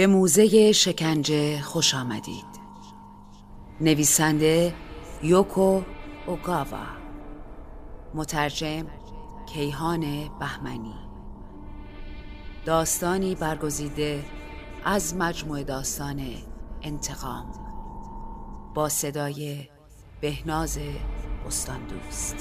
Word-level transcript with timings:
به 0.00 0.06
موزه 0.06 0.72
شکنجه 0.72 1.60
خوش 1.60 1.94
آمدید. 1.94 2.44
نویسنده 3.80 4.74
یوکو 5.22 5.82
اوگاوا. 6.26 6.86
مترجم 8.14 8.86
کیهان 9.46 10.28
بهمنی. 10.38 10.94
داستانی 12.64 13.34
برگزیده 13.34 14.24
از 14.84 15.16
مجموع 15.16 15.62
داستان 15.62 16.22
انتقام. 16.82 17.52
با 18.74 18.88
صدای 18.88 19.68
بهناز 20.20 20.78
استان 21.46 21.80
دوست 21.86 22.36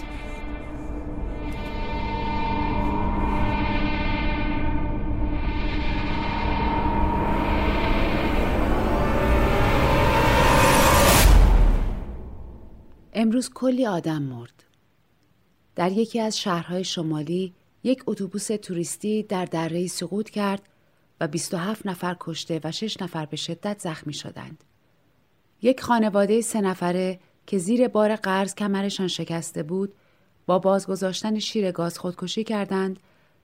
امروز 13.21 13.49
کلی 13.53 13.85
آدم 13.85 14.21
مرد. 14.21 14.63
در 15.75 15.91
یکی 15.91 16.19
از 16.19 16.39
شهرهای 16.39 16.83
شمالی 16.83 17.53
یک 17.83 18.03
اتوبوس 18.07 18.47
توریستی 18.47 19.23
در 19.23 19.45
دره 19.45 19.87
سقوط 19.87 20.29
کرد 20.29 20.61
و 21.21 21.27
27 21.27 21.85
نفر 21.85 22.15
کشته 22.19 22.61
و 22.63 22.71
6 22.71 23.01
نفر 23.01 23.25
به 23.25 23.37
شدت 23.37 23.79
زخمی 23.79 24.13
شدند. 24.13 24.63
یک 25.61 25.81
خانواده 25.81 26.41
سه 26.41 26.61
نفره 26.61 27.19
که 27.47 27.57
زیر 27.57 27.87
بار 27.87 28.15
قرض 28.15 28.55
کمرشان 28.55 29.07
شکسته 29.07 29.63
بود 29.63 29.93
با 30.45 30.59
بازگذاشتن 30.59 31.39
شیر 31.39 31.71
گاز 31.71 31.99
خودکشی 31.99 32.43
کردند 32.43 32.99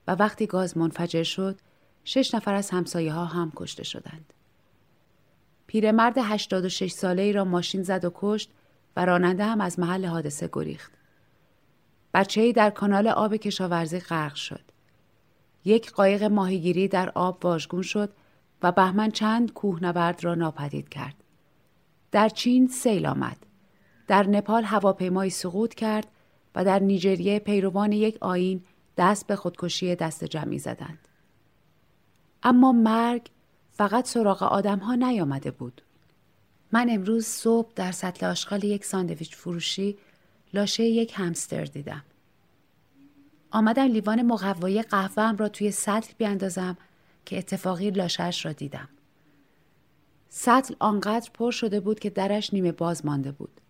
و 0.08 0.12
وقتی 0.14 0.46
گاز 0.46 0.76
منفجر 0.76 1.22
شد 1.22 1.58
شش 2.04 2.34
نفر 2.34 2.54
از 2.54 2.70
همسایه 2.70 3.12
ها 3.12 3.24
هم 3.24 3.52
کشته 3.56 3.84
شدند. 3.84 4.32
پیرمرد 5.66 6.18
86 6.18 6.90
ساله 6.90 7.22
ای 7.22 7.32
را 7.32 7.44
ماشین 7.44 7.82
زد 7.82 8.04
و 8.04 8.12
کشت 8.14 8.50
و 8.96 9.04
راننده 9.04 9.44
هم 9.44 9.60
از 9.60 9.78
محل 9.78 10.04
حادثه 10.06 10.48
گریخت. 10.52 10.92
بچه 12.14 12.40
ای 12.40 12.52
در 12.52 12.70
کانال 12.70 13.08
آب 13.08 13.36
کشاورزی 13.36 14.00
غرق 14.00 14.34
شد. 14.34 14.60
یک 15.64 15.92
قایق 15.92 16.22
ماهیگیری 16.22 16.88
در 16.88 17.10
آب 17.14 17.44
واژگون 17.44 17.82
شد 17.82 18.12
و 18.62 18.72
بهمن 18.72 19.10
چند 19.10 19.52
کوهنورد 19.52 20.24
را 20.24 20.34
ناپدید 20.34 20.88
کرد. 20.88 21.14
در 22.12 22.28
چین 22.28 22.68
سیل 22.68 23.06
آمد. 23.06 23.36
در 24.06 24.26
نپال 24.26 24.64
هواپیمایی 24.64 25.30
سقوط 25.30 25.74
کرد 25.74 26.06
و 26.54 26.64
در 26.64 26.78
نیجریه 26.78 27.38
پیروان 27.38 27.92
یک 27.92 28.18
آین 28.20 28.64
دست 28.96 29.26
به 29.26 29.36
خودکشی 29.36 29.94
دست 29.94 30.24
جمعی 30.24 30.58
زدند. 30.58 31.08
اما 32.42 32.72
مرگ 32.72 33.30
فقط 33.70 34.08
سراغ 34.08 34.42
آدم 34.42 34.78
ها 34.78 34.94
نیامده 34.94 35.50
بود. 35.50 35.82
من 36.72 36.86
امروز 36.90 37.26
صبح 37.26 37.72
در 37.74 37.92
سطل 37.92 38.26
آشغال 38.26 38.64
یک 38.64 38.84
ساندویچ 38.84 39.36
فروشی 39.36 39.98
لاشه 40.54 40.84
یک 40.84 41.12
همستر 41.16 41.64
دیدم. 41.64 42.04
آمدم 43.50 43.84
لیوان 43.84 44.22
مقوایی 44.22 44.82
قهوهم 44.82 45.36
را 45.36 45.48
توی 45.48 45.70
سطل 45.70 46.12
بیاندازم 46.18 46.76
که 47.24 47.38
اتفاقی 47.38 47.90
لاشهش 47.90 48.46
را 48.46 48.52
دیدم. 48.52 48.88
سطل 50.28 50.74
آنقدر 50.78 51.30
پر 51.34 51.50
شده 51.50 51.80
بود 51.80 51.98
که 51.98 52.10
درش 52.10 52.54
نیمه 52.54 52.72
باز 52.72 53.06
مانده 53.06 53.32
بود. 53.32 53.60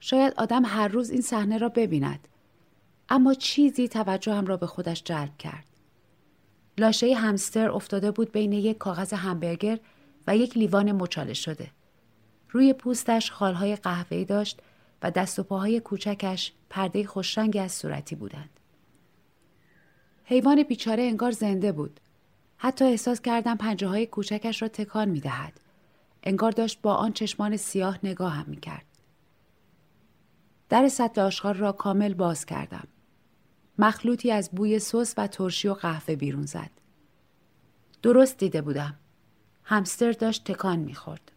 شاید 0.00 0.34
آدم 0.36 0.64
هر 0.64 0.88
روز 0.88 1.10
این 1.10 1.22
صحنه 1.22 1.58
را 1.58 1.68
ببیند. 1.68 2.28
اما 3.08 3.34
چیزی 3.34 3.88
توجهم 3.88 4.46
را 4.46 4.56
به 4.56 4.66
خودش 4.66 5.02
جلب 5.04 5.36
کرد. 5.38 5.64
لاشه 6.78 7.14
همستر 7.14 7.70
افتاده 7.70 8.10
بود 8.10 8.32
بین 8.32 8.52
یک 8.52 8.78
کاغذ 8.78 9.12
همبرگر 9.12 9.78
و 10.26 10.36
یک 10.36 10.56
لیوان 10.56 10.92
مچاله 10.92 11.34
شده. 11.34 11.70
روی 12.50 12.72
پوستش 12.72 13.30
خالهای 13.30 13.76
قهوه‌ای 13.76 14.24
داشت 14.24 14.62
و 15.02 15.10
دست 15.10 15.38
و 15.38 15.42
پاهای 15.42 15.80
کوچکش 15.80 16.52
پرده 16.70 17.06
خوشرنگی 17.06 17.58
از 17.58 17.72
صورتی 17.72 18.14
بودند. 18.14 18.50
حیوان 20.24 20.62
بیچاره 20.62 21.02
انگار 21.02 21.30
زنده 21.30 21.72
بود. 21.72 22.00
حتی 22.56 22.84
احساس 22.84 23.20
کردم 23.20 23.56
پنجه 23.56 23.86
های 23.86 24.06
کوچکش 24.06 24.62
را 24.62 24.68
تکان 24.68 25.08
می 25.08 25.20
دهد. 25.20 25.60
انگار 26.22 26.50
داشت 26.50 26.82
با 26.82 26.94
آن 26.94 27.12
چشمان 27.12 27.56
سیاه 27.56 27.98
نگاه 28.02 28.32
هم 28.32 28.44
می 28.48 28.56
کرد. 28.56 28.84
در 30.68 30.88
سطل 30.88 31.20
آشغال 31.20 31.54
را 31.54 31.72
کامل 31.72 32.14
باز 32.14 32.46
کردم. 32.46 32.88
مخلوطی 33.78 34.30
از 34.30 34.50
بوی 34.50 34.78
سس 34.78 35.14
و 35.16 35.26
ترشی 35.26 35.68
و 35.68 35.74
قهوه 35.74 36.16
بیرون 36.16 36.46
زد. 36.46 36.70
درست 38.02 38.38
دیده 38.38 38.62
بودم. 38.62 38.94
همستر 39.64 40.12
داشت 40.12 40.44
تکان 40.44 40.78
می‌خورد. 40.78 41.32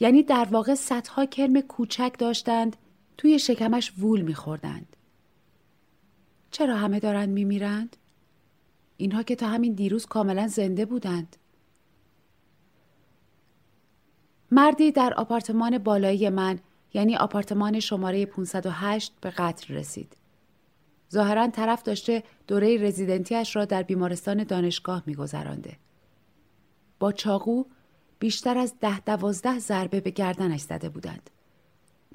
یعنی 0.00 0.22
در 0.22 0.48
واقع 0.50 0.74
صدها 0.74 1.26
کرم 1.26 1.60
کوچک 1.60 2.14
داشتند 2.18 2.76
توی 3.16 3.38
شکمش 3.38 3.92
وول 3.98 4.20
میخوردند. 4.20 4.96
چرا 6.50 6.76
همه 6.76 7.00
دارند 7.00 7.28
میمیرند؟ 7.28 7.96
اینها 8.96 9.22
که 9.22 9.36
تا 9.36 9.46
همین 9.46 9.72
دیروز 9.72 10.06
کاملا 10.06 10.48
زنده 10.48 10.84
بودند. 10.84 11.36
مردی 14.50 14.92
در 14.92 15.14
آپارتمان 15.14 15.78
بالایی 15.78 16.28
من 16.28 16.58
یعنی 16.94 17.16
آپارتمان 17.16 17.80
شماره 17.80 18.26
508 18.26 19.12
به 19.20 19.30
قتل 19.30 19.74
رسید. 19.74 20.16
ظاهرا 21.12 21.48
طرف 21.48 21.82
داشته 21.82 22.22
دوره 22.46 22.76
رزیدنتیش 22.76 23.56
را 23.56 23.64
در 23.64 23.82
بیمارستان 23.82 24.44
دانشگاه 24.44 25.02
میگذرانده. 25.06 25.76
با 26.98 27.12
چاقو 27.12 27.64
بیشتر 28.18 28.58
از 28.58 28.74
ده 28.80 29.00
دوازده 29.00 29.58
ضربه 29.58 30.00
به 30.00 30.10
گردنش 30.10 30.60
زده 30.60 30.88
بودند. 30.88 31.30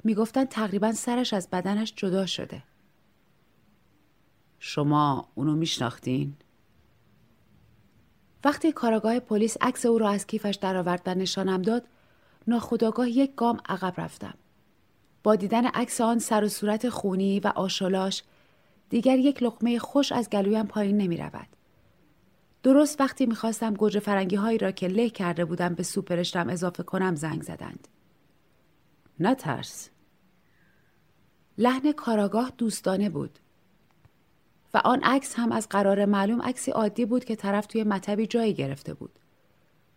می‌گفتند 0.04 0.48
تقریبا 0.48 0.92
سرش 0.92 1.32
از 1.32 1.48
بدنش 1.50 1.92
جدا 1.96 2.26
شده. 2.26 2.62
شما 4.58 5.28
اونو 5.34 5.56
میشناختین؟ 5.56 6.34
وقتی 8.44 8.72
کاراگاه 8.72 9.18
پلیس 9.18 9.56
عکس 9.60 9.86
او 9.86 9.98
را 9.98 10.08
از 10.08 10.26
کیفش 10.26 10.58
درآورد 10.60 11.02
و 11.06 11.14
نشانم 11.14 11.62
داد، 11.62 11.88
ناخداگاه 12.46 13.08
یک 13.08 13.34
گام 13.34 13.60
عقب 13.68 14.00
رفتم. 14.00 14.34
با 15.22 15.36
دیدن 15.36 15.66
عکس 15.66 16.00
آن 16.00 16.18
سر 16.18 16.44
و 16.44 16.48
صورت 16.48 16.88
خونی 16.88 17.40
و 17.40 17.48
آشولاش 17.48 18.22
دیگر 18.90 19.18
یک 19.18 19.42
لقمه 19.42 19.78
خوش 19.78 20.12
از 20.12 20.30
گلویم 20.30 20.66
پایین 20.66 20.96
نمی 20.96 21.16
رود. 21.16 21.53
درست 22.64 23.00
وقتی 23.00 23.26
می‌خواستم 23.26 23.74
گوجه 23.74 24.00
فرنگی 24.00 24.36
هایی 24.36 24.58
را 24.58 24.70
که 24.70 24.88
له 24.88 25.10
کرده 25.10 25.44
بودم 25.44 25.74
به 25.74 25.82
سوپرشتم 25.82 26.48
اضافه 26.48 26.82
کنم 26.82 27.14
زنگ 27.14 27.42
زدند. 27.42 27.88
نترس. 29.20 29.90
لحن 31.58 31.92
کاراگاه 31.92 32.52
دوستانه 32.58 33.10
بود. 33.10 33.38
و 34.74 34.78
آن 34.84 35.00
عکس 35.02 35.34
هم 35.36 35.52
از 35.52 35.68
قرار 35.68 36.04
معلوم 36.04 36.42
عکسی 36.42 36.70
عادی 36.70 37.04
بود 37.04 37.24
که 37.24 37.36
طرف 37.36 37.66
توی 37.66 37.84
مطبی 37.84 38.26
جایی 38.26 38.54
گرفته 38.54 38.94
بود. 38.94 39.18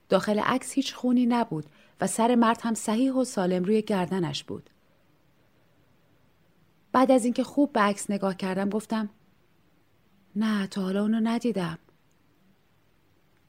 داخل 0.10 0.40
عکس 0.40 0.72
هیچ 0.72 0.94
خونی 0.94 1.25
نبود 1.25 1.66
و 2.02 2.08
سر 2.08 2.36
مرد 2.36 2.60
هم 2.64 2.74
صحیح 2.74 3.14
و 3.14 3.24
سالم 3.24 3.64
روی 3.64 3.81
گردنش 3.81 4.44
بود. 4.44 4.69
بعد 6.92 7.12
از 7.12 7.25
اینکه 7.25 7.44
خوب 7.44 7.74
به 7.74 7.80
عکس 7.80 8.12
نگاه 8.12 8.36
کردم 8.38 8.69
گفتم 8.69 9.10
نه 10.36 10.68
تا 10.68 10.81
حالا 10.81 11.02
اونو 11.02 11.19
ندیدم. 11.24 11.78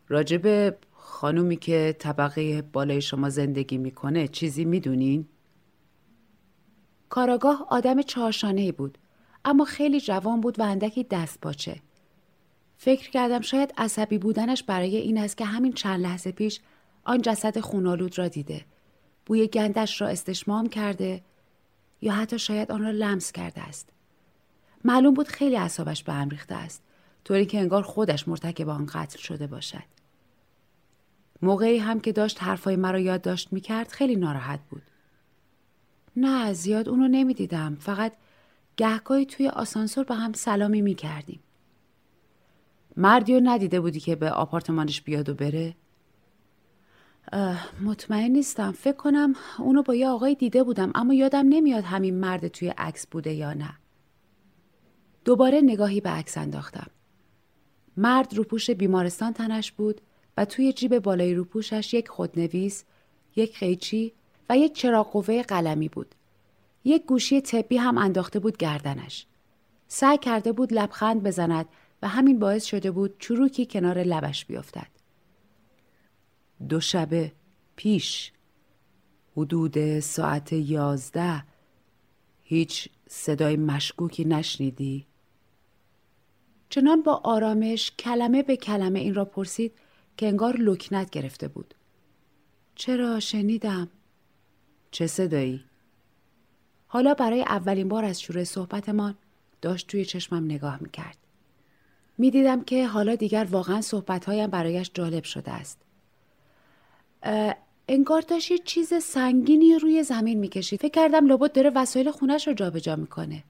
راجب 0.08 0.74
خانومی 0.92 1.56
که 1.56 1.96
طبقه 1.98 2.62
بالای 2.62 3.00
شما 3.00 3.30
زندگی 3.30 3.78
می‌کنه 3.78 4.28
چیزی 4.28 4.64
می‌دونین؟ 4.64 5.26
کاراگاه 7.08 7.66
آدم 7.70 8.02
چهارشانه 8.02 8.72
بود 8.72 8.98
اما 9.44 9.64
خیلی 9.64 10.00
جوان 10.00 10.40
بود 10.40 10.60
و 10.60 10.62
اندکی 10.62 11.04
دست 11.04 11.40
باچه. 11.40 11.80
فکر 12.76 13.10
کردم 13.10 13.40
شاید 13.40 13.74
عصبی 13.76 14.18
بودنش 14.18 14.62
برای 14.62 14.96
این 14.96 15.18
است 15.18 15.36
که 15.36 15.44
همین 15.44 15.72
چند 15.72 16.00
لحظه 16.00 16.32
پیش 16.32 16.60
آن 17.04 17.22
جسد 17.22 17.60
خونالود 17.60 18.18
را 18.18 18.28
دیده. 18.28 18.64
بوی 19.26 19.46
گندش 19.46 20.00
را 20.00 20.08
استشمام 20.08 20.68
کرده 20.68 21.22
یا 22.00 22.12
حتی 22.12 22.38
شاید 22.38 22.72
آن 22.72 22.82
را 22.82 22.90
لمس 22.90 23.32
کرده 23.32 23.60
است. 23.60 23.88
معلوم 24.84 25.14
بود 25.14 25.28
خیلی 25.28 25.56
اعصابش 25.56 26.04
به 26.04 26.12
هم 26.12 26.28
ریخته 26.28 26.54
است 26.54 26.82
طوری 27.24 27.46
که 27.46 27.58
انگار 27.58 27.82
خودش 27.82 28.28
مرتکب 28.28 28.68
آن 28.68 28.86
قتل 28.86 29.18
شده 29.18 29.46
باشد 29.46 29.97
موقعی 31.42 31.78
هم 31.78 32.00
که 32.00 32.12
داشت 32.12 32.42
حرفای 32.42 32.76
مرا 32.76 32.98
یادداشت 32.98 33.52
می‌کرد 33.52 33.88
خیلی 33.88 34.16
ناراحت 34.16 34.60
بود. 34.70 34.82
نه 36.16 36.52
زیاد 36.52 36.88
اونو 36.88 37.08
نمی‌دیدم. 37.08 37.76
فقط 37.80 38.12
گهگاهی 38.76 39.26
توی 39.26 39.48
آسانسور 39.48 40.04
با 40.04 40.14
هم 40.14 40.32
سلامی 40.32 40.82
می‌کردیم. 40.82 41.40
مردی 42.96 43.34
رو 43.34 43.40
ندیده 43.44 43.80
بودی 43.80 44.00
که 44.00 44.16
به 44.16 44.30
آپارتمانش 44.30 45.02
بیاد 45.02 45.28
و 45.28 45.34
بره؟ 45.34 45.74
مطمئن 47.84 48.30
نیستم. 48.30 48.72
فکر 48.72 48.96
کنم 48.96 49.34
اونو 49.58 49.82
با 49.82 49.94
یه 49.94 50.08
آقای 50.08 50.34
دیده 50.34 50.62
بودم 50.62 50.92
اما 50.94 51.14
یادم 51.14 51.46
نمیاد 51.48 51.84
همین 51.84 52.14
مرد 52.14 52.48
توی 52.48 52.68
عکس 52.68 53.06
بوده 53.06 53.32
یا 53.32 53.52
نه. 53.52 53.74
دوباره 55.24 55.60
نگاهی 55.60 56.00
به 56.00 56.10
عکس 56.10 56.38
انداختم. 56.38 56.86
مرد 57.96 58.34
روپوش 58.34 58.70
بیمارستان 58.70 59.32
تنش 59.32 59.72
بود. 59.72 60.00
و 60.38 60.44
توی 60.44 60.72
جیب 60.72 60.98
بالای 60.98 61.34
روپوشش 61.34 61.94
یک 61.94 62.08
خودنویس 62.08 62.84
یک 63.36 63.58
قیچی 63.58 64.12
و 64.48 64.58
یک 64.58 64.72
چراغ 64.72 65.10
قوه 65.10 65.42
قلمی 65.42 65.88
بود. 65.88 66.14
یک 66.84 67.06
گوشی 67.06 67.40
طبی 67.40 67.76
هم 67.76 67.98
انداخته 67.98 68.38
بود 68.38 68.56
گردنش. 68.56 69.26
سعی 69.88 70.18
کرده 70.18 70.52
بود 70.52 70.72
لبخند 70.72 71.22
بزند 71.22 71.66
و 72.02 72.08
همین 72.08 72.38
باعث 72.38 72.64
شده 72.64 72.90
بود 72.90 73.18
چروکی 73.18 73.66
کنار 73.66 73.98
لبش 73.98 74.44
بیفتد. 74.44 74.86
دو 76.68 76.80
شبه 76.80 77.32
پیش 77.76 78.32
حدود 79.36 80.00
ساعت 80.00 80.52
یازده 80.52 81.44
هیچ 82.42 82.88
صدای 83.08 83.56
مشکوکی 83.56 84.24
نشنیدی؟ 84.24 85.06
چنان 86.68 87.02
با 87.02 87.20
آرامش 87.24 87.92
کلمه 87.98 88.42
به 88.42 88.56
کلمه 88.56 88.98
این 88.98 89.14
را 89.14 89.24
پرسید 89.24 89.72
که 90.18 90.26
انگار 90.26 90.56
لکنت 90.56 91.10
گرفته 91.10 91.48
بود. 91.48 91.74
چرا 92.74 93.20
شنیدم؟ 93.20 93.88
چه 94.90 95.06
صدایی؟ 95.06 95.64
حالا 96.86 97.14
برای 97.14 97.42
اولین 97.42 97.88
بار 97.88 98.04
از 98.04 98.20
شروع 98.20 98.44
صحبتمان 98.44 99.14
داشت 99.62 99.86
توی 99.86 100.04
چشمم 100.04 100.44
نگاه 100.44 100.82
می‌کرد. 100.82 101.16
می‌دیدم 102.18 102.64
که 102.64 102.86
حالا 102.86 103.14
دیگر 103.14 103.44
واقعا 103.50 103.80
صحبتهایم 103.80 104.50
برایش 104.50 104.90
جالب 104.94 105.24
شده 105.24 105.50
است. 105.50 105.78
انگار 107.88 108.20
داشت 108.20 108.50
یه 108.50 108.58
چیز 108.58 108.94
سنگینی 108.94 109.78
روی 109.78 110.02
زمین 110.02 110.38
می‌کشید. 110.38 110.80
فکر 110.80 110.92
کردم 110.92 111.26
لابد 111.26 111.52
داره 111.52 111.70
وسایل 111.74 112.10
خونش 112.10 112.48
رو 112.48 112.54
جابجا 112.54 112.96
می‌کنه. 112.96 113.44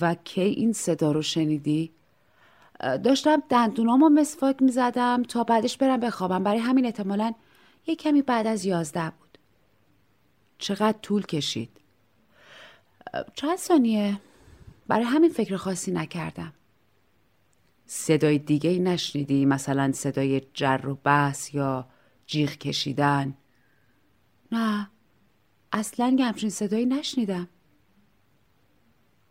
و 0.00 0.14
کی 0.14 0.40
این 0.40 0.72
صدا 0.72 1.12
رو 1.12 1.22
شنیدی؟ 1.22 1.90
داشتم 2.80 3.42
دندونامو 3.48 4.08
مسواک 4.08 4.62
می‌زدم 4.62 5.22
تا 5.22 5.44
بعدش 5.44 5.76
برم 5.76 6.00
بخوابم 6.00 6.44
برای 6.44 6.58
همین 6.58 6.84
احتمالا 6.84 7.32
یه 7.86 7.96
کمی 7.96 8.22
بعد 8.22 8.46
از 8.46 8.64
یازده 8.64 9.10
بود. 9.10 9.38
چقدر 10.58 10.98
طول 11.02 11.22
کشید؟ 11.22 11.70
چند 13.34 13.58
ثانیه؟ 13.58 14.20
برای 14.88 15.04
همین 15.04 15.30
فکر 15.30 15.56
خاصی 15.56 15.90
نکردم. 15.90 16.52
صدای 17.86 18.38
دیگه 18.38 18.78
نشنیدی 18.78 19.44
مثلا 19.44 19.92
صدای 19.92 20.42
جر 20.54 20.80
و 20.86 20.94
بحث 20.94 21.54
یا 21.54 21.86
جیغ 22.26 22.50
کشیدن 22.50 23.34
نه 24.52 24.90
اصلا 25.72 26.16
همچین 26.20 26.50
صدایی 26.50 26.86
نشنیدم 26.86 27.48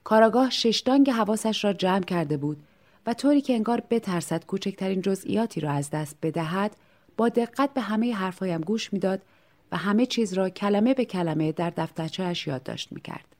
کاراگاه 0.03 0.49
ششتانگ 0.49 1.09
حواسش 1.09 1.63
را 1.63 1.73
جمع 1.73 2.03
کرده 2.03 2.37
بود 2.37 2.63
و 3.05 3.13
طوری 3.13 3.41
که 3.41 3.53
انگار 3.53 3.83
بترسد 3.89 4.45
کوچکترین 4.45 5.01
جزئیاتی 5.01 5.59
را 5.59 5.71
از 5.71 5.89
دست 5.89 6.15
بدهد 6.21 6.75
با 7.17 7.29
دقت 7.29 7.73
به 7.73 7.81
همه 7.81 8.15
حرفایم 8.15 8.61
گوش 8.61 8.93
می‌داد 8.93 9.21
و 9.71 9.77
همه 9.77 10.05
چیز 10.05 10.33
را 10.33 10.49
کلمه 10.49 10.93
به 10.93 11.05
کلمه 11.05 11.51
در 11.51 11.69
دفترچهاش 11.69 12.47
یادداشت 12.47 12.91
می‌کرد 12.91 13.35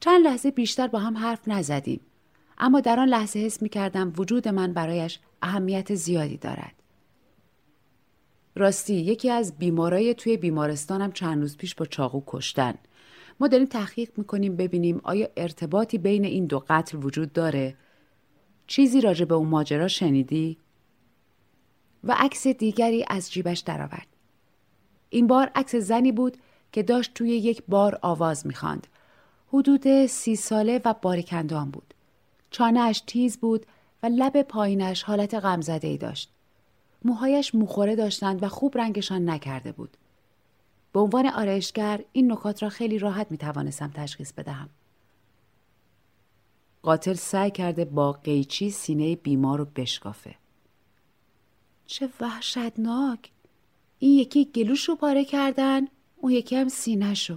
چند 0.00 0.24
لحظه 0.24 0.50
بیشتر 0.50 0.86
با 0.86 0.98
هم 0.98 1.16
حرف 1.16 1.48
نزدیم 1.48 2.00
اما 2.58 2.80
در 2.80 3.00
آن 3.00 3.08
لحظه 3.08 3.38
حس 3.38 3.62
می 3.62 3.68
کردم 3.68 4.12
وجود 4.16 4.48
من 4.48 4.72
برایش 4.72 5.18
اهمیت 5.42 5.94
زیادی 5.94 6.36
دارد. 6.36 6.72
راستی 8.54 8.94
یکی 8.94 9.30
از 9.30 9.58
بیمارای 9.58 10.14
توی 10.14 10.36
بیمارستانم 10.36 11.12
چند 11.12 11.40
روز 11.40 11.56
پیش 11.56 11.74
با 11.74 11.86
چاقو 11.86 12.22
کشتن. 12.26 12.74
ما 13.40 13.48
داریم 13.48 13.66
تحقیق 13.66 14.10
می‌کنیم 14.16 14.56
ببینیم 14.56 15.00
آیا 15.04 15.28
ارتباطی 15.36 15.98
بین 15.98 16.24
این 16.24 16.46
دو 16.46 16.64
قتل 16.68 16.98
وجود 17.02 17.32
داره؟ 17.32 17.76
چیزی 18.66 19.00
راجع 19.00 19.24
به 19.24 19.34
اون 19.34 19.48
ماجرا 19.48 19.88
شنیدی؟ 19.88 20.58
و 22.04 22.14
عکس 22.18 22.46
دیگری 22.46 23.04
از 23.08 23.32
جیبش 23.32 23.58
درآورد. 23.58 24.06
این 25.10 25.26
بار 25.26 25.50
عکس 25.54 25.74
زنی 25.76 26.12
بود 26.12 26.36
که 26.72 26.82
داشت 26.82 27.14
توی 27.14 27.28
یک 27.28 27.62
بار 27.68 27.98
آواز 28.02 28.46
می‌خواند. 28.46 28.86
حدود 29.52 30.06
سی 30.06 30.36
ساله 30.36 30.80
و 30.84 30.94
باریکندان 31.02 31.70
بود. 31.70 31.94
چانهش 32.50 33.02
تیز 33.06 33.38
بود 33.38 33.66
و 34.02 34.06
لب 34.06 34.42
پایینش 34.42 35.02
حالت 35.02 35.34
غمزده 35.34 35.88
ای 35.88 35.96
داشت. 35.96 36.30
موهایش 37.04 37.54
موخوره 37.54 37.96
داشتند 37.96 38.42
و 38.42 38.48
خوب 38.48 38.78
رنگشان 38.78 39.30
نکرده 39.30 39.72
بود. 39.72 39.96
به 40.92 41.00
عنوان 41.00 41.26
آرایشگر 41.26 42.04
این 42.12 42.32
نکات 42.32 42.62
را 42.62 42.68
خیلی 42.68 42.98
راحت 42.98 43.30
می 43.30 43.38
توانستم 43.38 43.90
تشخیص 43.94 44.32
بدهم. 44.32 44.68
قاتل 46.82 47.14
سعی 47.14 47.50
کرده 47.50 47.84
با 47.84 48.12
قیچی 48.12 48.70
سینه 48.70 49.16
بیمار 49.16 49.58
رو 49.58 49.64
بشکافه. 49.64 50.34
چه 51.86 52.08
وحشتناک! 52.20 53.30
این 53.98 54.18
یکی 54.18 54.44
گلوش 54.44 54.88
رو 54.88 54.96
پاره 54.96 55.24
کردن، 55.24 55.86
اون 56.16 56.32
یکی 56.32 56.56
هم 56.56 56.68
سینه 56.68 57.14
شو. 57.14 57.36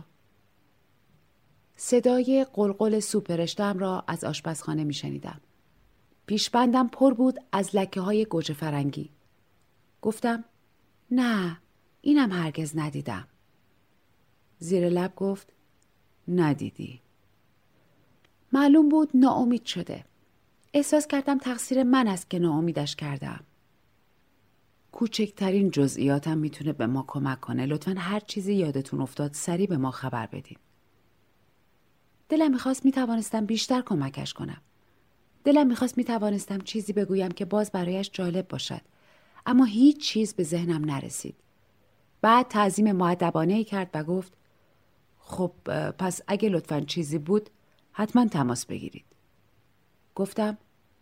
صدای 1.75 2.45
قلقل 2.53 2.99
سوپرشتم 2.99 3.79
را 3.79 4.03
از 4.07 4.23
آشپزخانه 4.23 4.83
می 4.83 4.93
شنیدم. 4.93 5.41
پیشبندم 6.25 6.87
پر 6.87 7.13
بود 7.13 7.39
از 7.51 7.75
لکه 7.75 8.01
های 8.01 8.25
گوجه 8.25 8.53
فرنگی. 8.53 9.09
گفتم 10.01 10.43
نه 11.11 11.57
اینم 12.01 12.31
هرگز 12.31 12.77
ندیدم. 12.77 13.27
زیر 14.63 14.89
لب 14.89 15.15
گفت 15.15 15.53
ندیدی. 16.27 17.01
معلوم 18.53 18.89
بود 18.89 19.09
ناامید 19.13 19.65
شده. 19.65 20.05
احساس 20.73 21.07
کردم 21.07 21.37
تقصیر 21.37 21.83
من 21.83 22.07
است 22.07 22.29
که 22.29 22.39
ناامیدش 22.39 22.95
کردم. 22.95 23.39
کوچکترین 24.91 25.71
جزئیاتم 25.71 26.37
می‌تونه 26.37 26.73
به 26.73 26.87
ما 26.87 27.05
کمک 27.07 27.39
کنه. 27.39 27.65
لطفا 27.65 27.95
هر 27.97 28.19
چیزی 28.19 28.53
یادتون 28.53 29.01
افتاد 29.01 29.33
سریع 29.33 29.67
به 29.67 29.77
ما 29.77 29.91
خبر 29.91 30.25
بدین. 30.25 30.57
دلم 32.29 32.51
می‌خواست 32.51 32.85
می‌توانستم 32.85 33.45
بیشتر 33.45 33.81
کمکش 33.81 34.33
کنم. 34.33 34.61
دلم 35.43 35.67
می‌خواست 35.67 35.97
می‌توانستم 35.97 36.59
چیزی 36.59 36.93
بگویم 36.93 37.31
که 37.31 37.45
باز 37.45 37.71
برایش 37.71 38.09
جالب 38.13 38.47
باشد. 38.47 38.81
اما 39.45 39.65
هیچ 39.65 40.01
چیز 40.01 40.33
به 40.33 40.43
ذهنم 40.43 40.85
نرسید. 40.85 41.35
بعد 42.21 42.47
تعظیم 42.47 42.91
معدبانه 42.91 43.63
کرد 43.63 43.89
و 43.93 44.03
گفت 44.03 44.33
خب 45.31 45.51
پس 45.91 46.21
اگه 46.27 46.49
لطفا 46.49 46.81
چیزی 46.81 47.17
بود 47.17 47.49
حتما 47.91 48.27
تماس 48.27 48.65
بگیرید. 48.65 49.05
گفتم 50.15 50.57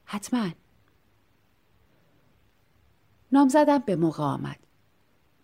حتما. 0.06 0.50
نامزدم 3.32 3.78
به 3.78 3.96
موقع 3.96 4.24
آمد. 4.24 4.60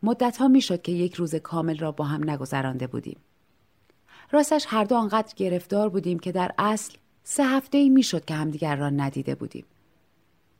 مدت 0.03 0.37
ها 0.37 0.47
می 0.47 0.61
شد 0.61 0.81
که 0.81 0.91
یک 0.91 1.13
روز 1.13 1.35
کامل 1.35 1.77
را 1.77 1.91
با 1.91 2.05
هم 2.05 2.29
نگذرانده 2.29 2.87
بودیم. 2.87 3.17
راستش 4.31 4.65
هر 4.69 4.83
دو 4.83 4.95
آنقدر 4.95 5.33
گرفتار 5.35 5.89
بودیم 5.89 6.19
که 6.19 6.31
در 6.31 6.51
اصل 6.57 6.97
سه 7.23 7.43
هفته 7.43 7.77
ای 7.77 7.89
می‌شد 7.89 8.25
که 8.25 8.33
همدیگر 8.33 8.75
را 8.75 8.89
ندیده 8.89 9.35
بودیم. 9.35 9.65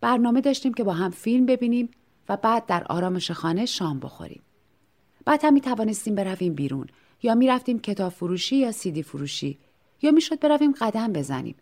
برنامه 0.02 0.42
داشتیم 0.42 0.74
که 0.74 0.84
با 0.84 0.94
هم 0.94 1.12
فیلم 1.12 1.46
ببینیم 1.46 1.90
و 2.30 2.38
بعد 2.38 2.66
در 2.66 2.84
آرامش 2.84 3.32
خانه 3.32 3.66
شام 3.66 4.00
بخوریم. 4.00 4.42
بعد 5.26 5.46
هم 5.46 5.54
می 5.54 5.62
توانستیم 5.62 6.16
برویم 6.16 6.54
بیرون 6.54 6.88
یا 7.26 7.36
می 7.36 7.48
رفتیم 7.48 7.80
کتاب 7.80 8.12
فروشی 8.12 8.56
یا 8.56 8.72
سیدی 8.72 9.04
فروشی 9.04 9.58
یا 10.02 10.12
می‌شد 10.12 10.40
برویم 10.40 10.72
قدم 10.72 11.14
بزنیم. 11.14 11.56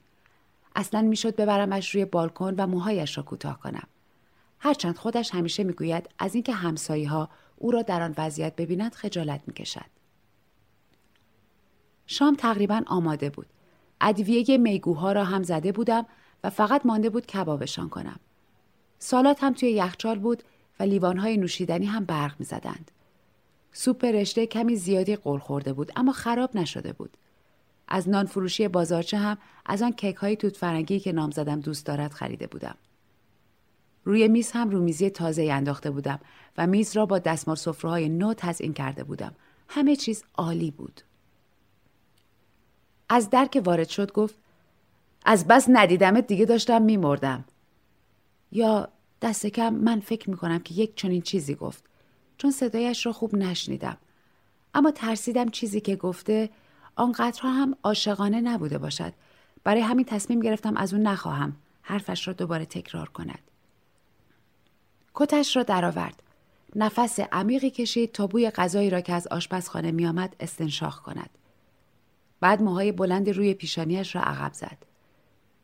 اصلا 0.75 1.01
می‌شد 1.01 1.35
ببرمش 1.35 1.95
روی 1.95 2.05
بالکن 2.05 2.55
و 2.57 2.67
موهایش 2.67 3.17
را 3.17 3.23
کوتاه 3.23 3.59
کنم. 3.59 3.87
هرچند 4.59 4.97
خودش 4.97 5.33
همیشه 5.33 5.63
می‌گوید 5.63 6.09
از 6.19 6.35
اینکه 6.35 6.53
همسایه 6.53 7.09
ها 7.09 7.29
او 7.57 7.71
را 7.71 7.81
در 7.81 8.01
آن 8.01 8.13
وضعیت 8.17 8.55
ببینند 8.55 8.93
خجالت 8.93 9.41
می‌کشد. 9.47 9.85
شام 12.07 12.35
تقریبا 12.35 12.81
آماده 12.87 13.29
بود. 13.29 13.47
ادویه 14.01 14.57
میگوها 14.57 15.11
را 15.11 15.23
هم 15.23 15.43
زده 15.43 15.71
بودم 15.71 16.05
و 16.43 16.49
فقط 16.49 16.85
مانده 16.85 17.09
بود 17.09 17.25
کبابشان 17.25 17.89
کنم. 17.89 18.19
سالات 18.99 19.43
هم 19.43 19.53
توی 19.53 19.71
یخچال 19.71 20.19
بود 20.19 20.43
و 20.79 20.83
لیوانهای 20.83 21.37
نوشیدنی 21.37 21.85
هم 21.85 22.05
برق 22.05 22.35
می 22.39 22.45
زدند. 22.45 22.91
سوپ 23.73 24.05
رشته 24.05 24.45
کمی 24.45 24.75
زیادی 24.75 25.15
قل 25.15 25.37
خورده 25.37 25.73
بود 25.73 25.91
اما 25.95 26.11
خراب 26.11 26.57
نشده 26.57 26.93
بود. 26.93 27.17
از 27.87 28.09
نان 28.09 28.25
فروشی 28.25 28.67
بازارچه 28.67 29.17
هم 29.17 29.37
از 29.65 29.81
آن 29.81 29.91
کیک 29.91 30.15
های 30.15 30.35
توت 30.35 30.57
فرنگی 30.57 30.99
که 30.99 31.11
نامزدم 31.11 31.59
دوست 31.59 31.85
دارد 31.85 32.11
خریده 32.11 32.47
بودم. 32.47 32.75
روی 34.03 34.27
میز 34.27 34.51
هم 34.51 34.69
رومیزی 34.69 35.09
تازه 35.09 35.43
انداخته 35.51 35.91
بودم 35.91 36.19
و 36.57 36.67
میز 36.67 36.95
را 36.95 37.05
با 37.05 37.19
دستمال 37.19 37.57
های 37.83 38.09
نو 38.09 38.33
تزئین 38.33 38.73
کرده 38.73 39.03
بودم. 39.03 39.35
همه 39.67 39.95
چیز 39.95 40.23
عالی 40.35 40.71
بود. 40.71 41.01
از 43.09 43.29
در 43.29 43.45
که 43.45 43.61
وارد 43.61 43.89
شد 43.89 44.11
گفت 44.11 44.35
از 45.25 45.47
بس 45.47 45.65
ندیدمت 45.69 46.27
دیگه 46.27 46.45
داشتم 46.45 46.81
میمردم. 46.81 47.45
یا 48.51 48.89
دست 49.21 49.45
کم 49.45 49.73
من 49.73 49.99
فکر 49.99 50.29
می 50.29 50.37
کنم 50.37 50.59
که 50.59 50.73
یک 50.73 50.95
چنین 50.95 51.21
چیزی 51.21 51.55
گفت 51.55 51.83
چون 52.43 52.51
صدایش 52.51 53.05
را 53.05 53.13
خوب 53.13 53.35
نشنیدم. 53.35 53.97
اما 54.73 54.91
ترسیدم 54.91 55.49
چیزی 55.49 55.81
که 55.81 55.95
گفته 55.95 56.49
آنقدرها 56.95 57.49
هم 57.49 57.75
عاشقانه 57.83 58.41
نبوده 58.41 58.77
باشد. 58.77 59.13
برای 59.63 59.81
همین 59.81 60.05
تصمیم 60.05 60.39
گرفتم 60.39 60.77
از 60.77 60.93
اون 60.93 61.03
نخواهم 61.07 61.55
حرفش 61.81 62.27
را 62.27 62.33
دوباره 62.33 62.65
تکرار 62.65 63.09
کند. 63.09 63.39
کتش 65.13 65.55
را 65.55 65.63
درآورد. 65.63 66.23
نفس 66.75 67.19
عمیقی 67.19 67.69
کشید 67.69 68.11
تا 68.11 68.27
بوی 68.27 68.49
غذایی 68.49 68.89
را 68.89 69.01
که 69.01 69.13
از 69.13 69.27
آشپزخانه 69.27 69.91
میآمد 69.91 70.35
استنشاق 70.39 70.95
کند. 70.95 71.29
بعد 72.39 72.61
موهای 72.61 72.91
بلند 72.91 73.29
روی 73.29 73.53
پیشانیش 73.53 74.15
را 74.15 74.21
عقب 74.21 74.53
زد. 74.53 74.77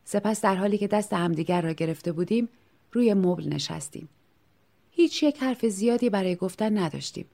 سپس 0.05 0.41
در 0.41 0.55
حالی 0.55 0.77
که 0.77 0.88
دست 0.88 1.13
همدیگر 1.13 1.62
را 1.62 1.71
گرفته 1.71 2.12
بودیم 2.12 2.50
روی 2.91 3.13
مبل 3.13 3.53
نشستیم. 3.53 4.09
هیچ 4.99 5.23
یک 5.23 5.43
حرف 5.43 5.65
زیادی 5.65 6.09
برای 6.09 6.35
گفتن 6.35 6.77
نداشتیم. 6.77 7.25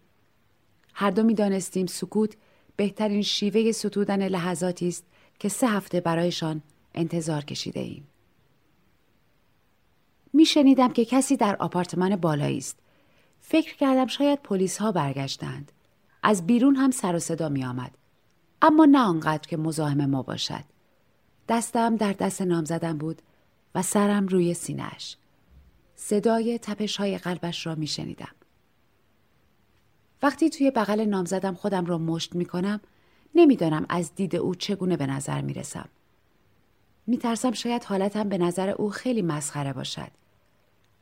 هر 0.93 1.11
دو 1.11 1.23
می 1.23 1.33
دانستیم 1.33 1.85
سکوت 1.85 2.35
بهترین 2.75 3.21
شیوه 3.21 3.71
ستودن 3.71 4.27
لحظاتی 4.27 4.87
است 4.87 5.05
که 5.39 5.49
سه 5.49 5.67
هفته 5.67 6.01
برایشان 6.01 6.61
انتظار 6.95 7.43
کشیده 7.43 7.79
ایم. 7.79 8.07
می 10.33 10.45
شنیدم 10.45 10.93
که 10.93 11.05
کسی 11.05 11.37
در 11.37 11.55
آپارتمان 11.55 12.15
بالایی 12.15 12.57
است. 12.57 12.79
فکر 13.41 13.75
کردم 13.75 14.07
شاید 14.07 14.39
پلیس 14.41 14.77
ها 14.77 14.91
برگشتند. 14.91 15.71
از 16.23 16.45
بیرون 16.45 16.75
هم 16.75 16.91
سر 16.91 17.15
و 17.15 17.19
صدا 17.19 17.49
می 17.49 17.65
آمد. 17.65 17.97
اما 18.61 18.85
نه 18.85 18.99
آنقدر 18.99 19.47
که 19.47 19.57
مزاحم 19.57 20.05
ما 20.05 20.21
باشد. 20.21 20.63
دستم 21.49 21.95
در 21.95 22.13
دست 22.13 22.41
نامزدم 22.41 22.97
بود 22.97 23.21
و 23.75 23.81
سرم 23.81 24.27
روی 24.27 24.53
سینهش. 24.53 25.17
صدای 25.95 26.59
تپش 26.59 26.97
های 26.97 27.17
قلبش 27.17 27.65
را 27.65 27.75
می 27.75 27.87
شنیدم. 27.87 28.35
وقتی 30.23 30.49
توی 30.49 30.71
بغل 30.71 31.05
نامزدم 31.05 31.53
خودم 31.53 31.85
را 31.85 31.97
مشت 31.97 32.35
می 32.35 32.45
کنم 32.45 32.79
نمی‌دانم 33.35 33.85
از 33.89 34.15
دید 34.15 34.35
او 34.35 34.55
چگونه 34.55 34.97
به 34.97 35.05
نظر 35.05 35.41
می 35.41 35.53
رسم. 35.53 35.89
می 37.07 37.17
ترسم 37.17 37.51
شاید 37.51 37.83
حالتم 37.83 38.29
به 38.29 38.37
نظر 38.37 38.69
او 38.69 38.89
خیلی 38.89 39.21
مسخره 39.21 39.73
باشد. 39.73 40.11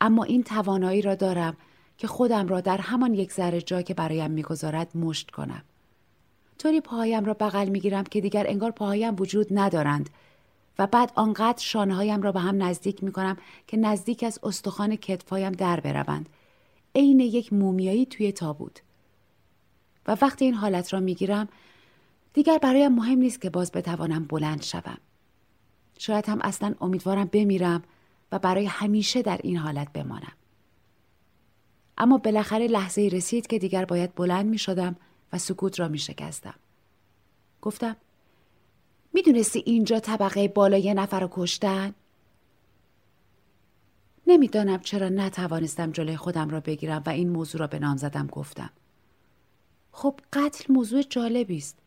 اما 0.00 0.24
این 0.24 0.42
توانایی 0.42 1.02
را 1.02 1.14
دارم 1.14 1.56
که 1.98 2.06
خودم 2.06 2.48
را 2.48 2.60
در 2.60 2.78
همان 2.78 3.14
یک 3.14 3.32
ذره 3.32 3.62
جا 3.62 3.82
که 3.82 3.94
برایم 3.94 4.30
می‌گذارد 4.30 4.96
مشت 4.96 5.30
کنم. 5.30 5.62
طوری 6.58 6.80
پاهایم 6.80 7.24
را 7.24 7.34
بغل 7.34 7.68
می‌گیرم 7.68 8.04
که 8.04 8.20
دیگر 8.20 8.46
انگار 8.48 8.70
پاهایم 8.70 9.16
وجود 9.18 9.46
ندارند 9.50 10.10
و 10.78 10.86
بعد 10.86 11.12
آنقدر 11.14 11.62
شانههایم 11.62 12.22
را 12.22 12.32
به 12.32 12.40
هم 12.40 12.62
نزدیک 12.62 13.04
می 13.04 13.12
کنم 13.12 13.36
که 13.66 13.76
نزدیک 13.76 14.22
از 14.22 14.38
استخوان 14.42 14.96
کتفایم 14.96 15.52
در 15.52 15.80
بروند. 15.80 16.28
عین 16.94 17.20
یک 17.20 17.52
مومیایی 17.52 18.06
توی 18.06 18.32
تابوت. 18.32 18.82
و 20.06 20.16
وقتی 20.22 20.44
این 20.44 20.54
حالت 20.54 20.92
را 20.92 21.00
می‌گیرم 21.00 21.48
دیگر 22.32 22.58
برایم 22.58 22.92
مهم 22.92 23.18
نیست 23.18 23.40
که 23.40 23.50
باز 23.50 23.72
بتوانم 23.72 24.24
بلند 24.24 24.62
شوم. 24.62 24.98
شاید 25.98 26.28
هم 26.28 26.38
اصلا 26.42 26.74
امیدوارم 26.80 27.24
بمیرم 27.24 27.82
و 28.32 28.38
برای 28.38 28.66
همیشه 28.66 29.22
در 29.22 29.40
این 29.42 29.56
حالت 29.56 29.92
بمانم. 29.92 30.32
اما 31.98 32.18
بالاخره 32.18 32.66
لحظه 32.66 33.08
رسید 33.12 33.46
که 33.46 33.58
دیگر 33.58 33.84
باید 33.84 34.14
بلند 34.14 34.46
می 34.46 34.58
شدم 34.58 34.96
و 35.32 35.38
سکوت 35.38 35.80
را 35.80 35.88
می 35.88 35.98
شکستم. 35.98 36.54
گفتم 37.62 37.96
می‌دونستی 39.14 39.62
اینجا 39.66 40.00
طبقه 40.00 40.48
بالا 40.48 40.78
یه 40.78 40.94
نفر 40.94 41.20
رو 41.20 41.28
کشتن؟ 41.32 41.94
نمی‌دانم 44.26 44.80
چرا 44.80 45.08
نتوانستم 45.08 45.90
جلوی 45.90 46.16
خودم 46.16 46.48
را 46.48 46.60
بگیرم 46.60 47.02
و 47.06 47.10
این 47.10 47.28
موضوع 47.28 47.60
را 47.60 47.66
به 47.66 47.78
نام 47.78 47.96
زدم 47.96 48.26
گفتم. 48.26 48.70
خب 49.92 50.20
قتل 50.32 50.72
موضوع 50.72 51.02
جالبی 51.02 51.56
است. 51.56 51.78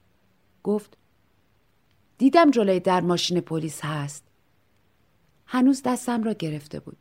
گفت 0.63 0.97
دیدم 2.17 2.51
جلوی 2.51 2.79
در 2.79 3.01
ماشین 3.01 3.39
پلیس 3.39 3.81
هست. 3.81 4.23
هنوز 5.45 5.83
دستم 5.83 6.23
را 6.23 6.33
گرفته 6.33 6.79
بود. 6.79 6.97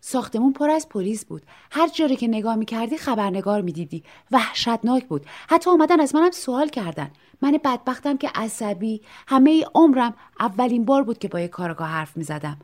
ساختمون 0.00 0.52
پر 0.52 0.70
از 0.70 0.88
پلیس 0.88 1.24
بود 1.24 1.42
هر 1.70 1.88
جایی 1.88 2.16
که 2.16 2.28
نگاه 2.28 2.56
می‌کردی 2.56 2.98
خبرنگار 2.98 3.60
می‌دیدی 3.60 4.04
وحشتناک 4.30 5.06
بود 5.06 5.26
حتی 5.48 5.70
اومدن 5.70 6.00
از 6.00 6.14
منم 6.14 6.30
سوال 6.30 6.68
کردن 6.68 7.10
من 7.42 7.58
بدبختم 7.64 8.16
که 8.16 8.30
عصبی 8.34 9.02
همه 9.28 9.50
ای 9.50 9.66
عمرم 9.74 10.14
اولین 10.40 10.84
بار 10.84 11.02
بود 11.02 11.18
که 11.18 11.28
با 11.28 11.40
یه 11.40 11.48
کاراگاه 11.48 11.88
حرف 11.88 12.16
می‌زدم 12.16 12.58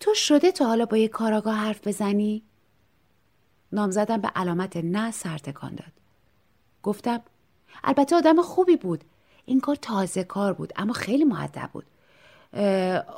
تو 0.00 0.14
شده 0.14 0.52
تا 0.52 0.66
حالا 0.66 0.86
با 0.86 0.96
یه 0.96 1.08
کاراگاه 1.08 1.54
حرف 1.54 1.86
بزنی؟ 1.86 2.42
نامزدم 3.72 4.20
به 4.20 4.28
علامت 4.36 4.76
نه 4.76 5.10
سرتکان 5.10 5.74
داد. 5.74 5.92
گفتم 6.82 7.20
البته 7.84 8.16
آدم 8.16 8.42
خوبی 8.42 8.76
بود. 8.76 9.04
این 9.46 9.60
کار 9.60 9.76
تازه 9.76 10.24
کار 10.24 10.52
بود 10.52 10.72
اما 10.76 10.92
خیلی 10.92 11.24
معدب 11.24 11.70
بود. 11.72 11.84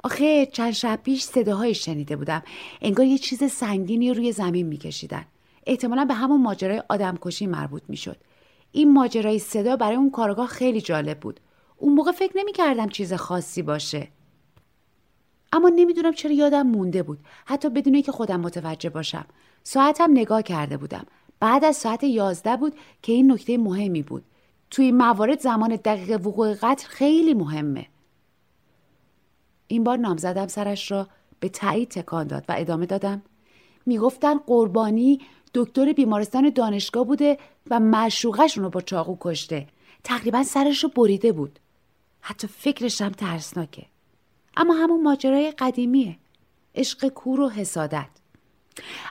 آخه 0.05 0.47
چند 0.47 0.71
شب 0.71 1.01
پیش 1.03 1.25
صداهایی 1.25 1.75
شنیده 1.75 2.17
بودم. 2.17 2.43
انگار 2.81 3.07
یه 3.07 3.19
چیز 3.19 3.53
سنگینی 3.53 4.15
روی 4.15 4.33
زمین 4.33 4.67
میکشیدن. 4.67 5.25
احتمالا 5.67 6.05
به 6.05 6.15
همون 6.15 6.43
ماجرای 6.43 6.83
آدمکشی 6.89 7.47
مربوط 7.47 7.83
می‌شد. 7.89 8.17
این 8.73 8.93
ماجرای 8.93 9.39
صدا 9.39 9.77
برای 9.77 9.97
اون 9.97 10.11
کارگاه 10.11 10.47
خیلی 10.47 10.81
جالب 10.81 11.21
بود. 11.21 11.41
اون 11.77 11.95
موقع 11.95 12.13
فکر 12.13 12.33
نمی‌کردم 12.39 12.89
چیز 12.89 13.13
خاصی 13.13 13.63
باشه. 13.63 14.09
اما 15.53 15.69
نمی‌دونم 15.69 16.13
چرا 16.13 16.33
یادم 16.33 16.67
مونده 16.67 17.03
بود. 17.03 17.19
حتی 17.45 17.69
بدون 17.69 18.03
که 18.03 18.13
خودم 18.13 18.41
متوجه 18.41 18.91
باشم. 18.91 19.25
ساعتم 19.63 20.11
نگاه 20.11 20.43
کرده 20.43 20.77
بودم. 20.77 21.07
بعد 21.41 21.65
از 21.65 21.77
ساعت 21.77 22.05
یازده 22.05 22.57
بود 22.57 22.75
که 23.03 23.13
این 23.13 23.33
نکته 23.33 23.59
مهمی 23.59 24.03
بود. 24.03 24.25
توی 24.71 24.93
موارد 24.93 25.41
زمان 25.41 25.77
دقیق 25.77 26.27
وقوع 26.27 26.55
قتل 26.55 26.89
خیلی 26.89 27.35
مهمه. 27.35 27.87
این 29.69 29.85
بار 29.85 29.99
نامزدم 29.99 30.47
سرش 30.47 30.91
را 30.91 31.09
به 31.41 31.49
تایید 31.49 31.89
تکان 31.89 32.27
داد 32.27 32.45
و 32.49 32.55
ادامه 32.59 32.87
دادم. 32.87 33.23
می‌گفتن 33.87 34.39
قربانی 34.39 35.21
دکتر 35.57 35.93
بیمارستان 35.93 36.51
دانشگاه 36.51 37.05
بوده 37.05 37.39
و 37.71 37.81
معشوقش 37.81 38.59
رو 38.59 38.71
با 38.71 38.81
چاقو 38.81 39.17
کشته. 39.21 39.67
تقریبا 40.05 40.43
سرش 40.43 40.85
رو 40.85 40.91
بریده 40.91 41.33
بود. 41.33 41.59
حتی 42.21 42.47
فکرش 42.47 43.01
هم 43.01 43.13
ترسناکه. 43.13 43.87
اما 44.57 44.75
همون 44.75 45.03
ماجرای 45.03 45.51
قدیمیه. 45.51 46.17
عشق 46.75 47.09
کور 47.09 47.41
و 47.41 47.49
حسادت. 47.49 48.09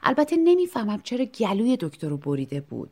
البته 0.04 0.38
نمی‌فهمم 0.38 1.02
چرا 1.04 1.26
گلوی 1.26 1.78
دکتر 1.78 2.08
رو 2.08 2.18
بریده 2.18 2.62
بود. 2.62 2.90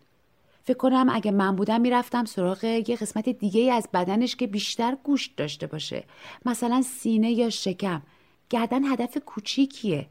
فکر 0.64 0.78
کنم 0.78 1.08
اگه 1.12 1.32
من 1.32 1.56
بودم 1.56 1.82
می‌رفتم 1.82 2.26
سراغ 2.26 2.64
یه 2.64 2.96
قسمت 2.96 3.30
دیگه 3.30 3.74
از 3.74 3.88
بدنش 3.94 4.36
که 4.36 4.48
بیشتر 4.48 4.98
گوشت 5.04 5.36
داشته 5.38 5.68
باشه. 5.68 6.04
مثلا 6.46 6.82
سینه 6.82 7.32
یا 7.32 7.50
شکم. 7.50 8.02
گردن 8.50 8.84
هدف 8.84 9.18
کوچیکیه. 9.18 10.08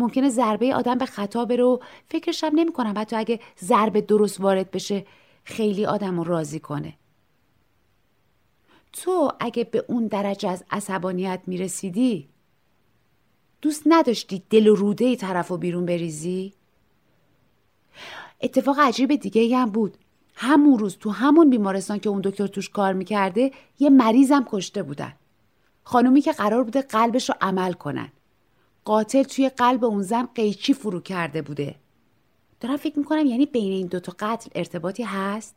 ممکنه 0.00 0.28
ضربه 0.28 0.74
آدم 0.74 0.98
به 0.98 1.06
خطا 1.06 1.44
بره 1.44 1.64
و 1.64 1.78
فکرشم 2.08 2.50
نمی 2.54 2.72
کنم. 2.72 2.94
حتی 2.96 3.16
اگه 3.16 3.40
ضربه 3.64 4.00
درست 4.00 4.40
وارد 4.40 4.70
بشه 4.70 5.06
خیلی 5.44 5.86
آدم 5.86 6.16
رو 6.16 6.24
راضی 6.24 6.60
کنه. 6.60 6.94
تو 8.92 9.32
اگه 9.40 9.64
به 9.64 9.84
اون 9.88 10.06
درجه 10.06 10.48
از 10.48 10.64
عصبانیت 10.70 11.40
می‌رسیدی 11.46 12.28
دوست 13.62 13.82
نداشتی 13.86 14.42
دل 14.50 14.66
و 14.66 14.74
روده 14.74 15.16
طرف 15.16 15.50
و 15.50 15.56
بیرون 15.56 15.86
بریزی؟ 15.86 16.52
اتفاق 18.40 18.80
عجیب 18.80 19.14
دیگه 19.14 19.56
هم 19.56 19.70
بود. 19.70 19.96
همون 20.34 20.78
روز 20.78 20.96
تو 20.98 21.10
همون 21.10 21.50
بیمارستان 21.50 21.98
که 21.98 22.08
اون 22.08 22.20
دکتر 22.20 22.46
توش 22.46 22.68
کار 22.68 22.92
می‌کرده 22.92 23.52
یه 23.78 23.90
مریضم 23.90 24.46
کشته 24.50 24.82
بودن. 24.82 25.12
خانومی 25.84 26.20
که 26.20 26.32
قرار 26.32 26.64
بوده 26.64 26.82
قلبش 26.82 27.28
رو 27.28 27.34
عمل 27.40 27.72
کنن. 27.72 28.08
قاتل 28.90 29.22
توی 29.22 29.48
قلب 29.48 29.84
اون 29.84 30.02
زن 30.02 30.28
قیچی 30.34 30.74
فرو 30.74 31.00
کرده 31.00 31.42
بوده. 31.42 31.74
دارم 32.60 32.76
فکر 32.76 32.98
می‌کنم 32.98 33.26
یعنی 33.26 33.46
بین 33.46 33.72
این 33.72 33.86
دوتا 33.86 34.14
قتل 34.18 34.50
ارتباطی 34.54 35.02
هست؟ 35.02 35.56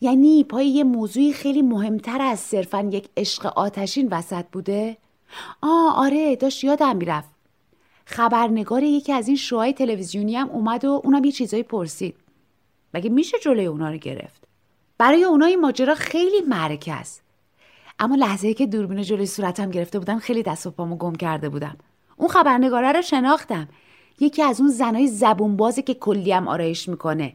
یعنی 0.00 0.44
پای 0.44 0.68
یه 0.68 0.84
موضوعی 0.84 1.32
خیلی 1.32 1.62
مهمتر 1.62 2.22
از 2.22 2.40
صرفا 2.40 2.88
یک 2.92 3.08
عشق 3.16 3.46
آتشین 3.46 4.08
وسط 4.10 4.44
بوده؟ 4.52 4.96
آه 5.62 5.96
آره 5.96 6.36
داشت 6.36 6.64
یادم 6.64 6.96
می‌رفت. 6.96 7.28
خبرنگار 8.04 8.82
یکی 8.82 9.12
از 9.12 9.28
این 9.28 9.36
شوهای 9.36 9.72
تلویزیونی 9.72 10.36
هم 10.36 10.50
اومد 10.50 10.84
و 10.84 11.00
اونم 11.04 11.24
یه 11.24 11.32
چیزایی 11.32 11.62
پرسید. 11.62 12.16
مگه 12.94 13.10
میشه 13.10 13.38
جلوی 13.38 13.66
اونا 13.66 13.90
رو 13.90 13.96
گرفت؟ 13.96 14.44
برای 14.98 15.24
اونا 15.24 15.46
این 15.46 15.60
ماجرا 15.60 15.94
خیلی 15.94 16.40
معرکه 16.40 16.92
است. 16.92 17.22
اما 17.98 18.14
لحظه 18.14 18.54
که 18.54 18.66
دوربین 18.66 19.02
جلوی 19.02 19.26
صورتم 19.26 19.70
گرفته 19.70 19.98
بودم 19.98 20.18
خیلی 20.18 20.42
دست 20.42 20.66
و 20.66 20.70
پامو 20.70 20.96
گم 20.96 21.14
کرده 21.14 21.48
بودم. 21.48 21.76
اون 22.18 22.28
خبرنگاره 22.28 22.92
رو 22.92 23.02
شناختم. 23.02 23.68
یکی 24.20 24.42
از 24.42 24.60
اون 24.60 24.70
زنای 24.70 25.06
زبون 25.06 25.56
بازه 25.56 25.82
که 25.82 25.94
کلیم 25.94 26.48
آرایش 26.48 26.88
می‌کنه. 26.88 27.34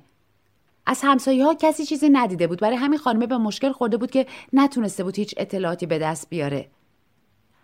از 0.86 1.00
همسایه 1.04 1.46
ها 1.46 1.54
کسی 1.54 1.86
چیزی 1.86 2.10
ندیده 2.10 2.48
بود. 2.48 2.60
برای 2.60 2.76
همین 2.76 3.00
خانمه 3.00 3.28
به 3.28 3.38
مشکل 3.38 3.72
خورده 3.72 3.98
بود 3.98 4.12
که 4.12 4.26
نتونسته 4.54 5.04
بود 5.04 5.16
هیچ 5.16 5.34
اطلاعاتی 5.38 5.86
به 5.86 6.00
دست 6.00 6.30
بیاره. 6.30 6.70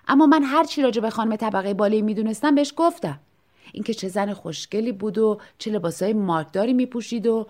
اما 0.08 0.26
من 0.26 0.44
هر 0.44 0.64
چی 0.64 0.82
راجع 0.82 1.02
به 1.02 1.10
خانم 1.10 1.36
طبقه 1.36 1.74
بالایی 1.74 2.02
می‌دونستم 2.02 2.56
بهش 2.56 2.74
گفتم. 2.78 3.20
اینکه 3.74 3.94
چه 3.94 4.08
زن 4.08 4.34
خوشگلی 4.34 4.92
بود 4.92 5.18
و 5.18 5.38
چه 5.58 5.72
لباسای 5.72 6.14
مارکداری 6.14 6.74
میپوشید 6.74 7.28
و 7.28 7.48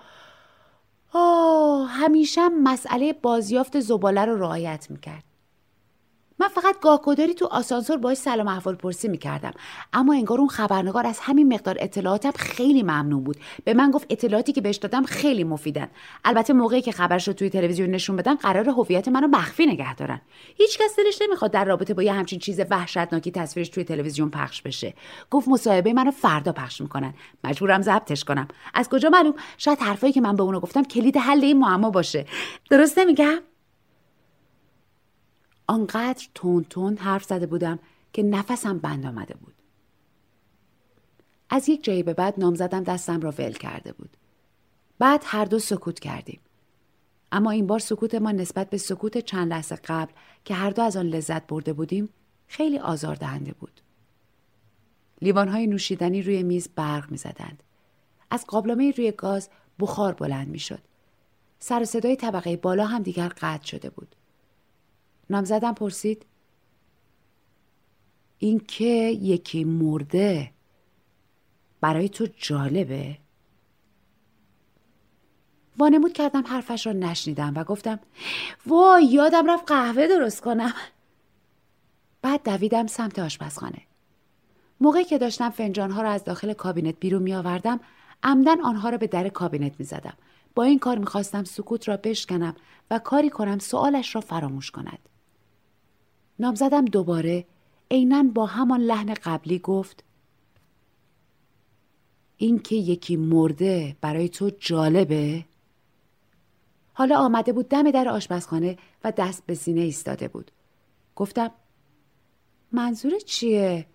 آه 1.14 1.88
همیشه 1.88 2.50
مسئله 2.50 3.14
بازیافت 3.14 3.80
زباله 3.80 4.26
رو 4.26 4.40
رعایت 4.40 4.88
می‌کرد. 4.90 5.24
من 6.40 6.48
فقط 6.48 6.80
گاهگداری 6.82 7.34
تو 7.34 7.46
آسانسور 7.46 7.98
باش 7.98 8.18
سلام 8.18 8.48
احوال 8.48 8.76
پرسی 8.76 9.08
می‌کردم. 9.08 9.52
اما 9.94 10.14
انگار 10.14 10.40
اون 10.40 10.48
خبرنگار 10.48 11.08
از 11.08 11.20
همین 11.20 11.54
مقدار 11.54 11.78
اطلاعاتم 11.80 12.32
خیلی 12.32 12.84
ممنون 12.84 13.24
بود. 13.24 13.38
به 13.64 13.74
من 13.74 13.92
گفت 13.92 14.06
اطلاعاتی 14.10 14.52
که 14.52 14.62
بهش 14.62 14.76
دادم 14.76 15.04
خیلی 15.04 15.44
مفیدن. 15.44 15.88
البته 16.26 16.54
موقعی 16.54 16.82
که 16.82 16.92
خبرش 16.92 17.28
رو 17.28 17.34
توی 17.34 17.50
تلویزیون 17.50 17.90
نشون 17.90 18.16
بدن 18.16 18.36
قرار 18.36 18.70
هویت 18.70 19.08
منو 19.08 19.28
مخفی 19.28 19.66
نگه 19.66 19.96
دارن. 19.96 20.22
هیچکس 20.58 20.96
دلش 20.98 21.22
نمی‌خواد 21.22 21.52
در 21.52 21.66
رابطه 21.66 21.94
با 21.94 22.04
یه 22.04 22.14
همچین 22.14 22.40
چیز 22.40 22.60
وحشتناکی 22.70 23.32
تصویرش 23.32 23.70
توی 23.70 23.84
تلویزیون 23.84 24.30
پخش 24.30 24.62
بشه. 24.62 24.94
گفت 25.32 25.48
مصاحبه 25.48 25.94
منو 25.94 26.12
فردا 26.12 26.52
پخش 26.52 26.82
می‌کنن. 26.82 27.14
مجبورم 27.44 27.82
ضبطش 27.82 28.24
کنم. 28.24 28.48
از 28.74 28.90
کجا 28.90 29.10
معلوم؟ 29.10 29.34
شاید 29.58 29.80
حرفایی 29.80 30.14
که 30.14 30.22
من 30.22 30.36
به 30.36 30.44
اونو 30.44 30.60
گفتم 30.60 30.84
کلید 30.84 31.18
حل 31.18 31.44
این 31.44 31.60
معما 31.60 31.90
باشه. 31.90 32.26
درست 32.70 33.00
نمیگم؟ 33.00 33.40
آنقدر 35.70 36.28
تون 36.36 36.64
تون 36.64 36.98
حرف 36.98 37.24
زده 37.24 37.46
بودم 37.46 37.80
که 38.14 38.24
نفسم 38.24 38.78
بند 38.78 39.06
آمده 39.06 39.36
بود. 39.36 39.54
از 41.50 41.70
یک 41.70 41.84
جایی 41.84 42.04
به 42.04 42.14
بعد 42.14 42.40
نامزدم 42.40 42.84
دستم 42.84 43.22
را 43.22 43.32
ول 43.32 43.52
کرده 43.52 43.92
بود. 43.92 44.18
بعد 45.00 45.24
هر 45.26 45.46
دو 45.46 45.60
سکوت 45.60 46.00
کردیم. 46.00 46.40
اما 47.32 47.52
این 47.52 47.68
بار 47.68 47.80
سکوت 47.80 48.16
ما 48.16 48.32
نسبت 48.32 48.70
به 48.70 48.78
سکوت 48.78 49.18
چند 49.18 49.50
لحظه 49.50 49.76
قبل 49.76 50.14
که 50.46 50.54
هر 50.54 50.70
دو 50.70 50.82
از 50.82 50.98
آن 50.98 51.06
لذت 51.06 51.48
برده 51.48 51.74
بودیم 51.74 52.10
خیلی 52.48 52.80
آزاردهنده 52.80 53.54
بود. 53.54 53.82
لیوانهای 55.22 55.68
نوشیدنی 55.68 56.22
روی 56.22 56.44
میز 56.44 56.70
برق 56.76 57.12
می 57.12 57.18
زدند. 57.18 57.64
از 58.32 58.46
قابلمه 58.46 58.92
روی 58.92 59.12
گاز 59.12 59.50
بخار 59.80 60.14
بلند 60.14 60.48
می 60.48 60.60
شد. 60.60 60.82
سر 61.60 61.86
صدای 61.86 62.16
طبقه 62.16 62.58
بالا 62.58 62.86
هم 62.86 63.04
دیگر 63.04 63.28
قطع 63.28 63.66
شده 63.66 63.90
بود. 63.90 64.16
نامزدم 65.30 65.74
پرسید 65.74 66.26
این 68.38 68.60
که 68.60 68.86
یکی 69.22 69.64
مرده 69.64 70.52
برای 71.82 72.10
تو 72.10 72.28
جالبه؟ 72.38 73.18
وانمود 75.78 76.14
کردم 76.14 76.44
حرفش 76.48 76.88
را 76.88 76.94
نشنیدم 76.94 77.54
و 77.56 77.64
گفتم 77.64 78.00
وای 78.66 79.06
یادم 79.06 79.50
رفت 79.50 79.64
قهوه 79.68 80.08
درست 80.08 80.42
کنم 80.42 80.74
بعد 82.22 82.44
دویدم 82.44 82.88
سمت 82.88 83.20
آشپزخانه 83.20 83.82
موقعی 84.82 85.04
که 85.04 85.18
داشتم 85.18 85.50
فنجانها 85.50 86.02
را 86.02 86.10
از 86.10 86.24
داخل 86.24 86.54
کابینت 86.54 86.96
بیرون 87.00 87.22
می 87.22 87.36
آوردم 87.36 87.80
عمدن 88.24 88.62
آنها 88.62 88.90
را 88.90 88.98
به 88.98 89.08
در 89.08 89.30
کابینت 89.30 89.74
می 89.80 89.86
زدم. 89.86 90.14
با 90.56 90.64
این 90.64 90.80
کار 90.80 90.98
می‌خواستم 90.98 91.44
سکوت 91.44 91.88
را 91.88 91.98
بشکنم 91.98 92.56
و 92.92 93.00
کاری 93.00 93.30
کنم 93.30 93.60
سوالش 93.60 94.16
را 94.16 94.22
فراموش 94.22 94.72
کند. 94.72 95.00
نامزدم 96.40 96.86
دوباره 96.86 97.46
عینا 97.92 98.24
با 98.24 98.46
همان 98.46 98.80
لحن 98.82 99.14
قبلی 99.14 99.60
گفت 99.60 100.04
این 102.38 102.60
که 102.60 102.76
یکی 102.76 103.16
مرده 103.16 103.96
برای 104.02 104.30
تو 104.30 104.50
جالبه؟ 104.60 105.46
حالا 106.94 107.18
آمده 107.18 107.54
بود 107.54 107.70
دم 107.70 107.92
در 107.92 108.10
آشپزخانه 108.10 108.78
و 109.04 109.12
دست 109.12 109.46
به 109.46 109.56
سینه 109.56 109.82
ایستاده 109.82 110.28
بود. 110.28 110.52
گفتم 111.16 111.52
منظور 112.72 113.20
چیه؟ 113.20 113.86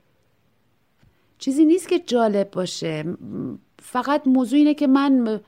چیزی 1.39 1.65
نیست 1.65 1.89
که 1.89 1.99
جالب 1.99 2.51
باشه. 2.51 3.17
فقط 3.79 4.27
موضوع 4.27 4.59
اینه 4.59 4.75
که 4.75 4.87
من 4.87 5.41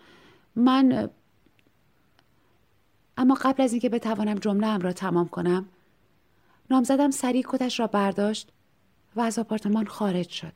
من 0.57 1.11
اما 3.17 3.35
قبل 3.35 3.63
از 3.63 3.73
اینکه 3.73 3.89
بتوانم 3.89 4.35
جمله 4.35 4.79
را 4.79 4.93
تمام 4.93 5.29
کنم 5.29 5.69
نامزدم 6.71 7.11
سریع 7.11 7.45
کتش 7.49 7.81
را 7.81 7.87
برداشت 7.87 8.53
و 9.17 9.21
از 9.21 9.39
آپارتمان 9.39 9.87
خارج 9.87 10.29
شد. 10.29 10.53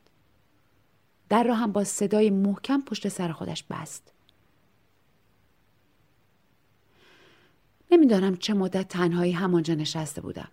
در 1.28 1.42
را 1.42 1.54
هم 1.54 1.72
با 1.72 1.84
صدای 1.84 2.30
محکم 2.30 2.80
پشت 2.80 3.08
سر 3.08 3.32
خودش 3.32 3.64
بست. 3.70 4.12
نمی‌دانم 7.90 8.36
چه 8.36 8.54
مدت 8.54 8.88
تنهایی 8.88 9.32
همانجا 9.32 9.74
نشسته 9.74 10.20
بودم. 10.20 10.48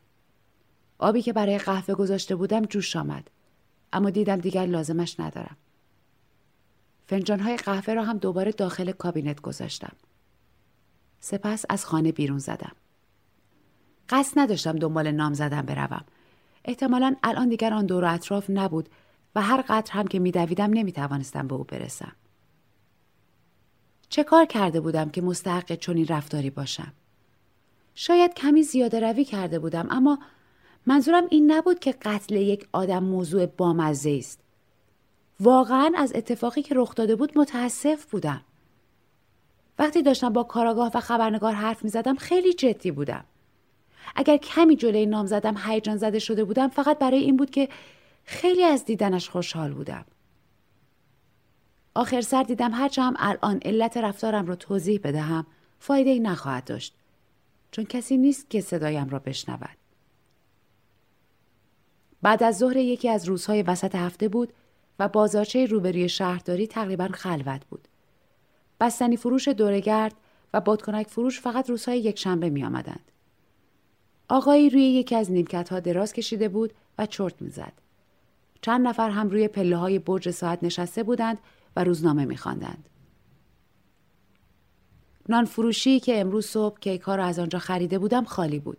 آبی 1.00 1.22
که 1.22 1.34
برای 1.34 1.58
قهوه 1.58 1.96
گذاشته 1.96 2.36
بودم 2.36 2.66
جوش 2.66 2.96
آمد. 2.96 3.30
اما 3.94 4.10
دیدم 4.10 4.38
دیگر 4.38 4.66
لازمش 4.66 5.20
ندارم. 5.20 5.58
فنجانهای 7.08 7.58
قهوه 7.58 7.94
را 7.94 8.04
هم 8.04 8.18
دوباره 8.18 8.52
داخل 8.52 8.92
کابینت 8.92 9.42
گذاشتم. 9.42 9.96
سپس 11.20 11.66
از 11.70 11.86
خانه 11.86 12.12
بیرون 12.12 12.40
زدم. 12.40 12.76
قصد 14.10 14.40
نداشتم 14.40 14.80
دنبال 14.80 15.12
نام 15.12 15.34
زدن 15.34 15.62
بروم. 15.62 16.04
احتمالا 16.66 17.16
الان 17.24 17.50
دیگر 17.50 17.74
آن 17.74 17.86
دور 17.86 18.04
و 18.04 18.14
اطراف 18.14 18.50
نبود 18.50 18.90
و 19.36 19.42
هر 19.42 19.64
قطر 19.68 19.94
هم 19.94 20.08
که 20.08 20.20
میدویدم 20.20 20.74
نمی‌توانستم 20.74 21.48
به 21.48 21.56
او 21.56 21.64
برسم. 21.64 22.12
چه 24.10 24.24
کار 24.24 24.46
کرده 24.46 24.80
بودم 24.80 25.10
که 25.10 25.22
مستحق 25.22 25.76
چنین 25.76 26.08
رفتاری 26.08 26.50
باشم؟ 26.50 26.94
شاید 27.96 28.34
کمی 28.34 28.64
زیاده 28.64 29.00
روی 29.00 29.26
کرده 29.26 29.60
بودم 29.60 29.88
اما 29.90 30.20
منظورم 30.86 31.24
این 31.30 31.52
نبود 31.52 31.80
که 31.80 31.92
قتل 31.92 32.36
یک 32.36 32.68
آدم 32.72 33.04
موضوع 33.04 33.46
بامزه 33.46 34.16
است. 34.20 34.40
واقعا 35.40 35.92
از 35.98 36.12
اتفاقی 36.16 36.62
که 36.62 36.76
رخ 36.78 36.96
داده 36.96 37.16
بود 37.16 37.38
متاسف 37.38 38.06
بودم. 38.06 38.42
وقتی 39.80 40.02
داشتم 40.02 40.34
با 40.34 40.44
کاراگاه 40.44 40.92
و 40.94 41.00
خبرنگار 41.00 41.54
حرف 41.54 41.84
می 41.84 41.90
زدم 41.90 42.16
خیلی 42.16 42.54
جدی 42.54 42.92
بودم. 42.92 43.24
اگر 44.16 44.38
کمی 44.38 44.76
جلوی 44.76 45.06
نام 45.06 45.26
زدم 45.26 45.56
هیجان 45.66 45.98
زده 45.98 46.20
شده 46.20 46.44
بودم 46.44 46.68
فقط 46.68 47.00
برای 47.00 47.20
این 47.20 47.38
بود 47.38 47.50
که 47.50 47.70
خیلی 48.24 48.64
از 48.64 48.86
دیدنش 48.86 49.30
خوشحال 49.30 49.74
بودم. 49.74 50.06
آخر 51.96 52.22
سر 52.22 52.44
دیدم 52.44 52.72
هرچه 52.72 53.02
هم 53.02 53.14
الان 53.18 53.60
علت 53.66 53.98
رفتارم 53.98 54.46
رو 54.46 54.56
توضیح 54.56 55.00
بدهم 55.04 55.46
فایده 55.80 56.10
ای 56.10 56.20
نخواهد 56.20 56.64
داشت 56.64 56.94
چون 57.72 57.86
کسی 57.86 58.18
نیست 58.18 58.50
که 58.50 58.62
صدایم 58.62 59.10
را 59.10 59.20
بشنود. 59.20 59.78
بعد 62.22 62.44
از 62.44 62.58
ظهر 62.58 62.78
یکی 62.78 63.10
از 63.10 63.26
روزهای 63.26 63.62
وسط 63.62 63.96
هفته 63.96 64.28
بود 64.28 64.54
و 65.00 65.08
بازارچه 65.08 65.66
روبروی 65.66 66.10
شهرداری 66.10 66.68
تقریبا 66.68 67.08
خلوت 67.08 67.66
بود. 67.66 67.88
بستنی 68.80 69.18
فروش 69.18 69.48
دورگرد 69.48 70.14
و 70.54 70.62
بادکنک 70.62 71.08
فروش 71.08 71.42
فقط 71.42 71.70
روزهای 71.70 72.00
یک 72.00 72.20
شنبه 72.20 72.50
می 72.50 72.64
آمدند. 72.64 73.12
آقایی 74.30 74.70
روی 74.70 74.84
یکی 74.84 75.16
از 75.16 75.32
نیمکت 75.32 75.70
ها 75.70 75.80
دراز 75.80 76.14
کشیده 76.14 76.50
بود 76.50 76.74
و 76.98 77.06
چرت 77.06 77.42
می‌زد. 77.42 77.74
چند 78.62 78.88
نفر 78.88 79.10
هم 79.10 79.30
روی 79.30 79.48
پله 79.48 79.78
های 79.78 80.00
برج 80.00 80.30
ساعت 80.30 80.64
نشسته 80.64 81.04
بودند 81.04 81.38
و 81.76 81.84
روزنامه 81.84 82.26
میخواندند. 82.26 82.90
نان 85.30 85.46
فروشی 85.46 86.00
که 86.00 86.20
امروز 86.20 86.46
صبح 86.46 86.80
کیک 86.80 87.02
ها 87.02 87.16
را 87.16 87.26
از 87.26 87.40
آنجا 87.40 87.60
خریده 87.60 88.00
بودم 88.00 88.24
خالی 88.24 88.60
بود. 88.60 88.78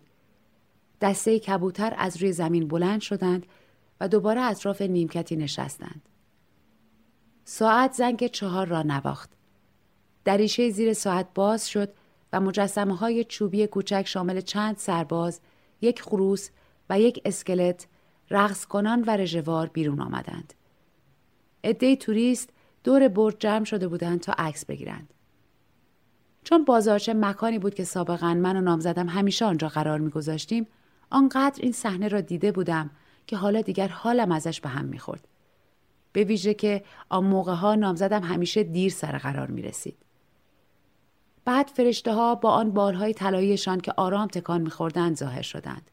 دسته 1.01 1.39
کبوتر 1.39 1.93
از 1.97 2.17
روی 2.17 2.31
زمین 2.31 2.67
بلند 2.67 3.01
شدند 3.01 3.45
و 3.99 4.07
دوباره 4.07 4.41
اطراف 4.41 4.81
نیمکتی 4.81 5.35
نشستند. 5.35 6.01
ساعت 7.45 7.93
زنگ 7.93 8.27
چهار 8.27 8.67
را 8.67 8.81
نواخت. 8.81 9.29
دریشه 10.25 10.69
زیر 10.69 10.93
ساعت 10.93 11.27
باز 11.35 11.69
شد 11.69 11.93
و 12.33 12.39
مجسمه 12.39 12.95
های 12.95 13.23
چوبی 13.23 13.67
کوچک 13.67 14.03
شامل 14.07 14.41
چند 14.41 14.77
سرباز، 14.77 15.39
یک 15.81 16.01
خروس 16.01 16.49
و 16.89 16.99
یک 16.99 17.21
اسکلت 17.25 17.87
رقص 18.29 18.65
کنان 18.65 19.03
و 19.07 19.17
رژوار 19.17 19.67
بیرون 19.67 20.01
آمدند. 20.01 20.53
عده 21.63 21.95
توریست 21.95 22.49
دور 22.83 23.07
برج 23.07 23.35
جمع 23.39 23.65
شده 23.65 23.87
بودند 23.87 24.19
تا 24.19 24.33
عکس 24.37 24.65
بگیرند. 24.65 25.13
چون 26.43 26.65
بازارچه 26.65 27.13
مکانی 27.13 27.59
بود 27.59 27.75
که 27.75 27.83
سابقا 27.83 28.33
من 28.33 28.57
و 28.57 28.61
نامزدم 28.61 29.07
همیشه 29.07 29.45
آنجا 29.45 29.67
قرار 29.67 29.99
میگذاشتیم 29.99 30.67
آنقدر 31.09 31.61
این 31.63 31.71
صحنه 31.71 32.07
را 32.07 32.21
دیده 32.21 32.51
بودم 32.51 32.89
که 33.27 33.37
حالا 33.37 33.61
دیگر 33.61 33.87
حالم 33.87 34.31
ازش 34.31 34.61
به 34.61 34.69
هم 34.69 34.85
می‌خورد 34.85 35.27
به 36.13 36.23
ویژه 36.23 36.53
که 36.53 36.83
آن 37.09 37.23
موقع 37.25 37.53
ها 37.53 37.75
نامزدم 37.75 38.23
همیشه 38.23 38.63
دیر 38.63 38.91
سر 38.91 39.17
قرار 39.17 39.47
می 39.47 39.61
رسید. 39.61 39.97
بعد 41.49 41.67
فرشته 41.67 42.13
ها 42.13 42.35
با 42.35 42.51
آن 42.51 42.71
بالهای 42.71 43.13
طلاییشان 43.13 43.79
که 43.79 43.93
آرام 43.97 44.27
تکان 44.27 44.61
میخوردند 44.61 45.17
ظاهر 45.17 45.41
شدند 45.41 45.91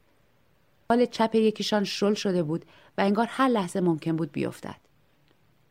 حال 0.88 1.06
چپ 1.06 1.34
یکیشان 1.34 1.84
شل 1.84 2.14
شده 2.14 2.42
بود 2.42 2.64
و 2.98 3.00
انگار 3.00 3.26
هر 3.30 3.48
لحظه 3.48 3.80
ممکن 3.80 4.16
بود 4.16 4.32
بیفتد. 4.32 4.76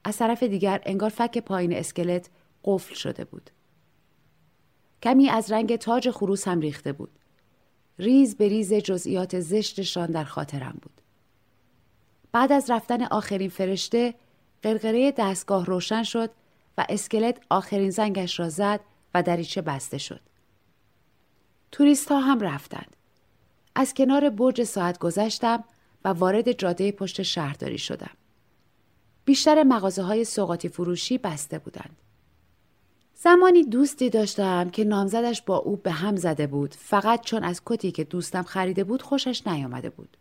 از 0.03 0.17
طرف 0.17 0.43
دیگر 0.43 0.81
انگار 0.85 1.09
فک 1.09 1.37
پایین 1.37 1.73
اسکلت 1.73 2.29
قفل 2.63 2.95
شده 2.95 3.25
بود. 3.25 3.49
کمی 5.03 5.29
از 5.29 5.51
رنگ 5.51 5.75
تاج 5.75 6.09
خروس 6.09 6.47
هم 6.47 6.59
ریخته 6.59 6.93
بود. 6.93 7.11
ریز 7.99 8.37
به 8.37 8.47
ریز 8.47 8.73
جزئیات 8.73 9.39
زشتشان 9.39 10.11
در 10.11 10.23
خاطرم 10.23 10.77
بود. 10.81 11.01
بعد 12.31 12.51
از 12.51 12.69
رفتن 12.69 13.03
آخرین 13.03 13.49
فرشته 13.49 14.13
قرقره 14.61 15.11
دستگاه 15.11 15.65
روشن 15.65 16.03
شد 16.03 16.29
و 16.77 16.85
اسکلت 16.89 17.41
آخرین 17.49 17.89
زنگش 17.89 18.39
را 18.39 18.49
زد 18.49 18.79
و 19.15 19.23
دریچه 19.23 19.61
بسته 19.61 19.97
شد. 19.97 20.19
توریست 21.71 22.11
ها 22.11 22.19
هم 22.19 22.39
رفتند. 22.39 22.95
از 23.75 23.93
کنار 23.93 24.29
برج 24.29 24.63
ساعت 24.63 24.99
گذشتم 24.99 25.63
و 26.05 26.09
وارد 26.09 26.51
جاده 26.51 26.91
پشت 26.91 27.21
شهرداری 27.21 27.77
شدم. 27.77 28.11
بیشتر 29.25 29.63
مغازه 29.63 30.03
های 30.03 30.25
سوقاتی 30.25 30.69
فروشی 30.69 31.17
بسته 31.17 31.59
بودند. 31.59 31.97
زمانی 33.15 33.63
دوستی 33.63 34.09
داشتم 34.09 34.69
که 34.69 34.83
نامزدش 34.83 35.41
با 35.41 35.57
او 35.57 35.75
به 35.75 35.91
هم 35.91 36.15
زده 36.15 36.47
بود 36.47 36.73
فقط 36.73 37.21
چون 37.21 37.43
از 37.43 37.61
کتی 37.65 37.91
که 37.91 38.03
دوستم 38.03 38.43
خریده 38.43 38.83
بود 38.83 39.01
خوشش 39.01 39.47
نیامده 39.47 39.89
بود. 39.89 40.17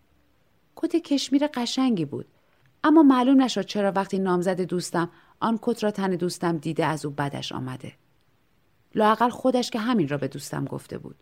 کت 0.76 0.96
کشمیر 0.96 1.46
قشنگی 1.46 2.04
بود 2.04 2.26
اما 2.84 3.02
معلوم 3.02 3.42
نشد 3.42 3.66
چرا 3.66 3.92
وقتی 3.92 4.18
نامزد 4.18 4.60
دوستم 4.60 5.10
آن 5.40 5.58
کت 5.62 5.84
را 5.84 5.90
تن 5.90 6.10
دوستم 6.10 6.56
دیده 6.58 6.86
از 6.86 7.04
او 7.04 7.10
بدش 7.10 7.52
آمده. 7.52 7.92
لاقل 8.94 9.28
خودش 9.28 9.70
که 9.70 9.78
همین 9.78 10.08
را 10.08 10.18
به 10.18 10.28
دوستم 10.28 10.64
گفته 10.64 10.98
بود. 10.98 11.16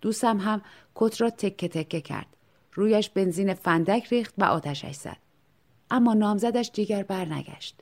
دوستم 0.00 0.38
هم 0.38 0.62
کت 0.94 1.20
را 1.20 1.30
تکه 1.30 1.68
تکه 1.68 2.00
کرد. 2.00 2.36
رویش 2.74 3.10
بنزین 3.10 3.54
فندک 3.54 4.06
ریخت 4.06 4.34
و 4.38 4.44
آتشش 4.44 4.94
زد. 4.94 5.16
اما 5.90 6.14
نامزدش 6.14 6.70
دیگر 6.74 7.02
برنگشت. 7.02 7.80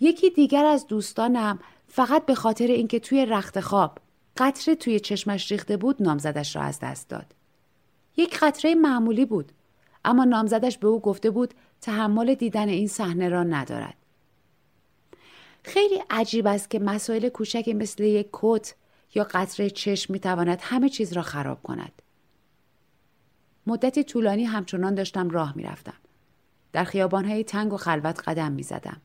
یکی 0.00 0.30
دیگر 0.30 0.64
از 0.64 0.86
دوستانم 0.86 1.58
فقط 1.88 2.26
به 2.26 2.34
خاطر 2.34 2.66
اینکه 2.66 3.00
توی 3.00 3.26
رخت 3.26 3.60
خواب 3.60 3.98
قطره 4.36 4.74
توی 4.74 5.00
چشمش 5.00 5.52
ریخته 5.52 5.76
بود 5.76 6.02
نامزدش 6.02 6.56
را 6.56 6.62
از 6.62 6.78
دست 6.80 7.08
داد. 7.08 7.34
یک 8.16 8.38
قطره 8.38 8.74
معمولی 8.74 9.24
بود 9.24 9.52
اما 10.04 10.24
نامزدش 10.24 10.78
به 10.78 10.88
او 10.88 11.00
گفته 11.00 11.30
بود 11.30 11.54
تحمل 11.80 12.34
دیدن 12.34 12.68
این 12.68 12.88
صحنه 12.88 13.28
را 13.28 13.42
ندارد. 13.42 13.94
خیلی 15.62 16.02
عجیب 16.10 16.46
است 16.46 16.70
که 16.70 16.78
مسائل 16.78 17.28
کوچکی 17.28 17.74
مثل 17.74 18.02
یک 18.02 18.28
کت 18.32 18.74
یا 19.14 19.26
قطره 19.30 19.70
چشم 19.70 20.12
می‌تواند 20.12 20.58
همه 20.62 20.88
چیز 20.88 21.12
را 21.12 21.22
خراب 21.22 21.62
کند. 21.62 22.02
مدتی 23.66 24.04
طولانی 24.04 24.44
همچنان 24.44 24.94
داشتم 24.94 25.30
راه 25.30 25.56
می‌رفتم. 25.56 25.96
در 26.72 26.84
خیابانهای 26.84 27.44
تنگ 27.44 27.72
و 27.72 27.76
خلوت 27.76 28.28
قدم 28.28 28.52
می‌زدم. 28.52 29.00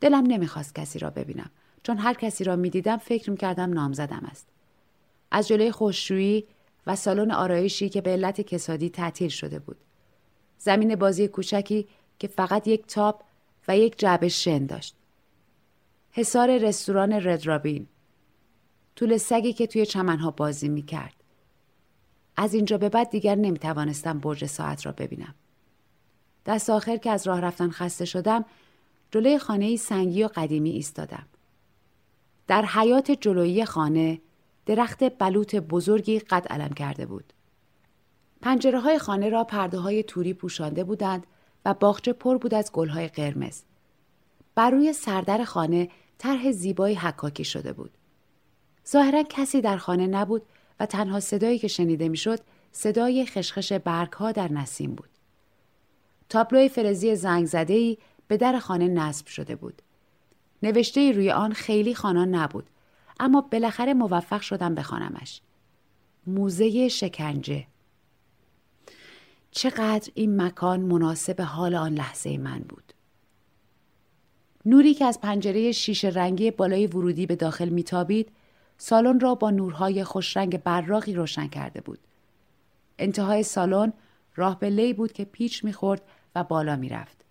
دلم 0.00 0.26
نمی‌خواست 0.26 0.74
کسی 0.74 0.98
را 0.98 1.10
ببینم 1.10 1.50
چون 1.82 1.98
هر 1.98 2.14
کسی 2.14 2.44
را 2.44 2.56
می‌دیدم 2.56 2.96
فکر 2.96 3.30
می‌کردم 3.30 3.72
نامزدم 3.72 4.26
است. 4.30 4.46
از 5.30 5.48
جلوی 5.48 5.72
خوششویی 5.72 6.44
و 6.86 6.96
سالن 6.96 7.30
آرایشی 7.30 7.88
که 7.88 8.00
به 8.00 8.10
علت 8.10 8.40
کسادی 8.40 8.90
تعطیل 8.90 9.28
شده 9.28 9.58
بود. 9.58 9.76
زمین 10.58 10.94
بازی 10.94 11.28
کوچکی 11.28 11.88
که 12.18 12.28
فقط 12.28 12.68
یک 12.68 12.86
تاپ 12.86 13.22
و 13.68 13.78
یک 13.78 13.98
جعبه 13.98 14.28
شن 14.28 14.66
داشت. 14.66 14.96
حصار 16.18 16.58
رستوران 16.58 17.12
ردرابین. 17.12 17.86
طول 18.96 19.16
سگی 19.16 19.52
که 19.52 19.66
توی 19.66 19.86
چمنها 19.86 20.30
بازی 20.30 20.68
می 20.68 20.82
کرد. 20.82 21.14
از 22.36 22.54
اینجا 22.54 22.78
به 22.78 22.88
بعد 22.88 23.10
دیگر 23.10 23.34
نمی 23.34 23.58
توانستم 23.58 24.18
برج 24.18 24.44
ساعت 24.44 24.86
را 24.86 24.92
ببینم. 24.92 25.34
دست 26.46 26.70
آخر 26.70 26.96
که 26.96 27.10
از 27.10 27.26
راه 27.26 27.40
رفتن 27.40 27.70
خسته 27.70 28.04
شدم 28.04 28.44
جلوی 29.10 29.38
خانه 29.38 29.76
سنگی 29.76 30.24
و 30.24 30.28
قدیمی 30.34 30.70
ایستادم. 30.70 31.26
در 32.46 32.64
حیات 32.64 33.10
جلویی 33.10 33.64
خانه 33.64 34.20
درخت 34.66 35.18
بلوط 35.18 35.54
بزرگی 35.54 36.18
قد 36.18 36.46
علم 36.50 36.68
کرده 36.68 37.06
بود. 37.06 37.32
پنجره 38.42 38.80
های 38.80 38.98
خانه 38.98 39.28
را 39.28 39.44
پرده 39.44 39.78
های 39.78 40.02
توری 40.02 40.34
پوشانده 40.34 40.84
بودند 40.84 41.26
و 41.64 41.74
باغچه 41.74 42.12
پر 42.12 42.38
بود 42.38 42.54
از 42.54 42.72
گل 42.72 42.88
های 42.88 43.08
قرمز. 43.08 43.62
بر 44.54 44.70
روی 44.70 44.92
سردر 44.92 45.44
خانه 45.44 45.88
طرح 46.18 46.52
زیبایی 46.52 46.94
حکاکی 46.94 47.44
شده 47.44 47.72
بود. 47.72 47.90
ظاهرا 48.88 49.22
کسی 49.22 49.60
در 49.60 49.76
خانه 49.76 50.06
نبود 50.06 50.42
و 50.80 50.86
تنها 50.86 51.20
صدایی 51.20 51.58
که 51.58 51.68
شنیده 51.68 52.08
می‌شد 52.08 52.40
صدای 52.72 53.26
خشخش 53.26 53.72
برگ 53.72 54.12
ها 54.12 54.32
در 54.32 54.52
نسیم 54.52 54.94
بود. 54.94 55.08
تابلوی 56.28 56.68
فرزی 56.68 57.16
زنگ 57.16 57.46
زده 57.46 57.74
ای 57.74 57.98
به 58.28 58.36
در 58.36 58.58
خانه 58.58 58.88
نصب 58.88 59.26
شده 59.26 59.56
بود. 59.56 59.82
نوشته 60.62 61.12
روی 61.12 61.30
آن 61.30 61.52
خیلی 61.52 61.94
خانان 61.94 62.34
نبود 62.34 62.70
اما 63.20 63.40
بالاخره 63.40 63.94
موفق 63.94 64.40
شدم 64.40 64.74
بخوانمش. 64.74 65.40
موزه 66.26 66.88
شکنجه 66.88 67.66
چقدر 69.50 70.12
این 70.14 70.42
مکان 70.42 70.80
مناسب 70.80 71.40
حال 71.40 71.74
آن 71.74 71.94
لحظه 71.94 72.38
من 72.38 72.58
بود. 72.58 72.92
نوری 74.66 74.94
که 74.94 75.04
از 75.04 75.20
پنجره 75.20 75.72
شیش 75.72 76.04
رنگی 76.04 76.50
بالای 76.50 76.86
ورودی 76.86 77.26
به 77.26 77.36
داخل 77.36 77.68
میتابید 77.68 78.32
سالن 78.78 79.20
را 79.20 79.34
با 79.34 79.50
نورهای 79.50 80.04
خوشرنگ 80.04 80.62
براقی 80.62 81.14
روشن 81.14 81.46
کرده 81.46 81.80
بود. 81.80 81.98
انتهای 82.98 83.42
سالن 83.42 83.92
راه 84.36 84.58
به 84.58 84.92
بود 84.92 85.12
که 85.12 85.24
پیچ 85.24 85.64
می‌خورد 85.64 86.02
و 86.34 86.44
بالا 86.44 86.76
می‌رفت. 86.76 87.24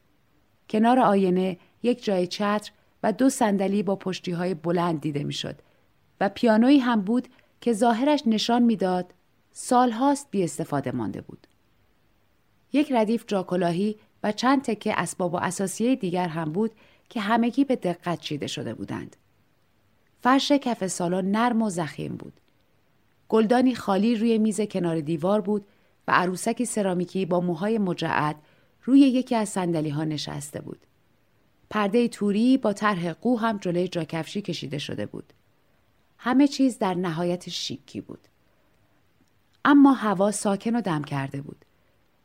کنار 0.69 0.99
آینه 0.99 1.57
یک 1.83 2.03
جای 2.03 2.27
چتر 2.27 2.71
و 3.03 3.13
دو 3.13 3.29
صندلی 3.29 3.83
با 3.83 3.95
پشتی 3.95 4.31
های 4.31 4.53
بلند 4.53 5.01
دیده 5.01 5.23
می‌شد 5.23 5.55
و 6.21 6.29
پیانویی 6.29 6.79
هم 6.79 7.01
بود 7.01 7.27
که 7.61 7.73
ظاهرش 7.73 8.23
نشان 8.25 8.63
می‌داد 8.63 9.13
سالهاست 9.51 10.27
بی 10.31 10.43
استفاده 10.43 10.91
مانده 10.91 11.21
بود. 11.21 11.47
یک 12.73 12.91
ردیف 12.91 13.23
جاکلاهی 13.27 13.97
و 14.23 14.31
چند 14.31 14.61
تکه 14.61 14.93
اسباب 14.99 15.33
و 15.33 15.37
اساسیه 15.37 15.95
دیگر 15.95 16.27
هم 16.27 16.51
بود 16.51 16.71
که 17.09 17.21
همگی 17.21 17.65
به 17.65 17.75
دقت 17.75 18.21
چیده 18.21 18.47
شده 18.47 18.73
بودند. 18.73 19.15
فرش 20.21 20.51
کف 20.51 20.87
سالن 20.87 21.31
نرم 21.31 21.61
و 21.61 21.69
زخیم 21.69 22.15
بود. 22.15 22.33
گلدانی 23.29 23.75
خالی 23.75 24.15
روی 24.15 24.37
میز 24.37 24.61
کنار 24.61 24.99
دیوار 24.99 25.41
بود 25.41 25.65
و 26.07 26.11
عروسکی 26.11 26.65
سرامیکی 26.65 27.25
با 27.25 27.39
موهای 27.39 27.77
مجعد 27.77 28.35
روی 28.83 28.99
یکی 28.99 29.35
از 29.35 29.49
سندلی 29.49 29.89
ها 29.89 30.03
نشسته 30.03 30.61
بود. 30.61 30.79
پرده 31.69 32.07
توری 32.07 32.57
با 32.57 32.73
طرح 32.73 33.13
قو 33.13 33.37
هم 33.39 33.57
جلوی 33.57 33.87
جاکفشی 33.87 34.41
کشیده 34.41 34.77
شده 34.77 35.05
بود. 35.05 35.33
همه 36.17 36.47
چیز 36.47 36.77
در 36.77 36.93
نهایت 36.93 37.49
شیکی 37.49 38.01
بود. 38.01 38.27
اما 39.65 39.93
هوا 39.93 40.31
ساکن 40.31 40.75
و 40.75 40.81
دم 40.81 41.03
کرده 41.03 41.41
بود. 41.41 41.65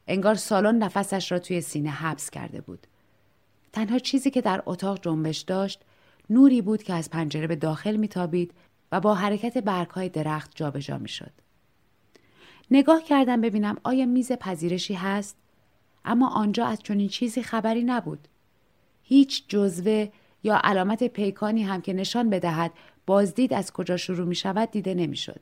انگار 0.07 0.35
سالن 0.35 0.79
نفسش 0.79 1.33
را 1.33 1.39
توی 1.39 1.61
سینه 1.61 1.91
حبس 1.91 2.31
کرده 2.31 2.61
بود. 2.61 2.87
تنها 3.73 3.99
چیزی 3.99 4.31
که 4.31 4.41
در 4.41 4.63
اتاق 4.67 5.01
جنبش 5.03 5.39
داشت 5.39 5.81
نوری 6.31 6.63
بود 6.63 6.83
که 6.83 6.95
از 6.95 7.11
پنجره 7.11 7.47
به 7.47 7.57
داخل 7.57 7.97
میتابید 7.97 8.55
و 8.93 9.01
با 9.01 9.15
حرکت 9.15 9.59
برگهای 9.59 10.09
درخت 10.09 10.51
جابجا 10.55 10.99
می‌شد. 10.99 11.33
نگاه 12.71 13.03
کردم 13.03 13.41
ببینم 13.41 13.77
آیا 13.83 14.07
میز 14.07 14.33
پذیرشی 14.33 14.95
هست 14.95 15.37
اما 16.05 16.29
آنجا 16.29 16.67
از 16.67 16.83
چنین 16.83 17.09
چیزی 17.09 17.43
خبری 17.43 17.85
نبود. 17.85 18.29
هیچ 19.03 19.49
جزوه 19.49 20.09
یا 20.43 20.61
علامت 20.65 21.05
پیکانی 21.05 21.63
هم 21.63 21.81
که 21.81 21.93
نشان 21.93 22.31
بدهد 22.31 22.73
بازدید 23.07 23.55
از 23.55 23.73
کجا 23.73 23.97
شروع 23.97 24.27
می 24.27 24.35
شود 24.35 24.71
دیده 24.71 24.95
نمی‌شد. 24.95 25.41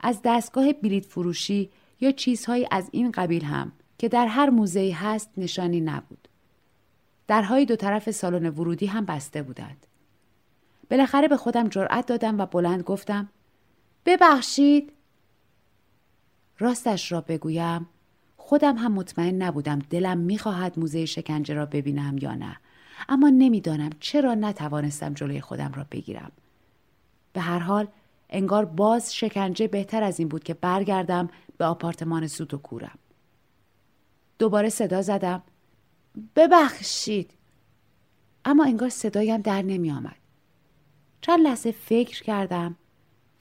از 0.00 0.20
دستگاه 0.24 0.72
بلیت 0.72 1.04
فروشی 1.04 1.70
یا 2.00 2.12
چیزهایی 2.12 2.66
از 2.70 2.88
این 2.92 3.10
قبیل 3.10 3.44
هم 3.44 3.72
که 3.98 4.08
در 4.08 4.26
هر 4.26 4.50
موزهی 4.50 4.90
هست 4.90 5.30
نشانی 5.36 5.80
نبود. 5.80 6.27
درهای 7.28 7.64
دو 7.64 7.76
طرف 7.76 8.10
سالن 8.10 8.48
ورودی 8.48 8.86
هم 8.86 9.04
بسته 9.04 9.42
بودند. 9.42 9.86
بالاخره 10.90 11.28
به 11.28 11.36
خودم 11.36 11.68
جرأت 11.68 12.06
دادم 12.06 12.40
و 12.40 12.46
بلند 12.46 12.82
گفتم 12.82 13.28
ببخشید. 14.06 14.92
راستش 16.58 17.12
را 17.12 17.20
بگویم 17.20 17.86
خودم 18.36 18.76
هم 18.76 18.92
مطمئن 18.92 19.42
نبودم 19.42 19.78
دلم 19.78 20.18
می‌خواهد 20.18 20.78
موزه 20.78 21.06
شکنجه 21.06 21.54
را 21.54 21.66
ببینم 21.66 22.18
یا 22.18 22.34
نه. 22.34 22.56
اما 23.08 23.28
نمی‌دانم 23.28 23.90
چرا 24.00 24.34
نتوانستم 24.34 25.14
جلوی 25.14 25.40
خودم 25.40 25.72
را 25.72 25.86
بگیرم. 25.90 26.32
به 27.32 27.40
هر 27.40 27.58
حال 27.58 27.88
انگار 28.30 28.64
باز 28.64 29.14
شکنجه 29.14 29.68
بهتر 29.68 30.02
از 30.02 30.18
این 30.18 30.28
بود 30.28 30.44
که 30.44 30.54
برگردم 30.54 31.28
به 31.58 31.64
آپارتمان 31.64 32.26
سوت 32.26 32.54
و 32.54 32.58
کورم. 32.58 32.98
دوباره 34.38 34.68
صدا 34.68 35.02
زدم. 35.02 35.42
ببخشید 36.36 37.30
اما 38.44 38.64
انگار 38.64 38.88
صدایم 38.88 39.40
در 39.40 39.62
نمی 39.62 39.90
آمد. 39.90 40.16
چند 41.20 41.40
لحظه 41.40 41.72
فکر 41.72 42.22
کردم 42.22 42.76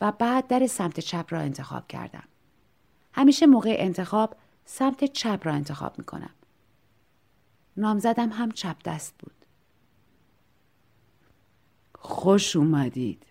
و 0.02 0.12
بعد 0.12 0.48
در 0.48 0.68
سمت 0.68 1.00
چپ 1.00 1.26
را 1.30 1.40
انتخاب 1.40 1.88
کردم. 1.88 2.24
همیشه 3.14 3.46
موقع 3.46 3.76
انتخاب 3.80 4.36
سمت 4.66 5.04
چپ 5.06 5.40
را 5.44 5.54
انتخاب 5.54 6.00
می 6.00 6.06
کنم. 6.06 6.30
نامزدم 7.78 8.30
هم 8.30 8.52
چپ 8.52 8.76
دست 8.86 9.16
بود. 9.20 9.46
خوش 11.96 12.56
اومدید. 12.56 13.24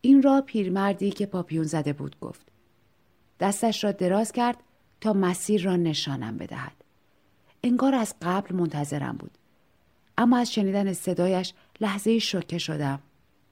این 0.00 0.22
را 0.22 0.42
پیرمردی 0.46 1.10
که 1.10 1.26
پاپیون 1.26 1.64
زده 1.64 1.92
بود 1.92 2.20
گفت. 2.20 2.46
دستش 3.40 3.84
را 3.84 3.92
دراز 3.92 4.32
کرد 4.32 4.56
تا 5.00 5.12
مسیر 5.12 5.64
را 5.64 5.76
نشانم 5.76 6.36
بدهد. 6.36 6.79
انگار 7.62 7.94
از 7.94 8.14
قبل 8.22 8.54
منتظرم 8.54 9.16
بود. 9.16 9.30
اما 10.18 10.38
از 10.38 10.52
شنیدن 10.52 10.92
صدایش 10.92 11.54
لحظه 11.80 12.18
شوکه 12.18 12.58
شدم 12.58 13.00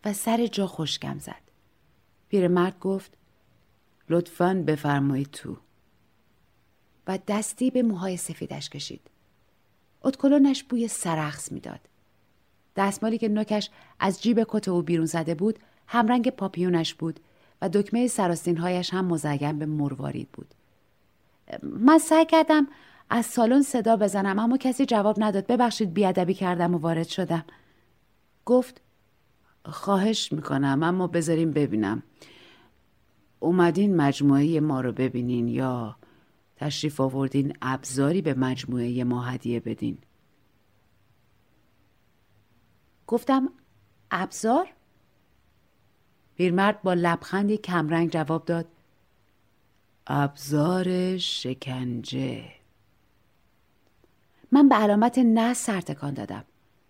و 0.04 0.12
سر 0.12 0.46
جا 0.46 0.66
خشکم 0.66 1.18
زد. 1.18 1.42
پیرمرد 2.28 2.78
گفت 2.78 3.12
لطفا 4.10 4.64
بفرمایید 4.66 5.30
تو. 5.30 5.56
و 7.06 7.18
دستی 7.28 7.70
به 7.70 7.82
موهای 7.82 8.16
سفیدش 8.16 8.70
کشید. 8.70 9.00
اتکلونش 10.02 10.62
بوی 10.62 10.88
سرخص 10.88 11.52
می‌داد. 11.52 11.80
دستمالی 12.76 13.18
که 13.18 13.28
نوکش 13.28 13.70
از 14.00 14.22
جیب 14.22 14.46
کت 14.48 14.68
او 14.68 14.82
بیرون 14.82 15.06
زده 15.06 15.34
بود 15.34 15.58
همرنگ 15.86 16.30
پاپیونش 16.30 16.94
بود 16.94 17.20
و 17.62 17.68
دکمه 17.68 18.06
سراستینهایش 18.06 18.94
هم 18.94 19.04
مزین 19.04 19.58
به 19.58 19.66
مروارید 19.66 20.28
بود. 20.32 20.54
من 21.62 21.98
سعی 21.98 22.26
کردم 22.26 22.68
از 23.10 23.26
سالن 23.26 23.62
صدا 23.62 23.96
بزنم 23.96 24.38
اما 24.38 24.56
کسی 24.56 24.86
جواب 24.86 25.16
نداد. 25.18 25.46
ببخشید 25.46 25.94
بیادبی 25.94 26.34
کردم 26.34 26.74
و 26.74 26.78
وارد 26.78 27.08
شدم. 27.08 27.44
گفت 28.44 28.80
خواهش 29.64 30.32
می‌کنم 30.32 30.82
اما 30.82 31.06
بذاریم 31.06 31.50
ببینم. 31.50 32.02
اومدین 33.40 33.96
مجموعه 33.96 34.60
ما 34.60 34.80
رو 34.80 34.92
ببینین 34.92 35.48
یا 35.48 35.96
تشریف 36.56 37.00
آوردین 37.00 37.56
ابزاری 37.62 38.22
به 38.22 38.34
مجموعه 38.34 39.04
ما 39.04 39.22
هدیه 39.22 39.60
بدین؟ 39.60 39.98
گفتم 43.06 43.48
ابزار؟ 44.10 44.68
پیرمرد 46.34 46.82
با 46.82 46.94
لبخندی 46.94 47.56
کمرنگ 47.56 48.10
جواب 48.10 48.44
داد 48.44 48.66
ابزار 50.06 51.18
شکنجه. 51.18 52.57
من 54.52 54.68
به 54.68 54.74
علامت 54.74 55.18
نه 55.18 55.54
سرتکان 55.54 56.14
دادم. 56.14 56.44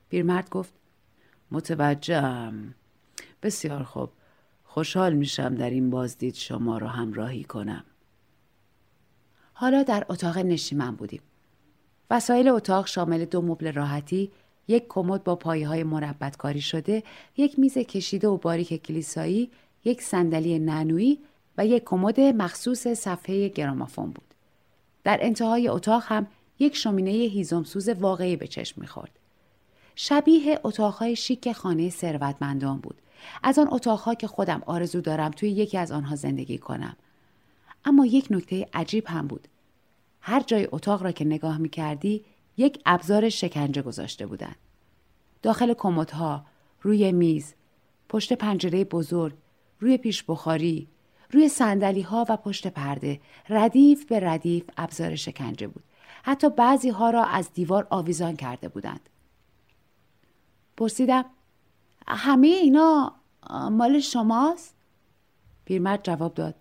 پیرمرد 0.08 0.50
گفت 0.50 0.72
متوجهم. 1.50 2.74
بسیار 3.42 3.82
خوب. 3.82 4.10
خوشحال 4.64 5.12
میشم 5.12 5.54
در 5.54 5.70
این 5.70 5.90
بازدید 5.90 6.34
شما 6.34 6.78
را 6.78 6.88
همراهی 6.88 7.44
کنم. 7.44 7.84
حالا 9.52 9.82
در 9.82 10.06
اتاق 10.08 10.38
نشیمن 10.38 10.96
بودیم. 10.96 11.20
وسایل 12.10 12.48
اتاق 12.48 12.86
شامل 12.86 13.24
دو 13.24 13.42
مبل 13.42 13.72
راحتی 13.72 14.30
یک 14.68 14.84
کمد 14.88 15.24
با 15.24 15.36
پایه 15.36 15.68
های 15.68 15.84
مربت 15.84 16.36
کاری 16.36 16.60
شده 16.60 17.02
یک 17.36 17.58
میز 17.58 17.78
کشیده 17.78 18.28
و 18.28 18.36
باریک 18.36 18.82
کلیسایی 18.82 19.50
یک 19.84 20.02
صندلی 20.02 20.58
نانویی 20.58 21.18
و 21.58 21.66
یک 21.66 21.82
کمد 21.84 22.20
مخصوص 22.20 22.88
صفحه 22.88 23.48
گرامافون 23.48 24.10
بود. 24.10 24.34
در 25.04 25.18
انتهای 25.20 25.68
اتاق 25.68 26.02
هم 26.06 26.26
یک 26.58 26.76
شومینه 26.76 27.10
هیزمسوز 27.10 27.88
واقعی 27.88 28.36
به 28.36 28.46
چشم 28.46 28.80
می‌خورد. 28.80 29.18
شبیه 29.94 30.60
اتاقهای 30.64 31.16
شیک 31.16 31.52
خانه 31.52 31.90
ثروتمندان 31.90 32.78
بود. 32.78 32.96
از 33.42 33.58
آن 33.58 33.68
اتاقها 33.72 34.14
که 34.14 34.26
خودم 34.26 34.62
آرزو 34.66 35.00
دارم 35.00 35.30
توی 35.30 35.50
یکی 35.50 35.78
از 35.78 35.92
آنها 35.92 36.16
زندگی 36.16 36.58
کنم. 36.58 36.96
اما 37.84 38.06
یک 38.06 38.26
نکته 38.30 38.68
عجیب 38.74 39.04
هم 39.06 39.26
بود. 39.26 39.48
هر 40.20 40.40
جای 40.40 40.68
اتاق 40.72 41.02
را 41.02 41.12
که 41.12 41.24
نگاه 41.24 41.58
می 41.58 41.68
کردی 41.68 42.24
یک 42.56 42.82
ابزار 42.86 43.28
شکنجه 43.28 43.82
گذاشته 43.82 44.26
بودند 44.26 44.56
داخل 45.42 45.74
کمدها 45.74 46.44
روی 46.82 47.12
میز 47.12 47.54
پشت 48.08 48.32
پنجره 48.32 48.84
بزرگ 48.84 49.34
روی 49.80 49.96
پیش 49.96 50.24
بخاری 50.28 50.88
روی 51.30 51.48
سندلی 51.48 52.02
ها 52.02 52.26
و 52.28 52.36
پشت 52.36 52.66
پرده 52.66 53.20
ردیف 53.48 54.06
به 54.06 54.20
ردیف 54.20 54.64
ابزار 54.76 55.16
شکنجه 55.16 55.66
بود. 55.66 55.84
حتی 56.22 56.50
بعضی 56.50 56.88
ها 56.88 57.10
را 57.10 57.24
از 57.24 57.52
دیوار 57.52 57.86
آویزان 57.90 58.36
کرده 58.36 58.68
بودند. 58.68 59.00
پرسیدم 60.76 61.24
همه 62.06 62.46
اینا 62.46 63.12
مال 63.50 64.00
شماست؟ 64.00 64.74
پیرمرد 65.64 66.04
جواب 66.04 66.34
داد 66.34 66.54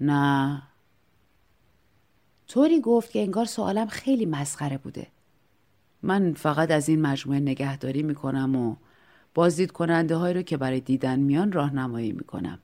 نه. 0.00 0.62
طوری 2.48 2.80
گفت 2.80 3.10
که 3.10 3.22
انگار 3.22 3.44
سوالم 3.44 3.86
خیلی 3.86 4.26
مسخره 4.26 4.78
بوده. 4.78 5.06
من 6.02 6.32
فقط 6.34 6.70
از 6.70 6.88
این 6.88 7.02
مجموعه 7.02 7.40
نگهداری 7.40 8.02
می‌کنم 8.02 8.56
و 8.56 8.76
بازدید 9.34 9.72
کننده 9.72 10.16
هایی 10.16 10.34
رو 10.34 10.42
که 10.42 10.56
برای 10.56 10.80
دیدن 10.80 11.18
میان 11.18 11.52
راهنمایی 11.52 12.12
می‌کنم. 12.12 12.58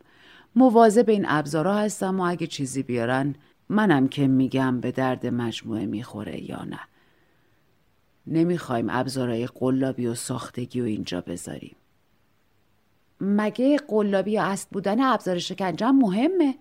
مواظب 0.56 1.08
این 1.08 1.24
ابزارها 1.28 1.74
هستم 1.78 2.20
و 2.20 2.22
اگه 2.22 2.46
چیزی 2.46 2.82
بیارن 2.82 3.34
منم 3.68 4.08
که 4.08 4.26
میگم 4.26 4.80
به 4.80 4.92
درد 4.92 5.26
مجموعه 5.26 5.86
می‌خوره 5.86 6.50
یا 6.50 6.64
نه. 6.64 6.80
نمی‌خوایم 8.26 8.86
ابزارهای 8.90 9.46
قلابی 9.46 10.06
و 10.06 10.14
ساختگی 10.14 10.80
و 10.80 10.84
اینجا 10.84 11.20
بذاریم. 11.20 11.76
مگه 13.20 13.76
قلابی 13.88 14.30
یا 14.30 14.44
است 14.44 14.70
بودن 14.70 15.00
ابزار 15.00 15.38
شکنجه 15.38 15.90
مهمه؟ 15.90 16.58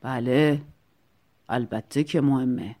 بله 0.00 0.60
البته 1.48 2.04
که 2.04 2.20
مهمه. 2.20 2.76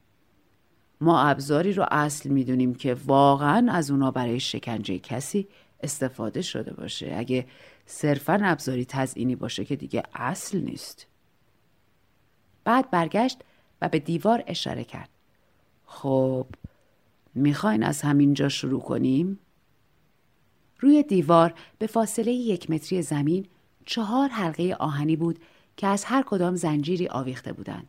ما 1.00 1.22
ابزاری 1.22 1.72
رو 1.72 1.86
اصل 1.90 2.28
می‌دونیم 2.28 2.74
که 2.74 2.96
واقعا 3.06 3.72
از 3.72 3.90
اونا 3.90 4.10
برای 4.10 4.40
شکنجه 4.40 4.98
کسی 4.98 5.48
استفاده 5.82 6.42
شده 6.42 6.74
باشه. 6.74 7.14
اگه 7.16 7.46
صرفا 7.86 8.38
ابزاری 8.42 8.84
تزئینی 8.84 9.36
باشه 9.36 9.64
که 9.64 9.76
دیگه 9.76 10.02
اصل 10.14 10.60
نیست. 10.60 11.06
بعد 12.68 12.90
برگشت 12.90 13.40
و 13.82 13.88
به 13.88 13.98
دیوار 13.98 14.44
اشاره 14.46 14.84
کرد 14.84 15.08
خب 15.86 16.46
می‌خواین 17.34 17.82
از 17.82 18.02
همینجا 18.02 18.48
شروع 18.48 18.80
کنیم؟ 18.80 19.38
روی 20.80 21.02
دیوار 21.02 21.54
به 21.78 21.86
فاصله 21.86 22.32
یک 22.32 22.70
متری 22.70 23.02
زمین 23.02 23.46
چهار 23.84 24.28
حلقه 24.28 24.76
آهنی 24.80 25.16
بود 25.16 25.38
که 25.76 25.86
از 25.86 26.04
هر 26.04 26.22
کدام 26.22 26.56
زنجیری 26.56 27.08
آویخته 27.08 27.52
بودند. 27.52 27.88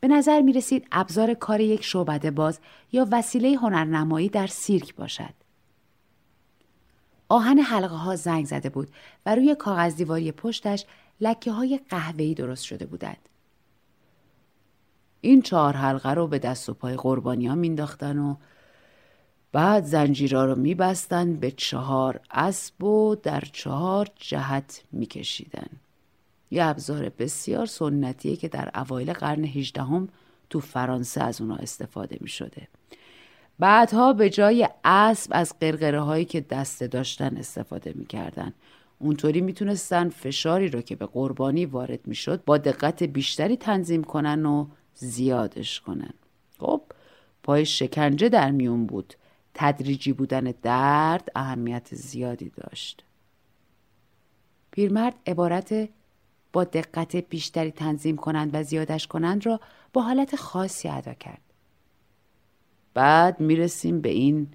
به 0.00 0.08
نظر 0.08 0.40
می 0.40 0.52
رسید 0.52 0.86
ابزار 0.92 1.34
کار 1.34 1.60
یک 1.60 1.84
شعبده 1.84 2.30
باز 2.30 2.60
یا 2.92 3.06
وسیله 3.12 3.56
هنرنمایی 3.56 4.28
در 4.28 4.46
سیرک 4.46 4.94
باشد. 4.94 5.34
آهن 7.28 7.58
حلقه 7.58 7.96
ها 7.96 8.16
زنگ 8.16 8.46
زده 8.46 8.68
بود 8.68 8.88
و 9.26 9.34
روی 9.34 9.54
کاغذ 9.54 9.96
دیواری 9.96 10.32
پشتش 10.32 10.84
لکه 11.20 11.52
های 11.52 11.80
قهوه‌ای 11.88 12.34
درست 12.34 12.64
شده 12.64 12.86
بودند. 12.86 13.27
این 15.20 15.42
چهار 15.42 15.76
حلقه 15.76 16.14
رو 16.14 16.26
به 16.26 16.38
دست 16.38 16.68
و 16.68 16.74
پای 16.74 16.96
قربانی 16.96 17.46
ها 17.46 17.54
مینداختن 17.54 18.18
و 18.18 18.36
بعد 19.52 19.84
زنجیرها 19.84 20.44
رو 20.44 20.54
میبستن 20.54 21.36
به 21.36 21.50
چهار 21.50 22.20
اسب 22.30 22.84
و 22.84 23.14
در 23.14 23.42
چهار 23.52 24.08
جهت 24.16 24.82
میکشیدن. 24.92 25.68
یه 26.50 26.64
ابزار 26.64 27.08
بسیار 27.08 27.66
سنتیه 27.66 28.36
که 28.36 28.48
در 28.48 28.70
اوایل 28.74 29.12
قرن 29.12 29.44
هجدهم 29.44 30.08
تو 30.50 30.60
فرانسه 30.60 31.22
از 31.22 31.40
اونا 31.40 31.56
استفاده 31.56 32.18
می 32.20 32.28
شده. 32.28 32.68
بعدها 33.58 34.12
به 34.12 34.30
جای 34.30 34.68
اسب 34.84 35.30
از 35.34 35.54
قرقره 35.60 36.00
هایی 36.00 36.24
که 36.24 36.40
دسته 36.40 36.86
داشتن 36.86 37.36
استفاده 37.36 37.92
می‌کردن. 37.96 38.52
اونطوری 38.98 39.40
می‌تونستن 39.40 40.08
فشاری 40.08 40.68
رو 40.68 40.80
که 40.80 40.96
به 40.96 41.06
قربانی 41.06 41.66
وارد 41.66 42.06
می‌شد 42.06 42.44
با 42.44 42.58
دقت 42.58 43.02
بیشتری 43.02 43.56
تنظیم 43.56 44.04
کنن 44.04 44.46
و 44.46 44.66
زیادش 44.98 45.80
کنن. 45.80 46.14
خب 46.58 46.82
پای 47.42 47.66
شکنجه 47.66 48.28
در 48.28 48.50
میون 48.50 48.86
بود. 48.86 49.14
تدریجی 49.54 50.12
بودن 50.12 50.54
درد 50.62 51.28
اهمیت 51.36 51.94
زیادی 51.94 52.52
داشت. 52.56 53.04
پیرمرد 54.70 55.14
عبارت 55.26 55.88
با 56.52 56.64
دقت 56.64 57.16
بیشتری 57.16 57.70
تنظیم 57.70 58.16
کنند 58.16 58.50
و 58.52 58.62
زیادش 58.62 59.06
کنند 59.06 59.46
را 59.46 59.60
با 59.92 60.02
حالت 60.02 60.36
خاصی 60.36 60.88
ادا 60.88 61.14
کرد. 61.14 61.40
بعد 62.94 63.40
می‌رسیم 63.40 64.00
به 64.00 64.08
این 64.08 64.48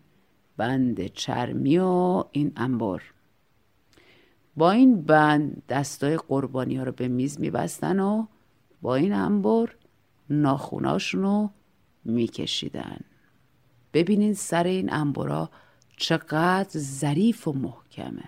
بند 0.57 1.07
چرمی 1.07 1.77
و 1.77 2.23
این 2.31 2.51
انبار. 2.55 3.13
با 4.57 4.71
این 4.71 5.01
بند 5.01 5.63
دستای 5.69 6.17
قربانی 6.17 6.75
ها 6.75 6.83
رو 6.83 6.91
به 6.91 7.07
میز 7.07 7.39
میبستن 7.39 7.99
و 7.99 8.25
با 8.81 8.95
این 8.95 9.13
انبار 9.13 9.75
ناخوناشون 10.41 11.21
رو 11.21 11.49
میکشیدن. 12.05 12.99
ببینین 13.93 14.33
سر 14.33 14.63
این 14.63 14.93
انبارا 14.93 15.49
چقدر 15.97 16.79
ظریف 16.79 17.47
و 17.47 17.53
محکمه. 17.53 18.23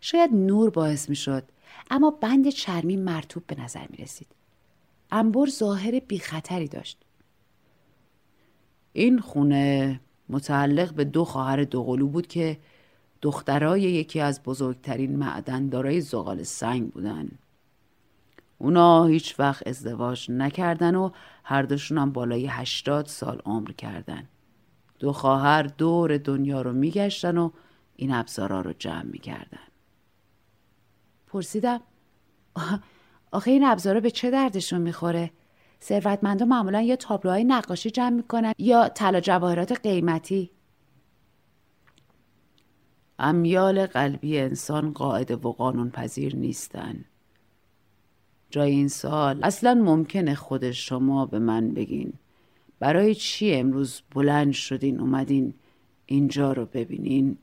شاید 0.00 0.34
نور 0.34 0.70
باعث 0.70 1.08
می 1.08 1.16
شد 1.16 1.44
اما 1.90 2.10
بند 2.10 2.48
چرمی 2.48 2.96
مرتوب 2.96 3.46
به 3.46 3.60
نظر 3.60 3.86
می 3.90 3.96
رسید. 3.96 4.26
انبر 5.10 5.46
ظاهر 5.46 6.00
بی 6.00 6.18
خطری 6.18 6.68
داشت. 6.68 6.98
این 8.92 9.18
خونه 9.18 10.00
متعلق 10.28 10.94
به 10.94 11.04
دو 11.04 11.24
خواهر 11.24 11.64
دوقلو 11.64 12.08
بود 12.08 12.26
که 12.26 12.58
دخترای 13.22 13.82
یکی 13.82 14.20
از 14.20 14.42
بزرگترین 14.42 15.16
معدندارای 15.16 16.00
زغال 16.00 16.42
سنگ 16.42 16.90
بودن. 16.90 17.28
اونا 18.58 19.04
هیچ 19.04 19.40
وقت 19.40 19.66
ازدواج 19.66 20.30
نکردن 20.30 20.94
و 20.94 21.10
هر 21.44 21.62
دوشون 21.62 21.98
هم 21.98 22.12
بالای 22.12 22.46
هشتاد 22.46 23.06
سال 23.06 23.42
عمر 23.44 23.72
کردن. 23.72 24.28
دو 24.98 25.12
خواهر 25.12 25.62
دور 25.62 26.18
دنیا 26.18 26.62
رو 26.62 26.72
میگشتن 26.72 27.38
و 27.38 27.50
این 27.96 28.14
ابزارا 28.14 28.60
رو 28.60 28.72
جمع 28.72 29.02
می‌کردن. 29.02 29.66
پرسیدم 31.26 31.80
آخه 33.30 33.50
این 33.50 33.64
ابزارا 33.64 34.00
به 34.00 34.10
چه 34.10 34.30
دردشون 34.30 34.80
می‌خوره؟ 34.80 35.30
ثروتمندا 35.82 36.44
معمولا 36.44 36.80
یا 36.80 36.96
تابلوهای 36.96 37.44
نقاشی 37.44 37.90
جمع 37.90 38.10
می‌کنن 38.10 38.52
یا 38.58 38.88
طلا 38.88 39.20
جواهرات 39.20 39.72
قیمتی 39.72 40.50
امیال 43.18 43.86
قلبی 43.86 44.38
انسان 44.38 44.92
قاعده 44.92 45.36
و 45.36 45.52
قانون 45.52 45.90
پذیر 45.90 46.36
نیستن 46.36 47.04
جای 48.56 48.70
این 48.70 48.88
سال. 48.88 49.40
اصلا 49.42 49.74
ممکنه 49.74 50.34
خود 50.34 50.70
شما 50.70 51.26
به 51.26 51.38
من 51.38 51.74
بگین. 51.74 52.12
برای 52.78 53.14
چی 53.14 53.54
امروز 53.54 54.02
بلند 54.14 54.52
شدین 54.52 55.00
اومدین 55.00 55.54
اینجا 56.06 56.52
رو 56.52 56.66
ببینین؟ 56.66 57.38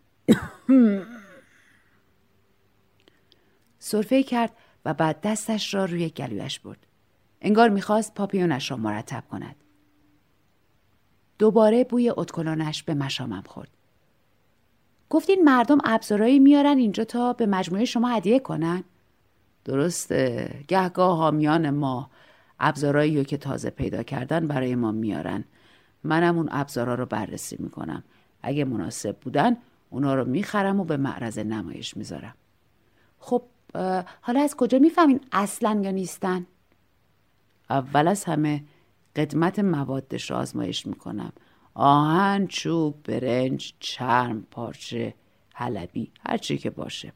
صرفه 3.80 4.24
کرد 4.24 4.52
و 4.86 4.94
بعد 4.94 5.22
دستش 5.22 5.74
را 5.74 5.86
روی 5.86 6.10
گلویش 6.10 6.60
برد. 6.60 6.88
انگار 7.42 7.70
می‌خواست 7.70 8.14
پاپیونش 8.14 8.72
را 8.72 8.78
مرتب 8.78 9.24
کند. 9.32 9.56
دوباره 11.40 11.84
بوی 11.84 12.14
اتکلانش 12.18 12.84
به 12.84 12.94
مشامم 12.94 13.44
خورد. 13.46 13.70
گفتین 15.10 15.44
مردم 15.44 15.78
ابزارهایی 15.84 16.40
میارن 16.40 16.78
اینجا 16.78 17.04
تا 17.04 17.34
به 17.34 17.46
مجموعه 17.46 17.86
شما 17.86 18.10
هدیه 18.10 18.40
کنن؟ 18.40 18.84
درسته. 19.66 20.52
گهگاه 20.68 21.18
حامیان 21.18 21.70
ما 21.70 22.10
ابزارهایی 22.60 23.26
که 23.26 23.38
تازه 23.38 23.70
پیدا 23.70 24.04
کردن 24.04 24.48
برای 24.48 24.76
ما 24.76 24.92
میارن. 24.92 25.44
منم 26.04 26.38
اون 26.38 26.50
ابزارا 26.52 26.96
رو 26.96 27.06
بررسی 27.06 27.58
می‌کنم. 27.60 28.04
اگه 28.42 28.66
مناسب 28.66 29.18
بودن 29.18 29.58
اونا 29.90 30.16
رو 30.16 30.26
می‌خرم 30.26 30.80
و 30.80 30.84
به 30.84 30.98
معرض 30.98 31.40
نمایش 31.40 31.98
می‌ذارم. 31.98 32.36
خب 33.20 33.44
حالا 34.22 34.42
از 34.42 34.56
کجا 34.56 34.80
می‌فهمین 34.80 35.22
اصلا 35.32 35.82
یا 35.84 35.92
نیستن؟ 35.92 36.46
اول 37.70 38.08
از 38.08 38.24
همه 38.24 38.64
قدمت 39.16 39.60
موادش 39.60 40.32
رو 40.32 40.38
آزمایش 40.38 40.88
می‌کنم. 40.88 41.34
آهن، 41.74 42.48
چوب، 42.48 43.04
برنج، 43.04 43.74
چرم، 43.80 44.42
پارچه، 44.52 45.14
حلبی 45.54 46.12
هر 46.26 46.38
چی 46.38 46.58
که 46.58 46.70
باشه. 46.70 47.14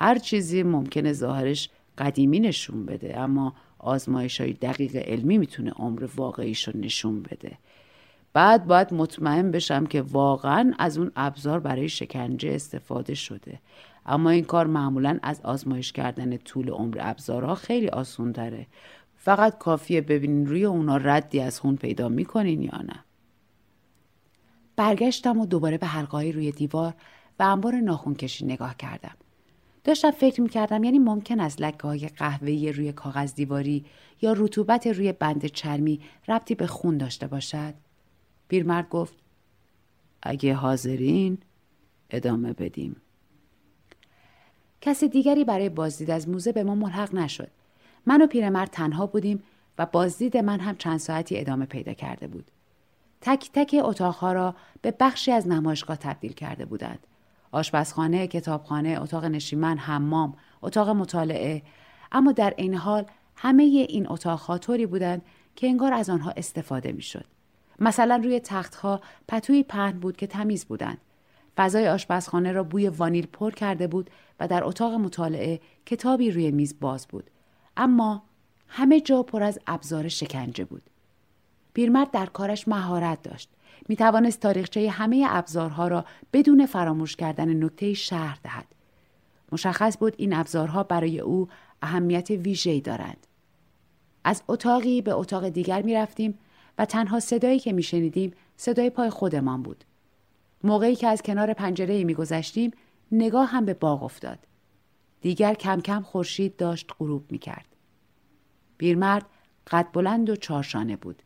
هر 0.00 0.18
چیزی 0.18 0.62
ممکنه 0.62 1.12
ظاهرش 1.12 1.70
قدیمی 1.98 2.40
نشون 2.40 2.86
بده 2.86 3.18
اما 3.18 3.54
آزمایش 3.78 4.40
های 4.40 4.52
دقیق 4.52 4.96
علمی 4.96 5.38
می‌تونه 5.38 5.70
عمر 5.70 6.08
واقعیش 6.16 6.68
رو 6.68 6.80
نشون 6.80 7.22
بده. 7.22 7.58
بعد 8.32 8.66
باید 8.66 8.94
مطمئن 8.94 9.50
بشم 9.50 9.86
که 9.86 10.02
واقعا 10.02 10.72
از 10.78 10.98
اون 10.98 11.12
ابزار 11.16 11.60
برای 11.60 11.88
شکنجه 11.88 12.50
استفاده 12.50 13.14
شده. 13.14 13.60
اما 14.06 14.30
این 14.30 14.44
کار 14.44 14.66
معمولا 14.66 15.18
از 15.22 15.40
آزمایش 15.40 15.92
کردن 15.92 16.36
طول 16.36 16.70
عمر 16.70 16.96
ابزارها 17.00 17.54
خیلی 17.54 17.88
آسون 17.88 18.32
داره 18.32 18.66
فقط 19.16 19.58
کافیه 19.58 20.00
ببینین 20.00 20.46
روی 20.46 20.64
اونا 20.64 20.96
ردی 20.96 21.40
از 21.40 21.60
خون 21.60 21.76
پیدا 21.76 22.08
می‌کنین 22.08 22.62
یا 22.62 22.78
نه. 22.78 23.04
برگشتم 24.76 25.38
و 25.38 25.46
دوباره 25.46 25.78
به 25.78 25.86
حلقه 25.86 26.30
روی 26.30 26.52
دیوار 26.52 26.94
و 27.38 27.42
انبار 27.42 27.74
ناخون 27.74 28.14
کشی 28.14 28.44
نگاه 28.44 28.76
کردم. 28.76 29.16
داشتم 29.84 30.10
فکر 30.10 30.40
می‌کردم 30.40 30.84
یعنی 30.84 30.98
ممکن 30.98 31.40
است 31.40 31.60
لکه 31.60 31.82
های 31.82 32.08
قهوه‌ای 32.08 32.72
روی 32.72 32.92
کاغذ 32.92 33.34
دیواری 33.34 33.84
یا 34.22 34.34
رطوبت 34.36 34.86
روی 34.86 35.12
بند 35.12 35.46
چرمی 35.46 36.00
ربطی 36.28 36.54
به 36.54 36.66
خون 36.66 36.98
داشته 36.98 37.26
باشد. 37.26 37.74
پیرمرد 38.48 38.88
گفت 38.88 39.14
اگه 40.22 40.54
حاضرین 40.54 41.38
ادامه 42.10 42.52
بدیم. 42.52 42.96
کسی 44.80 45.08
دیگری 45.08 45.44
برای 45.44 45.68
بازدید 45.68 46.10
از 46.10 46.28
موزه 46.28 46.52
به 46.52 46.64
ما 46.64 46.74
ملحق 46.74 47.14
نشد. 47.14 47.50
من 48.06 48.22
و 48.22 48.26
پیرمرد 48.26 48.70
تنها 48.70 49.06
بودیم 49.06 49.42
و 49.78 49.86
بازدید 49.86 50.36
من 50.36 50.60
هم 50.60 50.76
چند 50.76 50.98
ساعتی 50.98 51.38
ادامه 51.38 51.66
پیدا 51.66 51.92
کرده 51.92 52.26
بود. 52.26 52.50
تک 53.20 53.50
تک 53.52 53.76
اتاقها 53.84 54.32
را 54.32 54.54
به 54.82 54.94
بخشی 55.00 55.32
از 55.32 55.48
نمایشگاه 55.48 55.96
تبدیل 55.96 56.32
کرده 56.32 56.64
بودند. 56.64 57.06
آشپزخانه، 57.52 58.26
کتابخانه، 58.26 58.98
اتاق 59.02 59.24
نشیمن، 59.24 59.78
حمام، 59.78 60.34
اتاق 60.62 60.88
مطالعه 60.88 61.62
اما 62.12 62.32
در 62.32 62.54
این 62.56 62.74
حال 62.74 63.06
همه 63.36 63.62
این 63.62 64.10
اتاقها 64.10 64.58
طوری 64.58 64.86
بودند 64.86 65.22
که 65.56 65.66
انگار 65.66 65.92
از 65.92 66.10
آنها 66.10 66.30
استفاده 66.36 66.92
می‌شد. 66.92 67.24
مثلا 67.78 68.16
روی 68.16 68.40
تختها 68.40 69.00
پتوی 69.28 69.62
پهن 69.62 69.98
بود 70.00 70.16
که 70.16 70.26
تمیز 70.26 70.64
بودند. 70.64 70.98
فضای 71.56 71.88
آشپزخانه 71.88 72.52
را 72.52 72.64
بوی 72.64 72.88
وانیل 72.88 73.26
پر 73.26 73.50
کرده 73.50 73.86
بود 73.86 74.10
و 74.40 74.48
در 74.48 74.64
اتاق 74.64 74.94
مطالعه 74.94 75.60
کتابی 75.86 76.30
روی 76.30 76.50
میز 76.50 76.80
باز 76.80 77.06
بود. 77.06 77.30
اما 77.76 78.22
همه 78.68 79.00
جا 79.00 79.22
پر 79.22 79.42
از 79.42 79.58
ابزار 79.66 80.08
شکنجه 80.08 80.64
بود. 80.64 80.82
پیرمرد 81.72 82.10
در 82.10 82.26
کارش 82.26 82.68
مهارت 82.68 83.22
داشت. 83.22 83.50
می 83.88 83.96
توانست 83.96 84.40
تاریخچه 84.40 84.90
همه 84.90 85.26
ابزارها 85.28 85.88
را 85.88 86.04
بدون 86.32 86.66
فراموش 86.66 87.16
کردن 87.16 87.64
نکته 87.64 87.94
شهر 87.94 88.38
دهد. 88.42 88.66
مشخص 89.52 89.98
بود 89.98 90.14
این 90.16 90.32
ابزارها 90.32 90.82
برای 90.82 91.20
او 91.20 91.48
اهمیت 91.82 92.30
ویژه‌ای 92.30 92.80
دارند. 92.80 93.26
از 94.24 94.42
اتاقی 94.48 95.02
به 95.02 95.12
اتاق 95.12 95.48
دیگر 95.48 95.82
می 95.82 95.94
رفتیم 95.94 96.38
و 96.78 96.84
تنها 96.84 97.20
صدایی 97.20 97.58
که 97.58 97.72
می 97.72 97.82
شنیدیم 97.82 98.32
صدای 98.56 98.90
پای 98.90 99.10
خودمان 99.10 99.62
بود. 99.62 99.84
موقعی 100.64 100.96
که 100.96 101.08
از 101.08 101.22
کنار 101.22 101.52
پنجره 101.52 102.04
می 102.04 102.14
گذشتیم 102.14 102.70
نگاه 103.12 103.48
هم 103.48 103.64
به 103.64 103.74
باغ 103.74 104.02
افتاد. 104.02 104.38
دیگر 105.20 105.54
کم 105.54 105.80
کم 105.80 106.02
خورشید 106.02 106.56
داشت 106.56 106.90
غروب 106.98 107.32
می 107.32 107.38
کرد. 107.38 107.66
بیرمرد 108.78 109.26
قد 109.66 109.86
بلند 109.92 110.30
و 110.30 110.36
چارشانه 110.36 110.96
بود. 110.96 111.22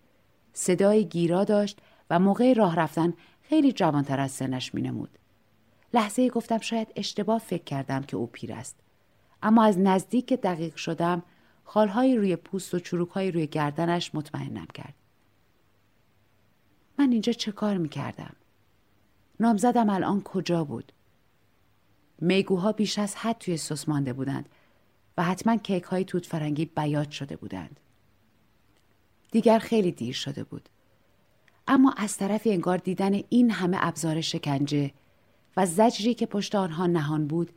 صدای 0.53 1.05
گیرا 1.05 1.45
داشت 1.45 1.79
و 2.12 2.18
موقع 2.18 2.53
راه 2.53 2.77
رفتن 2.77 3.12
خیلی 3.42 3.72
جوانتر 3.72 4.20
از 4.20 4.31
سنش 4.31 4.75
می 4.75 4.83
نمود. 4.83 5.18
لحظه 5.94 6.29
گفتم 6.29 6.59
شاید 6.59 6.92
اشتباه 6.96 7.38
فکر 7.38 7.64
کردم 7.64 8.03
که 8.03 8.16
او 8.16 8.27
پیر 8.27 8.53
است. 8.53 8.77
اما 9.42 9.64
از 9.64 9.79
نزدیک 9.79 10.33
دقیق 10.33 10.77
شدم 10.77 11.22
خالهای 11.64 12.16
روی 12.16 12.37
پوست 12.37 12.75
و 12.75 12.79
چروکهای 12.79 13.31
روی 13.31 13.46
گردنش 13.46 14.15
مطمئنم 14.15 14.67
کرد. 14.67 14.94
من 16.98 17.13
اینجا 17.13 17.33
چه 17.33 17.52
کار 17.52 17.77
می 17.77 17.88
کردم؟ 17.88 18.37
نامزدم 19.40 19.90
الان 19.90 20.23
کجا 20.23 20.65
بود؟ 20.65 20.92
میگوها 22.19 22.73
بیش 22.73 22.98
از 22.98 23.17
حد 23.17 23.38
توی 23.38 23.56
سس 23.56 23.88
مانده 23.88 24.13
بودند 24.13 24.48
و 25.19 25.23
حتما 25.23 25.56
کیک 25.56 25.83
های 25.83 26.04
توت 26.04 26.27
فرنگی 26.27 26.65
بیاد 26.65 27.10
شده 27.10 27.37
بودند. 27.37 27.81
دیگر 29.31 29.58
خیلی 29.58 29.92
دیر 29.92 30.15
شده 30.15 30.44
بود. 30.44 30.69
اما 31.67 31.94
از 31.96 32.17
طرفی 32.17 32.50
انگار 32.50 32.79
دیدن 32.79 33.21
این 33.29 33.50
همه 33.50 33.77
ابزار 33.81 34.21
شکنجه 34.21 34.90
و 35.56 35.67
زجری 35.67 36.15
که 36.15 36.27
پشت 36.27 36.54
آنها 36.54 36.87
نهان 36.87 37.27
بود 37.27 37.50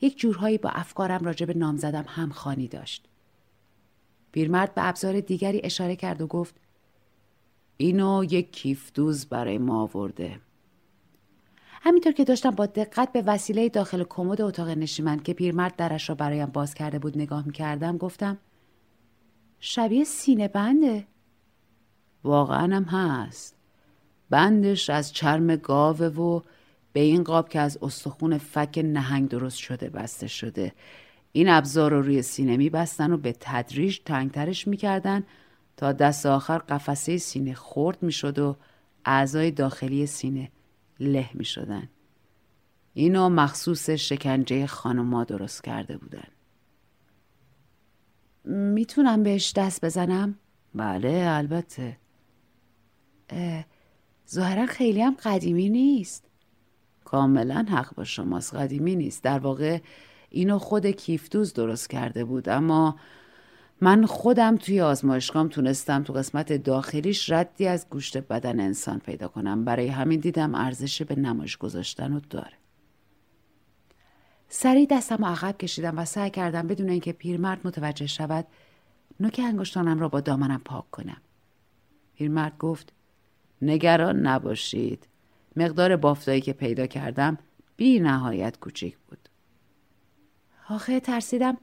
یک 0.00 0.18
جورهایی 0.18 0.58
با 0.58 0.70
افکارم 0.70 1.24
راجع 1.24 1.46
به 1.46 1.54
نامزدم 1.54 2.04
هم 2.08 2.30
خانی 2.30 2.68
داشت. 2.68 3.04
پیرمرد 4.32 4.74
به 4.74 4.88
ابزار 4.88 5.20
دیگری 5.20 5.60
اشاره 5.64 5.96
کرد 5.96 6.20
و 6.20 6.26
گفت 6.26 6.54
اینو 7.76 8.24
یک 8.30 8.52
کیف 8.52 8.92
دوز 8.92 9.26
برای 9.26 9.58
ما 9.58 9.82
آورده. 9.82 10.40
همینطور 11.82 12.12
که 12.12 12.24
داشتم 12.24 12.50
با 12.50 12.66
دقت 12.66 13.12
به 13.12 13.22
وسیله 13.22 13.68
داخل 13.68 14.04
کمد 14.04 14.40
اتاق 14.40 14.68
نشیمن 14.68 15.18
که 15.18 15.32
پیرمرد 15.32 15.76
درش 15.76 16.08
را 16.08 16.14
برایم 16.14 16.46
باز 16.46 16.74
کرده 16.74 16.98
بود 16.98 17.18
نگاه 17.18 17.46
می‌کردم 17.46 17.98
گفتم 17.98 18.38
شبیه 19.60 20.04
سینه 20.04 20.48
بنده 20.48 21.06
واقعا 22.24 22.76
هم 22.76 22.84
هست 22.84 23.56
بندش 24.30 24.90
از 24.90 25.12
چرم 25.12 25.56
گاوه 25.56 26.06
و 26.06 26.40
به 26.92 27.00
این 27.00 27.24
قاب 27.24 27.48
که 27.48 27.60
از 27.60 27.78
استخون 27.82 28.38
فک 28.38 28.80
نهنگ 28.84 29.28
درست 29.28 29.58
شده 29.58 29.90
بسته 29.90 30.26
شده 30.26 30.72
این 31.32 31.48
ابزار 31.48 31.90
رو 31.90 32.02
روی 32.02 32.22
سینه 32.22 32.56
می 32.56 32.70
بستن 32.70 33.12
و 33.12 33.16
به 33.16 33.36
تدریج 33.40 33.98
تنگترش 34.04 34.68
می‌کردن 34.68 35.22
تا 35.76 35.92
دست 35.92 36.26
آخر 36.26 36.58
قفسه 36.58 37.18
سینه 37.18 37.54
خورد 37.54 38.02
می‌شد 38.02 38.38
و 38.38 38.56
اعضای 39.04 39.50
داخلی 39.50 40.06
سینه 40.06 40.50
له 41.00 41.30
می 41.34 41.44
شدن. 41.44 41.88
اینو 42.94 43.28
مخصوص 43.28 43.90
شکنجه 43.90 44.66
خانما 44.66 45.24
درست 45.24 45.64
کرده 45.64 45.96
بودن. 45.96 46.28
می‌تونم 48.44 49.22
بهش 49.22 49.52
دست 49.56 49.84
بزنم؟ 49.84 50.34
بله 50.74 51.24
البته 51.28 51.96
ظاهرا 54.30 54.66
خیلی 54.66 55.02
هم 55.02 55.16
قدیمی 55.22 55.68
نیست. 55.68 56.24
کاملا 57.04 57.66
حق 57.70 57.94
با 57.94 58.04
شماست 58.04 58.54
قدیمی 58.54 58.96
نیست. 58.96 59.22
در 59.22 59.38
واقع 59.38 59.78
اینو 60.30 60.58
خود 60.58 60.86
کیفتوز 60.86 61.52
درست 61.52 61.90
کرده 61.90 62.24
بود. 62.24 62.48
اما 62.48 62.96
من 63.80 64.06
خودم 64.06 64.56
توی 64.56 64.80
آزمایشگاه 64.80 65.48
تونستم 65.48 66.02
تو 66.02 66.12
قسمت 66.12 66.52
داخلیش 66.52 67.30
ردی 67.30 67.66
از 67.66 67.86
گوشت 67.90 68.18
بدن 68.18 68.60
انسان 68.60 68.98
پیدا 68.98 69.28
کنم. 69.28 69.64
برای 69.64 69.88
همین 69.88 70.20
دیدم 70.20 70.54
ارزش 70.54 71.02
به 71.02 71.16
نمایش 71.16 71.56
گذاشتن 71.56 72.12
رو 72.12 72.20
داره. 72.30 72.52
سریع 74.48 74.86
دستم 74.90 75.24
عقب 75.24 75.58
کشیدم 75.58 75.98
و 75.98 76.04
سعی 76.04 76.30
کردم 76.30 76.66
بدون 76.66 76.88
اینکه 76.88 77.12
پیرمرد 77.12 77.66
متوجه 77.66 78.06
شود 78.06 78.46
نوک 79.20 79.40
انگشتانم 79.44 79.98
را 80.00 80.08
با 80.08 80.20
دامنم 80.20 80.60
پاک 80.64 80.90
کنم. 80.90 81.20
پیرمرد 82.14 82.58
گفت 82.58 82.92
نگران 83.62 84.26
نباشید. 84.26 85.08
مقدار 85.56 85.96
بافتایی 85.96 86.40
که 86.40 86.52
پیدا 86.52 86.86
کردم 86.86 87.38
بی 87.76 88.00
نهایت 88.00 88.60
کوچیک 88.60 88.96
بود. 88.98 89.28
آخه 90.68 91.00
ترسیدم 91.00 91.56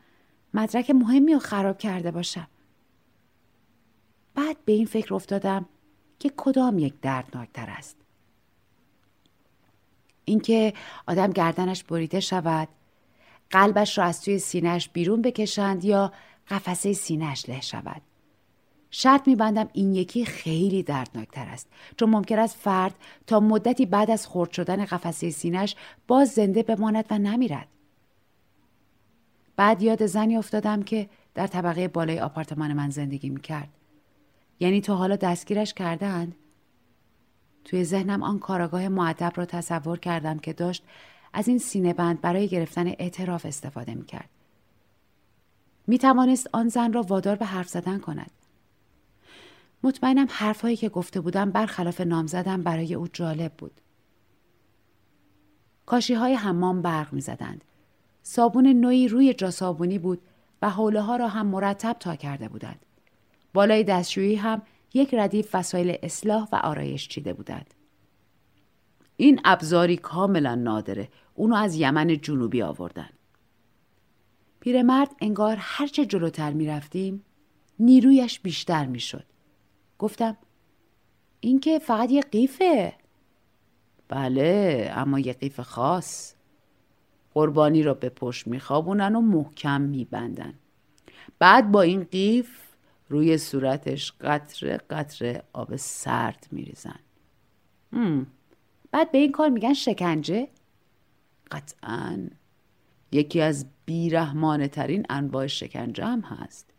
مدرک 0.53 0.89
مهمی 0.89 1.33
رو 1.33 1.39
خراب 1.39 1.77
کرده 1.77 2.11
باشم. 2.11 2.47
بعد 4.35 4.57
به 4.65 4.73
این 4.73 4.85
فکر 4.85 5.13
افتادم 5.13 5.65
که 6.19 6.31
کدام 6.37 6.79
یک 6.79 6.93
دردناکتر 7.01 7.69
است. 7.69 7.97
اینکه 10.25 10.73
آدم 11.07 11.31
گردنش 11.31 11.83
بریده 11.83 12.19
شود 12.19 12.67
قلبش 13.49 13.97
را 13.97 14.03
از 14.03 14.21
توی 14.21 14.39
سینهش 14.39 14.89
بیرون 14.89 15.21
بکشند 15.21 15.85
یا 15.85 16.13
قفسه 16.49 16.93
سینهش 16.93 17.49
له 17.49 17.61
شود. 17.61 18.01
شرط 18.97 19.27
میبندم 19.27 19.69
این 19.73 19.95
یکی 19.95 20.25
خیلی 20.25 20.83
دردناکتر 20.83 21.45
است. 21.45 21.67
چون 21.97 22.09
ممکن 22.09 22.39
است 22.39 22.55
فرد 22.55 22.95
تا 23.27 23.39
مدتی 23.39 23.85
بعد 23.85 24.11
از 24.11 24.27
خرد 24.27 24.51
شدن 24.51 24.85
قفسه 24.85 25.29
سینهش 25.29 25.75
باز 26.07 26.29
زنده 26.29 26.63
بماند 26.63 27.05
و 27.09 27.17
نمیرد. 27.17 27.67
بعد 29.55 29.81
یاد 29.81 30.05
زنی 30.05 30.37
افتادم 30.37 30.83
که 30.83 31.09
در 31.33 31.47
طبقه 31.47 31.87
بالای 31.87 32.19
آپارتمان 32.19 32.73
من 32.73 32.89
زندگی 32.89 33.29
می‌کرد. 33.29 33.69
یعنی 34.59 34.81
تا 34.81 34.95
حالا 34.95 35.15
دستگیرش 35.15 35.73
کردهاند. 35.73 36.35
توی 37.65 37.83
ذهنم 37.83 38.23
آن 38.23 38.39
کاراگاه 38.39 38.87
معدب 38.87 39.33
را 39.35 39.45
تصور 39.45 39.99
کردم 39.99 40.39
که 40.39 40.53
داشت 40.53 40.83
از 41.33 41.47
این 41.47 41.57
سینه 41.57 41.93
بند 41.93 42.21
برای 42.21 42.47
گرفتن 42.47 42.87
اعتراف 42.87 43.45
استفاده 43.45 43.95
می‌کرد. 43.95 44.29
می 45.87 45.97
توانست 45.97 46.49
آن 46.53 46.69
زن 46.69 46.93
را 46.93 47.01
وادار 47.01 47.35
به 47.35 47.45
حرف 47.45 47.69
زدن 47.69 47.99
کند. 47.99 48.31
مطمئنم 49.86 50.27
حرفهایی 50.29 50.77
که 50.77 50.89
گفته 50.89 51.21
بودم 51.21 51.51
برخلاف 51.51 52.01
نام 52.01 52.27
زدم 52.27 52.63
برای 52.63 52.93
او 52.93 53.07
جالب 53.07 53.53
بود 53.53 53.81
کاشی 55.86 56.13
های 56.13 56.33
حمام 56.33 56.81
برق 56.81 57.13
می 57.13 57.21
زدند. 57.21 57.63
صابون 58.23 58.67
نوعی 58.67 59.07
روی 59.07 59.33
جا 59.33 59.51
صابونی 59.51 59.99
بود 59.99 60.21
و 60.61 60.69
حوله 60.69 61.01
ها 61.01 61.15
را 61.15 61.27
هم 61.27 61.47
مرتب 61.47 61.95
تا 61.99 62.15
کرده 62.15 62.49
بودند. 62.49 62.86
بالای 63.53 63.83
دستشویی 63.83 64.36
هم 64.36 64.61
یک 64.93 65.13
ردیف 65.13 65.55
وسایل 65.55 65.97
اصلاح 66.03 66.47
و 66.51 66.55
آرایش 66.55 67.07
چیده 67.07 67.33
بودند. 67.33 67.73
این 69.17 69.41
ابزاری 69.45 69.97
کاملا 69.97 70.55
نادره. 70.55 71.09
اونو 71.33 71.55
از 71.55 71.75
یمن 71.75 72.21
جنوبی 72.21 72.61
آوردن. 72.61 73.09
پیرمرد 74.59 75.11
انگار 75.21 75.57
هرچه 75.59 76.05
جلوتر 76.05 76.53
می 76.53 76.67
رفتیم 76.67 77.23
نیرویش 77.79 78.39
بیشتر 78.39 78.86
می 78.86 78.99
شد. 78.99 79.34
گفتم 80.05 80.37
این 81.39 81.59
که 81.59 81.79
فقط 81.79 82.11
یه 82.11 82.21
قیفه. 82.21 82.93
بله 84.07 84.91
اما 84.95 85.19
یه 85.19 85.33
قیف 85.33 85.59
خاص. 85.59 86.33
قربانی 87.33 87.83
را 87.83 87.93
به 87.93 88.09
پشت 88.09 88.47
میخوابونن 88.47 89.15
و 89.15 89.21
محکم 89.21 89.81
میبندن. 89.81 90.53
بعد 91.39 91.71
با 91.71 91.81
این 91.81 92.03
قیف 92.03 92.59
روی 93.09 93.37
صورتش 93.37 94.13
قطره 94.21 94.77
قطره 94.77 95.43
آب 95.53 95.75
سرد 95.75 96.47
میریزن. 96.51 96.99
بعد 98.91 99.11
به 99.11 99.17
این 99.17 99.31
کار 99.31 99.49
میگن 99.49 99.73
شکنجه؟ 99.73 100.47
قطعا. 101.51 102.27
یکی 103.11 103.41
از 103.41 103.65
بیرحمانه 103.85 104.67
ترین 104.67 105.05
انواع 105.09 105.47
شکنجه 105.47 106.05
هم 106.05 106.21
هست. 106.21 106.69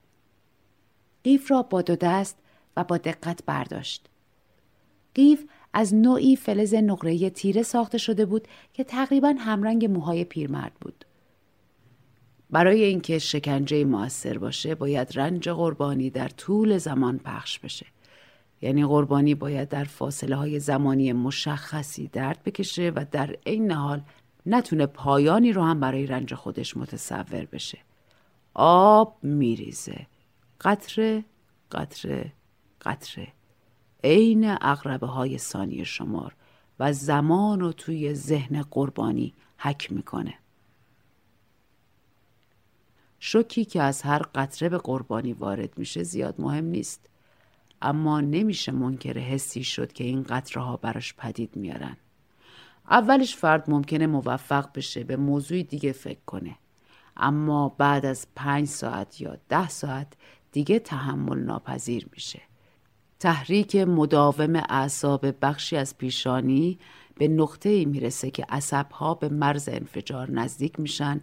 قیف 1.24 1.50
را 1.50 1.62
با 1.62 1.82
دو 1.82 1.96
دست 1.96 2.38
و 2.76 2.84
با 2.84 2.96
دقت 2.96 3.40
برداشت. 3.46 4.06
قیف 5.14 5.44
از 5.72 5.94
نوعی 5.94 6.36
فلز 6.36 6.74
نقره 6.74 7.30
تیره 7.30 7.62
ساخته 7.62 7.98
شده 7.98 8.26
بود 8.26 8.48
که 8.72 8.84
تقریبا 8.84 9.34
همرنگ 9.38 9.84
موهای 9.84 10.24
پیرمرد 10.24 10.72
بود. 10.80 11.04
برای 12.50 12.84
اینکه 12.84 13.18
شکنجه 13.18 13.84
موثر 13.84 14.38
باشه 14.38 14.74
باید 14.74 15.18
رنج 15.18 15.48
قربانی 15.48 16.10
در 16.10 16.28
طول 16.28 16.78
زمان 16.78 17.18
پخش 17.18 17.58
بشه. 17.58 17.86
یعنی 18.62 18.86
قربانی 18.86 19.34
باید 19.34 19.68
در 19.68 19.84
فاصله 19.84 20.36
های 20.36 20.60
زمانی 20.60 21.12
مشخصی 21.12 22.08
درد 22.12 22.42
بکشه 22.42 22.92
و 22.94 23.04
در 23.10 23.36
عین 23.46 23.72
حال 23.72 24.02
نتونه 24.46 24.86
پایانی 24.86 25.52
رو 25.52 25.62
هم 25.62 25.80
برای 25.80 26.06
رنج 26.06 26.34
خودش 26.34 26.76
متصور 26.76 27.48
بشه. 27.52 27.78
آب 28.54 29.16
میریزه. 29.22 30.06
قطره 30.60 31.24
قطره 31.72 32.32
قطره 32.86 33.28
عین 34.04 34.56
اقربه 34.60 35.06
های 35.06 35.38
ثانیه 35.38 35.84
شمار 35.84 36.34
و 36.80 36.92
زمان 36.92 37.60
رو 37.60 37.72
توی 37.72 38.14
ذهن 38.14 38.62
قربانی 38.62 39.34
حک 39.58 39.92
می‌کنه. 39.92 40.34
شکی 43.20 43.64
که 43.64 43.82
از 43.82 44.02
هر 44.02 44.22
قطره 44.34 44.68
به 44.68 44.78
قربانی 44.78 45.32
وارد 45.32 45.78
میشه 45.78 46.02
زیاد 46.02 46.40
مهم 46.40 46.64
نیست 46.64 47.10
اما 47.82 48.20
نمیشه 48.20 48.72
منکر 48.72 49.18
حسی 49.18 49.64
شد 49.64 49.92
که 49.92 50.04
این 50.04 50.22
قطره 50.22 50.62
ها 50.62 50.76
براش 50.76 51.14
پدید 51.14 51.56
میارن. 51.56 51.96
اولش 52.90 53.36
فرد 53.36 53.70
ممکنه 53.70 54.06
موفق 54.06 54.72
بشه 54.74 55.04
به 55.04 55.16
موضوعی 55.16 55.64
دیگه 55.64 55.92
فکر 55.92 56.20
کنه 56.26 56.56
اما 57.16 57.68
بعد 57.68 58.06
از 58.06 58.26
پنج 58.34 58.68
ساعت 58.68 59.20
یا 59.20 59.36
ده 59.48 59.68
ساعت 59.68 60.12
دیگه 60.52 60.78
تحمل 60.78 61.38
ناپذیر 61.38 62.08
میشه. 62.12 62.42
تحریک 63.20 63.76
مداوم 63.76 64.56
اعصاب 64.56 65.26
بخشی 65.42 65.76
از 65.76 65.98
پیشانی 65.98 66.78
به 67.18 67.28
نقطه 67.28 67.68
ای 67.68 67.84
می‌رسه 67.84 68.30
که 68.30 68.46
عصبها 68.48 69.14
به 69.14 69.28
مرز 69.28 69.68
انفجار 69.68 70.30
نزدیک 70.30 70.80
میشن 70.80 71.20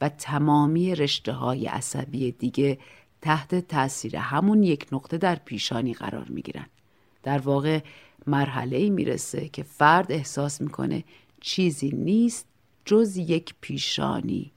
و 0.00 0.08
تمامی 0.08 0.94
رشته 0.94 1.32
های 1.32 1.66
عصبی 1.66 2.32
دیگه 2.32 2.78
تحت 3.20 3.54
تاثیر 3.68 4.16
همون 4.16 4.62
یک 4.62 4.86
نقطه 4.92 5.18
در 5.18 5.34
پیشانی 5.34 5.94
قرار 5.94 6.28
می‌گیرن. 6.28 6.66
در 7.22 7.38
واقع 7.38 7.80
مرحله 8.26 8.76
ای 8.76 8.90
می‌رسه 8.90 9.48
که 9.48 9.62
فرد 9.62 10.12
احساس 10.12 10.60
می‌کنه 10.60 11.04
چیزی 11.40 11.90
نیست 11.90 12.46
جز 12.84 13.16
یک 13.16 13.54
پیشانی 13.60 14.52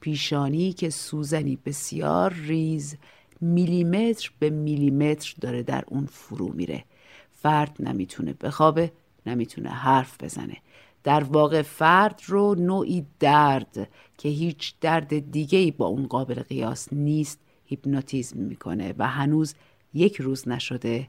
پیشانی 0.00 0.72
که 0.72 0.90
سوزنی 0.90 1.58
بسیار 1.66 2.32
ریز 2.32 2.96
میلیمتر 3.40 4.30
به 4.38 4.50
میلیمتر 4.50 5.34
داره 5.40 5.62
در 5.62 5.84
اون 5.86 6.06
فرو 6.06 6.52
میره. 6.52 6.84
فرد 7.32 7.76
نمی‌تونه 7.80 8.32
بخوابه 8.32 8.92
نمی‌تونه 9.26 9.70
حرف 9.70 10.22
بزنه. 10.22 10.56
در 11.04 11.24
واقع 11.24 11.62
فرد 11.62 12.20
رو 12.26 12.54
نوعی 12.54 13.06
درد 13.20 13.88
که 14.18 14.28
هیچ 14.28 14.74
درد 14.80 15.30
دیگه 15.30 15.58
ای 15.58 15.70
با 15.70 15.86
اون 15.86 16.06
قابل 16.06 16.42
قیاس 16.42 16.92
نیست 16.92 17.40
هیپنوتیزم 17.64 18.38
می‌کنه 18.38 18.94
و 18.98 19.08
هنوز 19.08 19.54
یک 19.94 20.16
روز 20.16 20.48
نشده 20.48 21.08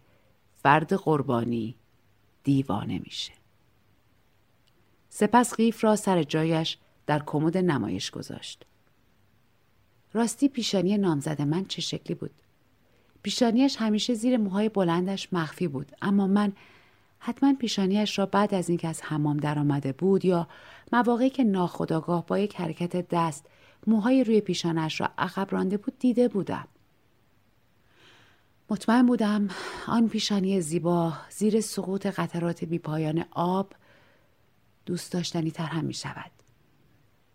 فرد 0.55 0.93
قربانی 0.93 1.75
دیوانه 2.43 2.99
میشه. 2.99 3.34
سپس 5.09 5.53
قیف 5.53 5.84
را 5.84 5.95
سر 5.95 6.23
جایش 6.23 6.78
در 7.05 7.23
کمد 7.25 7.57
نمایش 7.57 8.11
گذاشت. 8.11 8.65
راستی 10.14 10.49
پیشانی 10.49 10.97
نامزد 10.97 11.41
من 11.41 11.66
چه 11.66 11.82
شکلی 11.82 12.16
بود 12.16 12.32
پیشانیش 13.24 13.76
همیشه 13.80 14.14
زیر 14.14 14.38
موهای 14.38 14.70
بلندش 14.70 15.34
مخفی 15.34 15.68
بود 15.68 15.91
اما 16.01 16.28
من 16.28 16.53
حتما 17.20 17.53
پیشانیش 17.53 18.20
را 18.20 18.26
بعد 18.26 18.53
از 18.53 18.70
اینکه 18.70 18.88
از 18.88 19.01
حمام 19.03 19.38
درآمده 19.38 19.91
بود 19.91 20.26
یا 20.26 20.47
مواقعی 20.91 21.30
که 21.30 21.43
ناخداگاه 21.43 22.26
با 22.26 22.39
یک 22.39 22.55
حرکت 22.55 23.10
دست 23.10 23.45
موهای 23.88 24.24
روی 24.24 24.41
پیشانش 24.41 25.01
را 25.01 25.10
عقب 25.18 25.47
رانده 25.51 25.78
بود 25.78 25.99
دیده 25.99 26.28
بودم 26.28 26.68
مطمئن 28.70 29.05
بودم 29.05 29.47
آن 29.88 30.08
پیشانی 30.08 30.62
زیبا 30.62 31.14
زیر 31.30 31.62
سقوط 31.62 32.05
قطرات 32.05 32.64
بیپایان 32.64 33.26
آب 33.32 33.74
دوست 34.86 35.12
داشتنی 35.12 35.51
تر 35.51 35.66
هم 35.66 35.86
می 35.86 35.93
شود. 35.93 36.32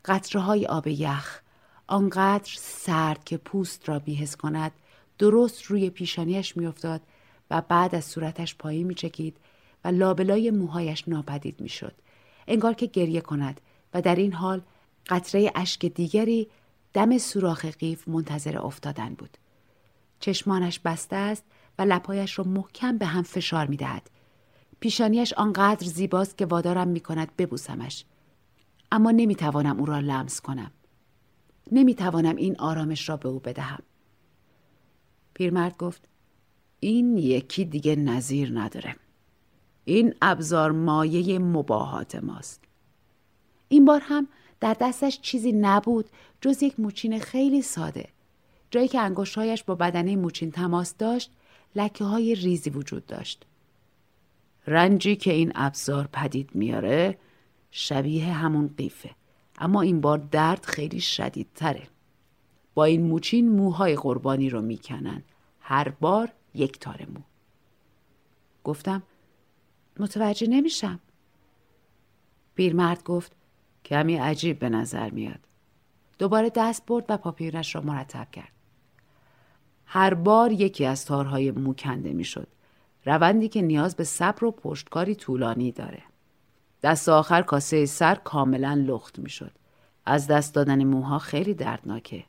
قطره 0.04 0.42
های 0.42 0.66
آب 0.66 0.86
یخ 0.86 1.40
آنقدر 1.86 2.52
سرد 2.56 3.24
که 3.24 3.36
پوست 3.36 3.88
را 3.88 3.98
بیهس 3.98 4.36
کند 4.36 4.72
درست 5.18 5.62
روی 5.62 5.90
پیشانیش 5.90 6.56
میافتاد 6.56 7.00
و 7.50 7.60
بعد 7.60 7.94
از 7.94 8.04
صورتش 8.04 8.54
پایین 8.54 8.86
میچکید 8.86 9.36
و 9.84 9.88
لابلای 9.88 10.50
موهایش 10.50 11.08
ناپدید 11.08 11.60
می‌شد 11.60 11.94
انگار 12.48 12.74
که 12.74 12.86
گریه 12.86 13.20
کند 13.20 13.60
و 13.94 14.02
در 14.02 14.16
این 14.16 14.32
حال 14.32 14.62
قطره 15.08 15.52
اشک 15.54 15.86
دیگری 15.86 16.48
دم 16.92 17.18
سوراخ 17.18 17.64
قیف 17.64 18.08
منتظر 18.08 18.58
افتادن 18.58 19.14
بود 19.14 19.36
چشمانش 20.20 20.78
بسته 20.78 21.16
است 21.16 21.44
و 21.78 21.82
لپایش 21.82 22.38
را 22.38 22.44
محکم 22.44 22.98
به 22.98 23.06
هم 23.06 23.22
فشار 23.22 23.66
می 23.66 23.76
دهد. 23.76 24.10
پیشانیش 24.80 25.32
آنقدر 25.32 25.86
زیباست 25.86 26.38
که 26.38 26.46
وادارم 26.46 26.88
می 26.88 27.00
کند 27.00 27.36
ببوسمش. 27.36 28.04
اما 28.92 29.10
نمی 29.10 29.34
توانم 29.34 29.78
او 29.78 29.86
را 29.86 29.98
لمس 29.98 30.40
کنم. 30.40 30.70
نمی 31.72 31.94
توانم 31.94 32.36
این 32.36 32.56
آرامش 32.58 33.08
را 33.08 33.16
به 33.16 33.28
او 33.28 33.38
بدهم. 33.38 33.82
پیرمرد 35.34 35.76
گفت 35.76 36.08
این 36.80 37.18
یکی 37.18 37.64
دیگه 37.64 37.96
نظیر 37.96 38.60
نداره. 38.60 38.96
این 39.84 40.14
ابزار 40.22 40.70
مایه 40.70 41.38
مباهات 41.38 42.14
ماست. 42.14 42.60
این 43.68 43.84
بار 43.84 44.00
هم 44.04 44.28
در 44.60 44.76
دستش 44.80 45.20
چیزی 45.20 45.52
نبود 45.52 46.08
جز 46.40 46.62
یک 46.62 46.80
موچین 46.80 47.18
خیلی 47.18 47.62
ساده. 47.62 48.08
جایی 48.70 48.88
که 48.88 49.00
انگشتهایش 49.00 49.64
با 49.64 49.74
بدنه 49.74 50.16
موچین 50.16 50.50
تماس 50.50 50.96
داشت 50.96 51.30
لکه 51.76 52.04
های 52.04 52.34
ریزی 52.34 52.70
وجود 52.70 53.06
داشت. 53.06 53.46
رنجی 54.66 55.16
که 55.16 55.32
این 55.32 55.52
ابزار 55.54 56.08
پدید 56.12 56.50
میاره 56.54 57.18
شبیه 57.70 58.32
همون 58.32 58.74
قیفه 58.76 59.10
اما 59.62 59.82
این 59.82 60.00
بار 60.00 60.18
درد 60.18 60.64
خیلی 60.64 61.00
شدیدتره. 61.00 61.82
با 62.74 62.84
این 62.84 63.02
موچین 63.02 63.48
موهای 63.48 63.96
قربانی 63.96 64.50
رو 64.50 64.62
می‌کنن 64.62 65.22
هر 65.60 65.88
بار 65.88 66.32
یک 66.54 66.78
تار 66.78 67.06
مو. 67.14 67.20
گفتم 68.64 69.02
متوجه 69.98 70.46
نمیشم. 70.46 71.00
پیرمرد 72.54 73.04
گفت 73.04 73.32
کمی 73.84 74.16
عجیب 74.16 74.58
به 74.58 74.68
نظر 74.68 75.10
میاد. 75.10 75.40
دوباره 76.18 76.50
دست 76.54 76.86
برد 76.86 77.04
و 77.08 77.16
پاپیرش 77.16 77.74
را 77.74 77.80
مرتب 77.80 78.30
کرد. 78.30 78.52
هر 79.86 80.14
بار 80.14 80.52
یکی 80.52 80.86
از 80.86 81.04
تارهای 81.04 81.50
مو 81.50 81.74
کنده 81.74 82.12
می‌شد. 82.12 82.48
روندی 83.04 83.48
که 83.48 83.62
نیاز 83.62 83.96
به 83.96 84.04
صبر 84.04 84.44
و 84.44 84.50
پشتکاری 84.50 85.14
طولانی 85.14 85.72
داره. 85.72 86.02
دست 86.82 87.08
آخر 87.08 87.42
کاسه 87.42 87.86
سر 87.86 88.14
کاملا 88.14 88.84
لخت 88.86 89.18
می‌شد. 89.18 89.52
از 90.06 90.26
دست 90.26 90.54
دادن 90.54 90.84
موها 90.84 91.18
خیلی 91.18 91.54
دردناکه. 91.54 92.24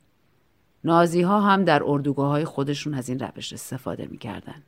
نازی 0.83 1.21
ها 1.21 1.41
هم 1.41 1.63
در 1.63 1.83
اردوگاه 1.85 2.29
های 2.29 2.45
خودشون 2.45 2.93
از 2.93 3.09
این 3.09 3.19
روش 3.19 3.53
استفاده 3.53 4.07
می‌کردن. 4.11 4.63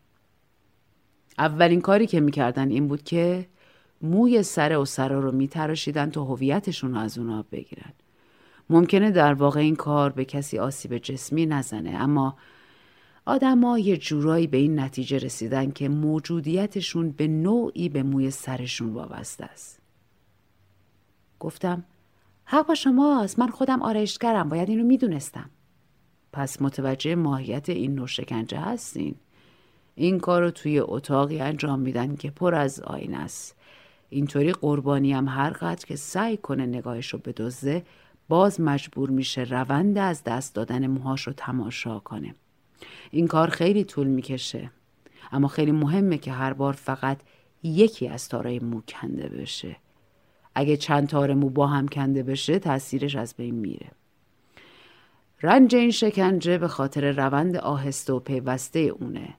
اولین 1.37 1.81
کاری 1.81 2.07
که 2.07 2.19
می‌کردن 2.19 2.69
این 2.69 2.87
بود 2.87 3.03
که 3.03 3.47
موی 4.01 4.43
سر 4.43 4.77
و 4.77 4.85
سرا 4.85 5.19
رو 5.19 5.31
میتراشیدن 5.31 6.09
تا 6.09 6.23
هویتشون 6.23 6.93
رو 6.93 6.99
از 6.99 7.17
اونا 7.17 7.45
بگیرن. 7.51 7.93
ممکنه 8.69 9.11
در 9.11 9.33
واقع 9.33 9.59
این 9.59 9.75
کار 9.75 10.09
به 10.09 10.25
کسی 10.25 10.59
آسیب 10.59 10.97
جسمی 10.97 11.45
نزنه 11.45 11.89
اما 11.89 12.37
آدما 13.25 13.79
یه 13.79 13.97
جورایی 13.97 14.47
به 14.47 14.57
این 14.57 14.79
نتیجه 14.79 15.17
رسیدن 15.17 15.71
که 15.71 15.89
موجودیتشون 15.89 17.11
به 17.11 17.27
نوعی 17.27 17.89
به 17.89 18.03
موی 18.03 18.31
سرشون 18.31 18.93
وابسته 18.93 19.45
است. 19.45 19.74
گفتم 21.45 21.83
حق 22.45 22.67
با 22.67 22.75
شماست 22.75 23.39
من 23.39 23.47
خودم 23.47 23.81
آرایشگرم 23.81 24.49
باید 24.49 24.69
اینو 24.69 24.83
می‌دونستم. 24.83 25.49
پس 26.33 26.61
متوجه 26.61 27.15
ماهیت 27.15 27.69
این 27.69 27.95
نوع 27.95 28.07
شکنجه 28.07 28.59
هستین. 28.59 29.15
این 29.95 30.19
کار 30.19 30.41
رو 30.41 30.51
توی 30.51 30.79
اتاقی 30.79 31.39
انجام 31.39 31.79
میدن 31.79 32.15
که 32.15 32.31
پر 32.31 32.55
از 32.55 32.79
آین 32.79 33.15
است. 33.15 33.55
اینطوری 34.09 34.51
قربانی 34.51 35.13
هم 35.13 35.27
هر 35.27 35.49
قدر 35.49 35.85
که 35.85 35.95
سعی 35.95 36.37
کنه 36.37 36.65
نگاهش 36.65 37.13
رو 37.13 37.19
بدزده 37.19 37.85
باز 38.27 38.61
مجبور 38.61 39.09
میشه 39.09 39.43
روند 39.43 39.97
از 39.97 40.23
دست 40.23 40.55
دادن 40.55 40.87
موهاش 40.87 41.21
رو 41.21 41.33
تماشا 41.33 41.99
کنه. 41.99 42.35
این 43.11 43.27
کار 43.27 43.49
خیلی 43.49 43.83
طول 43.83 44.07
می‌کشه. 44.07 44.71
اما 45.31 45.47
خیلی 45.47 45.71
مهمه 45.71 46.17
که 46.17 46.31
هر 46.31 46.53
بار 46.53 46.73
فقط 46.73 47.17
یکی 47.63 48.07
از 48.07 48.29
تارای 48.29 48.59
مو 48.59 48.81
کنده 48.81 49.29
بشه. 49.29 49.75
اگه 50.55 50.77
چند 50.77 51.07
تار 51.07 51.33
مو 51.33 51.49
با 51.49 51.67
هم 51.67 51.87
کنده 51.87 52.23
بشه 52.23 52.59
تاثیرش 52.59 53.15
از 53.15 53.35
بین 53.37 53.55
میره. 53.55 53.87
رنج 55.41 55.75
این 55.75 55.91
شکنجه 55.91 56.57
به 56.57 56.67
خاطر 56.67 57.11
روند 57.11 57.55
آهسته 57.55 58.13
و 58.13 58.19
پیوسته 58.19 58.79
اونه 58.79 59.33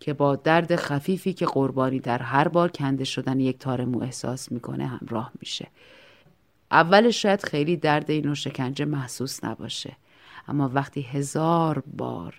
که 0.00 0.12
با 0.12 0.36
درد 0.36 0.76
خفیفی 0.76 1.32
که 1.32 1.46
قربانی 1.46 1.98
در 1.98 2.18
هر 2.18 2.48
بار 2.48 2.70
کنده 2.70 3.04
شدن 3.04 3.40
یک 3.40 3.58
تار 3.58 3.84
مو 3.84 4.02
احساس 4.02 4.52
می‌کنه 4.52 4.86
همراه 4.86 5.32
میشه. 5.40 5.68
اولش 6.70 7.22
شاید 7.22 7.46
خیلی 7.46 7.76
درد 7.76 8.10
این 8.10 8.34
شکنجه 8.34 8.84
محسوس 8.84 9.44
نباشه 9.44 9.96
اما 10.48 10.70
وقتی 10.74 11.02
هزار 11.02 11.82
بار 11.96 12.34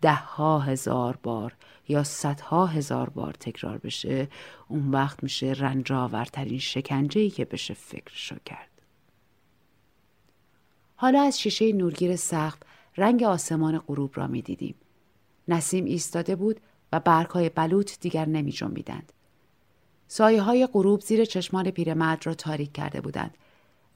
ده 0.00 0.14
ها 0.14 0.58
هزار 0.58 1.18
بار 1.22 1.56
یا 1.88 2.04
صدها 2.04 2.66
هزار 2.66 3.10
بار 3.10 3.32
تکرار 3.32 3.78
بشه 3.78 4.28
اون 4.68 4.90
وقت 4.90 5.22
میشه 5.22 5.46
رنجاورترین 5.46 6.58
شکنجه 6.58 7.20
ای 7.20 7.30
که 7.30 7.44
بشه 7.44 7.74
فکرشو 7.74 8.36
کرد. 8.44 8.70
حالا 10.96 11.22
از 11.22 11.40
شیشه 11.40 11.72
نورگیر 11.72 12.16
سقف 12.16 12.58
رنگ 12.96 13.22
آسمان 13.22 13.78
غروب 13.78 14.10
را 14.14 14.26
می 14.26 14.42
دیدیم. 14.42 14.74
نسیم 15.48 15.84
ایستاده 15.84 16.36
بود 16.36 16.60
و 16.92 17.00
برگهای 17.00 17.48
بلوط 17.48 18.00
دیگر 18.00 18.26
نمی 18.26 18.52
جنبیدند. 18.52 19.12
سایه 20.08 20.42
های 20.42 20.66
غروب 20.66 21.00
زیر 21.00 21.24
چشمان 21.24 21.70
پیرمرد 21.70 22.26
را 22.26 22.34
تاریک 22.34 22.72
کرده 22.72 23.00
بودند 23.00 23.38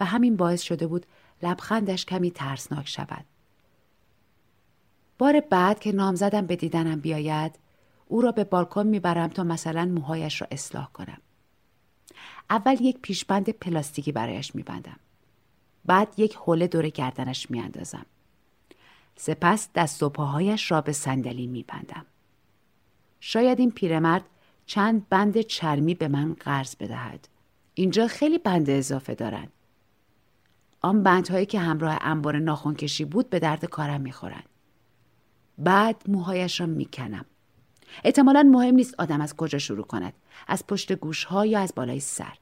و 0.00 0.04
همین 0.04 0.36
باعث 0.36 0.62
شده 0.62 0.86
بود 0.86 1.06
لبخندش 1.42 2.04
کمی 2.04 2.30
ترسناک 2.30 2.88
شود. 2.88 3.24
بار 5.20 5.40
بعد 5.40 5.80
که 5.80 5.92
نامزدم 5.92 6.46
به 6.46 6.56
دیدنم 6.56 7.00
بیاید 7.00 7.58
او 8.06 8.20
را 8.20 8.32
به 8.32 8.44
بالکن 8.44 8.86
می‌برم 8.86 9.28
تا 9.28 9.44
مثلا 9.44 9.84
موهایش 9.84 10.40
را 10.40 10.48
اصلاح 10.50 10.88
کنم. 10.92 11.18
اول 12.50 12.76
یک 12.80 12.98
پیشبند 13.02 13.50
پلاستیکی 13.50 14.12
برایش 14.12 14.54
میبندم. 14.54 14.96
بعد 15.84 16.14
یک 16.16 16.34
حوله 16.34 16.66
دور 16.66 16.88
گردنش 16.88 17.50
میاندازم. 17.50 18.06
سپس 19.16 19.68
دست 19.74 20.02
و 20.02 20.08
پاهایش 20.08 20.70
را 20.70 20.80
به 20.80 20.92
صندلی 20.92 21.46
میبندم. 21.46 22.06
شاید 23.20 23.58
این 23.60 23.70
پیرمرد 23.70 24.24
چند 24.66 25.08
بند 25.08 25.40
چرمی 25.40 25.94
به 25.94 26.08
من 26.08 26.34
قرض 26.34 26.76
بدهد. 26.76 27.28
اینجا 27.74 28.06
خیلی 28.06 28.38
بند 28.38 28.70
اضافه 28.70 29.14
دارند. 29.14 29.52
آن 30.80 31.02
بندهایی 31.02 31.46
که 31.46 31.58
همراه 31.58 31.98
انبار 32.00 32.38
ناخونکشی 32.38 33.04
بود 33.04 33.30
به 33.30 33.38
درد 33.38 33.64
کارم 33.64 34.00
می‌خورند. 34.00 34.49
بعد 35.58 36.02
موهایش 36.08 36.60
را 36.60 36.66
می‌کنم. 36.66 37.24
احتمالا 38.04 38.42
مهم 38.42 38.74
نیست 38.74 38.94
آدم 38.98 39.20
از 39.20 39.36
کجا 39.36 39.58
شروع 39.58 39.86
کند. 39.86 40.12
از 40.48 40.66
پشت 40.66 40.92
گوش 40.92 41.24
ها 41.24 41.46
یا 41.46 41.60
از 41.60 41.72
بالای 41.76 42.00
سر. 42.00 42.38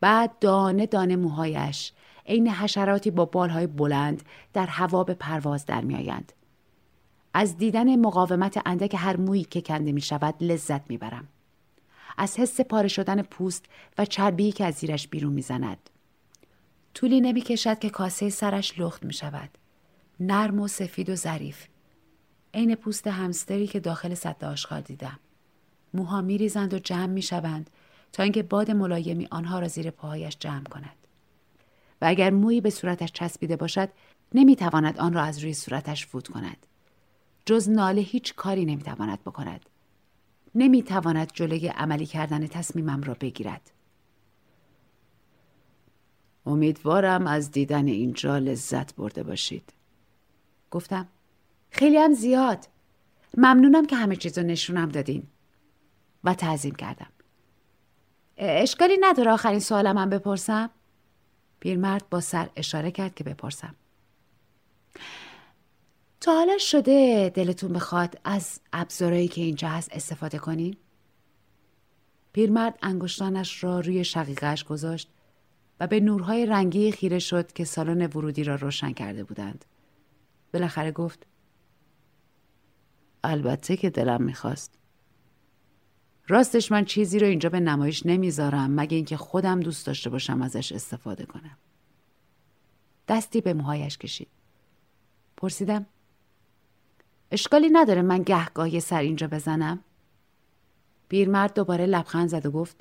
بعد 0.00 0.38
دانه 0.38 0.86
دانه 0.86 1.16
موهایش 1.16 1.92
عین 2.26 2.48
حشراتی 2.48 3.10
با 3.10 3.24
بالهای 3.24 3.66
بلند 3.66 4.22
در 4.52 4.66
هوا 4.66 5.04
به 5.04 5.14
پرواز 5.14 5.66
در 5.66 5.80
میآیند. 5.80 6.32
از 7.34 7.56
دیدن 7.56 7.96
مقاومت 7.96 8.62
اندک 8.66 8.94
هر 8.98 9.16
مویی 9.16 9.44
که 9.44 9.60
کنده 9.60 9.92
می 9.92 10.00
شود 10.00 10.34
لذت 10.40 10.90
می 10.90 10.98
برم. 10.98 11.28
از 12.18 12.38
حس 12.38 12.60
پاره 12.60 12.88
شدن 12.88 13.22
پوست 13.22 13.64
و 13.98 14.04
چربی 14.04 14.52
که 14.52 14.64
از 14.64 14.74
زیرش 14.74 15.08
بیرون 15.08 15.32
می 15.32 15.42
زند. 15.42 15.90
طولی 16.94 17.20
نمی 17.20 17.40
کشد 17.40 17.78
که 17.78 17.90
کاسه 17.90 18.30
سرش 18.30 18.78
لخت 18.78 19.04
می 19.04 19.12
شود. 19.12 19.50
نرم 20.20 20.60
و 20.60 20.68
سفید 20.68 21.10
و 21.10 21.14
ظریف. 21.14 21.66
عین 22.54 22.74
پوست 22.74 23.06
همستری 23.06 23.66
که 23.66 23.80
داخل 23.80 24.14
سد 24.14 24.44
آشغال 24.44 24.80
دیدم. 24.80 25.18
موها 25.94 26.20
می 26.20 26.38
ریزند 26.38 26.74
و 26.74 26.78
جمع 26.78 27.06
می 27.06 27.22
شوند 27.22 27.70
تا 28.12 28.22
اینکه 28.22 28.42
باد 28.42 28.70
ملایمی 28.70 29.28
آنها 29.30 29.58
را 29.58 29.68
زیر 29.68 29.90
پاهایش 29.90 30.36
جمع 30.40 30.64
کند. 30.64 30.96
و 32.02 32.04
اگر 32.04 32.30
مویی 32.30 32.60
به 32.60 32.70
صورتش 32.70 33.12
چسبیده 33.12 33.56
باشد 33.56 33.88
نمی 34.34 34.56
تواند 34.56 34.98
آن 34.98 35.12
را 35.12 35.22
از 35.22 35.38
روی 35.38 35.54
صورتش 35.54 36.06
فوت 36.06 36.28
کند. 36.28 36.66
جز 37.46 37.68
ناله 37.68 38.00
هیچ 38.00 38.34
کاری 38.34 38.64
نمی 38.64 38.82
تواند 38.82 39.20
بکند. 39.20 39.60
نمی 40.54 40.82
تواند 40.82 41.30
جلوی 41.34 41.68
عملی 41.68 42.06
کردن 42.06 42.46
تصمیمم 42.46 43.02
را 43.02 43.14
بگیرد. 43.20 43.70
امیدوارم 46.46 47.26
از 47.26 47.50
دیدن 47.50 47.86
اینجا 47.86 48.38
لذت 48.38 48.94
برده 48.94 49.22
باشید. 49.22 49.72
گفتم 50.70 51.08
خیلی 51.70 51.98
هم 51.98 52.12
زیاد. 52.12 52.68
ممنونم 53.36 53.86
که 53.86 53.96
همه 53.96 54.16
چیز 54.16 54.38
رو 54.38 54.44
نشونم 54.44 54.88
دادین. 54.88 55.22
و 56.24 56.34
تعظیم 56.34 56.74
کردم. 56.74 57.10
اشکالی 58.36 58.96
نداره 59.00 59.30
آخرین 59.30 59.60
سوالم 59.60 59.98
هم 59.98 60.10
بپرسم؟ 60.10 60.70
پیرمرد 61.60 62.08
با 62.10 62.20
سر 62.20 62.50
اشاره 62.56 62.90
کرد 62.90 63.14
که 63.14 63.24
بپرسم. 63.24 63.74
تا 66.20 66.34
حالا 66.34 66.58
شده 66.58 67.30
دلتون 67.34 67.72
بخواد 67.72 68.20
از 68.24 68.60
ابزارهایی 68.72 69.28
که 69.28 69.40
اینجا 69.40 69.68
هست 69.68 69.88
استفاده 69.92 70.38
کنین؟ 70.38 70.76
پیرمرد 72.32 72.78
انگشتانش 72.82 73.64
را 73.64 73.80
روی 73.80 74.04
شقیقش 74.04 74.64
گذاشت 74.64 75.10
و 75.80 75.86
به 75.86 76.00
نورهای 76.00 76.46
رنگی 76.46 76.92
خیره 76.92 77.18
شد 77.18 77.52
که 77.52 77.64
سالن 77.64 78.06
ورودی 78.06 78.44
را 78.44 78.54
روشن 78.54 78.92
کرده 78.92 79.24
بودند. 79.24 79.64
بالاخره 80.52 80.92
گفت 80.92 81.26
البته 83.24 83.76
که 83.76 83.90
دلم 83.90 84.22
می‌خواست. 84.22 84.74
راستش 86.28 86.72
من 86.72 86.84
چیزی 86.84 87.18
رو 87.18 87.26
اینجا 87.26 87.48
به 87.48 87.60
نمایش 87.60 88.06
نمی‌ذارم 88.06 88.70
مگه 88.74 88.96
اینکه 88.96 89.16
خودم 89.16 89.60
دوست 89.60 89.86
داشته 89.86 90.10
باشم 90.10 90.42
ازش 90.42 90.72
استفاده 90.72 91.24
کنم. 91.24 91.56
دستی 93.08 93.40
به 93.40 93.54
موهایش 93.54 93.98
کشید. 93.98 94.28
پرسیدم 95.36 95.86
اشکالی 97.30 97.68
نداره 97.72 98.02
من 98.02 98.22
گهگاه 98.22 98.74
یه 98.74 98.80
سر 98.80 99.00
اینجا 99.00 99.26
بزنم؟ 99.26 99.84
پیرمرد 101.08 101.54
دوباره 101.54 101.86
لبخند 101.86 102.28
زد 102.28 102.46
و 102.46 102.50
گفت 102.50 102.76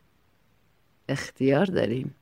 اختیار 1.09 1.65
داریم. 1.65 2.15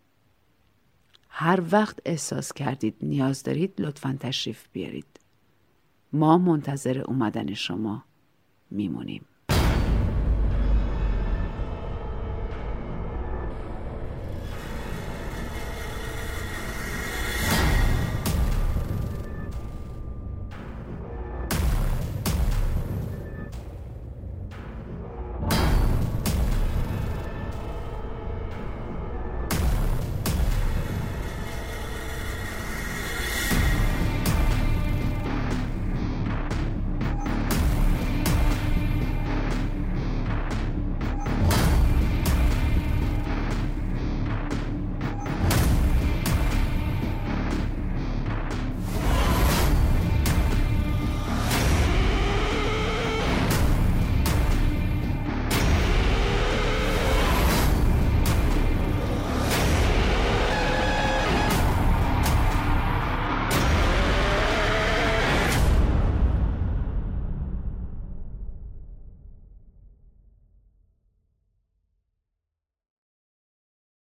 هر 1.30 1.64
وقت 1.72 2.00
احساس 2.06 2.54
کردید 2.54 2.96
نیاز 3.02 3.44
دارید 3.44 3.82
لطفا 3.82 4.18
تشریف 4.20 4.68
بیارید. 4.74 5.20
ما 6.16 6.38
منتظر 6.38 7.04
اومدن 7.08 7.54
شما 7.54 8.04
میمونیم. 8.72 9.26